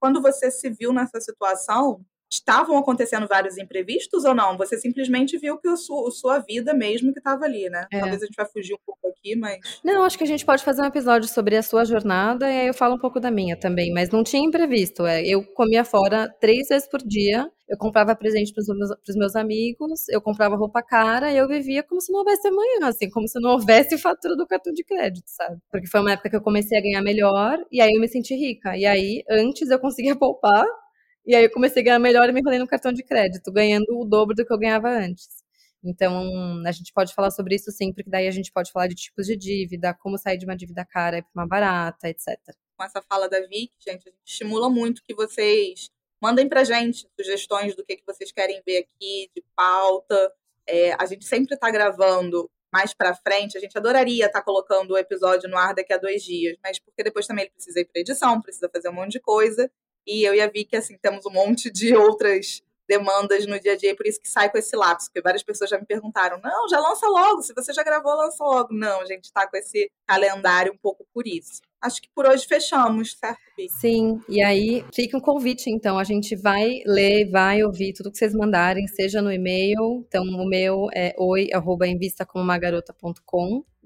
quando 0.00 0.22
você 0.22 0.50
se 0.50 0.70
viu 0.70 0.92
nessa 0.92 1.20
situação, 1.20 2.04
estavam 2.30 2.76
acontecendo 2.76 3.26
vários 3.28 3.58
imprevistos 3.58 4.24
ou 4.24 4.34
não? 4.34 4.56
Você 4.56 4.78
simplesmente 4.78 5.38
viu 5.38 5.58
que 5.58 5.68
a 5.68 5.76
sua, 5.76 6.08
a 6.08 6.10
sua 6.10 6.38
vida 6.38 6.74
mesmo 6.74 7.12
que 7.12 7.20
estava 7.20 7.44
ali, 7.44 7.68
né? 7.70 7.86
É. 7.92 8.00
Talvez 8.00 8.22
a 8.22 8.26
gente 8.26 8.36
vai 8.36 8.46
fugir 8.46 8.74
um 8.74 8.78
pouco 8.84 9.08
aqui, 9.08 9.36
mas. 9.36 9.80
Não, 9.84 10.04
acho 10.04 10.18
que 10.18 10.24
a 10.24 10.26
gente 10.26 10.44
pode 10.44 10.64
fazer 10.64 10.82
um 10.82 10.86
episódio 10.86 11.28
sobre 11.28 11.56
a 11.56 11.62
sua 11.62 11.84
jornada 11.84 12.50
e 12.50 12.60
aí 12.60 12.66
eu 12.66 12.74
falo 12.74 12.96
um 12.96 12.98
pouco 12.98 13.20
da 13.20 13.30
minha 13.30 13.56
também, 13.56 13.92
mas 13.92 14.10
não 14.10 14.22
tinha 14.22 14.42
imprevisto. 14.42 15.06
É, 15.06 15.26
eu 15.26 15.44
comia 15.54 15.84
fora 15.84 16.28
três 16.40 16.68
vezes 16.68 16.88
por 16.88 17.00
dia, 17.00 17.48
eu 17.68 17.78
comprava 17.78 18.14
presente 18.14 18.52
para 18.52 18.60
os 18.60 18.68
meus, 18.68 19.16
meus, 19.16 19.36
amigos, 19.36 20.08
eu 20.08 20.20
comprava 20.20 20.54
roupa 20.54 20.82
cara 20.82 21.32
e 21.32 21.36
eu 21.36 21.48
vivia 21.48 21.82
como 21.82 22.00
se 22.00 22.12
não 22.12 22.18
houvesse 22.20 22.46
amanhã, 22.46 22.88
assim, 22.88 23.08
como 23.08 23.26
se 23.26 23.40
não 23.40 23.52
houvesse 23.52 23.96
fatura 23.98 24.36
do 24.36 24.46
cartão 24.46 24.72
de 24.72 24.84
crédito, 24.84 25.24
sabe? 25.26 25.58
Porque 25.70 25.86
foi 25.86 26.00
uma 26.00 26.12
época 26.12 26.30
que 26.30 26.36
eu 26.36 26.42
comecei 26.42 26.78
a 26.78 26.82
ganhar 26.82 27.02
melhor 27.02 27.58
e 27.72 27.80
aí 27.80 27.92
eu 27.92 28.00
me 28.00 28.08
senti 28.08 28.34
rica. 28.34 28.76
E 28.76 28.84
aí, 28.84 29.24
antes 29.30 29.70
eu 29.70 29.78
conseguia 29.78 30.14
poupar 30.16 30.64
e 31.26 31.34
aí 31.34 31.44
eu 31.44 31.50
comecei 31.50 31.82
a 31.82 31.84
ganhar 31.84 31.98
melhor 31.98 32.28
e 32.28 32.32
me 32.32 32.40
enrolei 32.40 32.58
no 32.58 32.66
cartão 32.66 32.92
de 32.92 33.02
crédito, 33.02 33.52
ganhando 33.52 33.86
o 33.98 34.04
dobro 34.04 34.34
do 34.34 34.44
que 34.44 34.52
eu 34.52 34.58
ganhava 34.58 34.88
antes. 34.88 35.44
Então, 35.82 36.62
a 36.66 36.72
gente 36.72 36.92
pode 36.92 37.14
falar 37.14 37.30
sobre 37.30 37.54
isso 37.54 37.70
sim, 37.70 37.92
porque 37.92 38.08
daí 38.08 38.26
a 38.26 38.30
gente 38.30 38.50
pode 38.50 38.72
falar 38.72 38.86
de 38.86 38.94
tipos 38.94 39.26
de 39.26 39.36
dívida, 39.36 39.94
como 39.94 40.16
sair 40.16 40.38
de 40.38 40.46
uma 40.46 40.56
dívida 40.56 40.84
cara 40.84 41.22
para 41.22 41.42
uma 41.42 41.46
barata, 41.46 42.08
etc. 42.08 42.38
Com 42.76 42.84
essa 42.84 43.02
fala 43.02 43.28
da 43.28 43.40
Vic, 43.40 43.72
gente, 43.78 44.08
a 44.08 44.10
gente 44.10 44.22
estimula 44.24 44.70
muito 44.70 45.02
que 45.04 45.14
vocês 45.14 45.90
mandem 46.20 46.48
pra 46.48 46.64
gente 46.64 47.06
sugestões 47.20 47.76
do 47.76 47.84
que, 47.84 47.96
que 47.96 48.06
vocês 48.06 48.32
querem 48.32 48.62
ver 48.66 48.78
aqui, 48.78 49.30
de 49.36 49.44
pauta. 49.54 50.32
É, 50.66 50.94
a 50.94 51.04
gente 51.04 51.26
sempre 51.26 51.54
está 51.54 51.70
gravando 51.70 52.50
mais 52.72 52.94
para 52.94 53.14
frente. 53.14 53.58
A 53.58 53.60
gente 53.60 53.76
adoraria 53.76 54.24
estar 54.24 54.40
tá 54.40 54.44
colocando 54.44 54.92
o 54.92 54.98
episódio 54.98 55.50
no 55.50 55.58
ar 55.58 55.74
daqui 55.74 55.92
a 55.92 55.98
dois 55.98 56.22
dias, 56.22 56.56
mas 56.64 56.78
porque 56.78 57.04
depois 57.04 57.26
também 57.26 57.44
ele 57.44 57.52
precisa 57.52 57.78
ir 57.78 57.84
para 57.84 58.00
edição, 58.00 58.40
precisa 58.40 58.70
fazer 58.72 58.88
um 58.88 58.94
monte 58.94 59.12
de 59.12 59.20
coisa. 59.20 59.70
E 60.06 60.22
eu 60.24 60.34
e 60.34 60.40
a 60.40 60.46
Vicky, 60.46 60.76
assim, 60.76 60.96
temos 60.98 61.24
um 61.26 61.30
monte 61.30 61.70
de 61.70 61.94
outras 61.96 62.62
demandas 62.88 63.46
no 63.46 63.58
dia 63.58 63.72
a 63.72 63.76
dia, 63.76 63.96
por 63.96 64.06
isso 64.06 64.20
que 64.20 64.28
sai 64.28 64.50
com 64.50 64.58
esse 64.58 64.76
lapso, 64.76 65.08
porque 65.08 65.22
várias 65.22 65.42
pessoas 65.42 65.70
já 65.70 65.78
me 65.78 65.86
perguntaram, 65.86 66.38
não, 66.42 66.68
já 66.68 66.78
lança 66.78 67.06
logo, 67.06 67.42
se 67.42 67.54
você 67.54 67.72
já 67.72 67.82
gravou, 67.82 68.14
lança 68.14 68.44
logo. 68.44 68.68
Não, 68.72 69.00
a 69.00 69.06
gente 69.06 69.24
está 69.24 69.46
com 69.48 69.56
esse 69.56 69.90
calendário 70.06 70.72
um 70.72 70.76
pouco 70.76 71.06
por 71.12 71.26
isso. 71.26 71.60
Acho 71.80 72.00
que 72.00 72.08
por 72.14 72.26
hoje 72.26 72.46
fechamos, 72.46 73.16
certo? 73.18 73.40
Sim, 73.78 74.20
e 74.28 74.42
aí 74.42 74.84
fica 74.94 75.16
um 75.16 75.20
convite, 75.20 75.70
então, 75.70 75.98
a 75.98 76.04
gente 76.04 76.34
vai 76.34 76.80
ler, 76.86 77.30
vai 77.30 77.62
ouvir 77.62 77.92
tudo 77.92 78.10
que 78.10 78.18
vocês 78.18 78.34
mandarem, 78.34 78.86
seja 78.86 79.20
no 79.20 79.32
e-mail, 79.32 80.04
então 80.06 80.22
o 80.24 80.48
meu 80.48 80.88
é 80.94 81.14
oi, 81.18 81.50
arroba, 81.52 81.86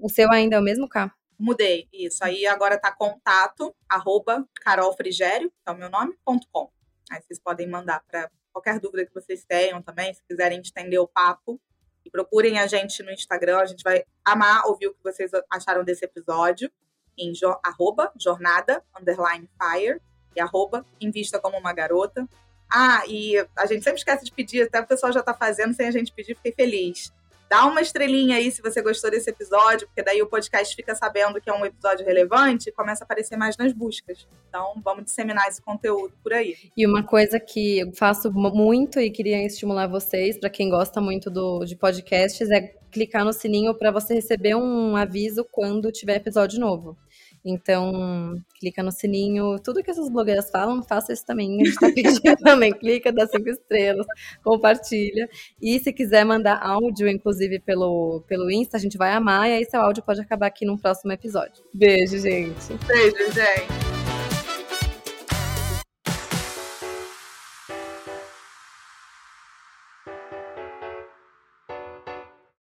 O 0.01 0.09
seu 0.09 0.31
ainda 0.31 0.55
é 0.55 0.59
o 0.59 0.63
mesmo, 0.63 0.87
Cá? 0.87 1.13
Mudei, 1.39 1.87
isso. 1.93 2.23
Aí 2.23 2.45
agora 2.45 2.77
tá 2.77 2.91
contato, 2.91 3.73
arroba 3.87 4.45
carolfrigério, 4.55 5.49
que 5.49 5.69
é 5.69 5.71
o 5.71 5.77
meu 5.77 5.89
nome, 5.89 6.13
ponto 6.25 6.45
com. 6.51 6.69
Aí 7.09 7.21
vocês 7.21 7.39
podem 7.39 7.67
mandar 7.67 8.03
para 8.05 8.29
qualquer 8.51 8.79
dúvida 8.79 9.05
que 9.05 9.13
vocês 9.13 9.45
tenham 9.45 9.81
também, 9.81 10.13
se 10.13 10.21
quiserem 10.27 10.59
estender 10.59 10.99
o 10.99 11.07
papo. 11.07 11.59
E 12.03 12.09
procurem 12.09 12.59
a 12.59 12.67
gente 12.67 13.01
no 13.03 13.11
Instagram, 13.11 13.59
a 13.59 13.65
gente 13.65 13.83
vai 13.83 14.03
amar 14.23 14.65
ouvir 14.65 14.87
o 14.87 14.93
que 14.93 15.03
vocês 15.03 15.31
acharam 15.49 15.83
desse 15.83 16.03
episódio. 16.03 16.69
Em 17.17 17.33
jo, 17.33 17.57
arroba 17.63 18.11
jornada, 18.17 18.83
underline 18.99 19.49
fire, 19.61 20.01
e 20.35 20.41
arroba 20.41 20.85
invista 20.99 21.39
como 21.39 21.57
uma 21.57 21.73
garota. 21.73 22.27
Ah, 22.71 23.03
e 23.07 23.35
a 23.55 23.65
gente 23.65 23.83
sempre 23.83 23.99
esquece 23.99 24.25
de 24.25 24.31
pedir, 24.31 24.63
até 24.63 24.79
o 24.79 24.87
pessoal 24.87 25.11
já 25.11 25.23
tá 25.23 25.33
fazendo 25.33 25.73
sem 25.73 25.87
a 25.87 25.91
gente 25.91 26.13
pedir, 26.13 26.35
fiquei 26.35 26.51
feliz. 26.51 27.13
Dá 27.49 27.65
uma 27.65 27.81
estrelinha 27.81 28.35
aí 28.35 28.51
se 28.51 28.61
você 28.61 28.79
gostou 28.79 29.09
desse 29.09 29.29
episódio, 29.29 29.87
porque 29.87 30.03
daí 30.03 30.21
o 30.21 30.27
podcast 30.27 30.75
fica 30.75 30.93
sabendo 30.93 31.41
que 31.41 31.49
é 31.49 31.53
um 31.53 31.65
episódio 31.65 32.05
relevante 32.05 32.69
e 32.69 32.71
começa 32.71 33.03
a 33.03 33.05
aparecer 33.05 33.37
mais 33.37 33.57
nas 33.57 33.73
buscas. 33.73 34.27
Então, 34.47 34.79
vamos 34.83 35.05
disseminar 35.05 35.47
esse 35.47 35.59
conteúdo 35.59 36.13
por 36.21 36.31
aí. 36.31 36.55
E 36.77 36.85
uma 36.85 37.01
coisa 37.01 37.39
que 37.39 37.79
eu 37.79 37.91
faço 37.93 38.31
muito 38.31 38.99
e 38.99 39.09
queria 39.09 39.43
estimular 39.43 39.87
vocês, 39.87 40.39
para 40.39 40.49
quem 40.49 40.69
gosta 40.69 41.01
muito 41.01 41.31
do, 41.31 41.65
de 41.65 41.75
podcasts, 41.75 42.51
é 42.51 42.75
clicar 42.91 43.25
no 43.25 43.33
sininho 43.33 43.73
para 43.73 43.91
você 43.91 44.13
receber 44.13 44.55
um 44.55 44.95
aviso 44.95 45.43
quando 45.51 45.91
tiver 45.91 46.17
episódio 46.17 46.59
novo. 46.59 46.97
Então, 47.43 48.35
clica 48.59 48.83
no 48.83 48.91
sininho. 48.91 49.59
Tudo 49.59 49.83
que 49.83 49.91
essas 49.91 50.09
blogueiras 50.09 50.49
falam, 50.49 50.83
faça 50.83 51.13
isso 51.13 51.25
também. 51.25 51.61
A 51.61 51.65
gente 51.65 51.79
tá 51.79 51.91
pedindo 51.93 52.37
também. 52.43 52.73
Clica, 52.73 53.11
dá 53.11 53.25
cinco 53.27 53.49
estrelas, 53.49 54.05
compartilha. 54.43 55.29
E 55.61 55.79
se 55.79 55.93
quiser 55.93 56.25
mandar 56.25 56.59
áudio, 56.61 57.07
inclusive 57.07 57.59
pelo, 57.59 58.21
pelo 58.27 58.51
Insta, 58.51 58.77
a 58.77 58.79
gente 58.79 58.97
vai 58.97 59.11
amar. 59.11 59.49
E 59.49 59.53
aí 59.53 59.65
seu 59.65 59.81
áudio 59.81 60.03
pode 60.03 60.21
acabar 60.21 60.47
aqui 60.47 60.65
num 60.65 60.77
próximo 60.77 61.11
episódio. 61.11 61.63
Beijo, 61.73 62.17
gente. 62.17 62.73
Beijo, 62.87 63.31
gente. 63.33 63.98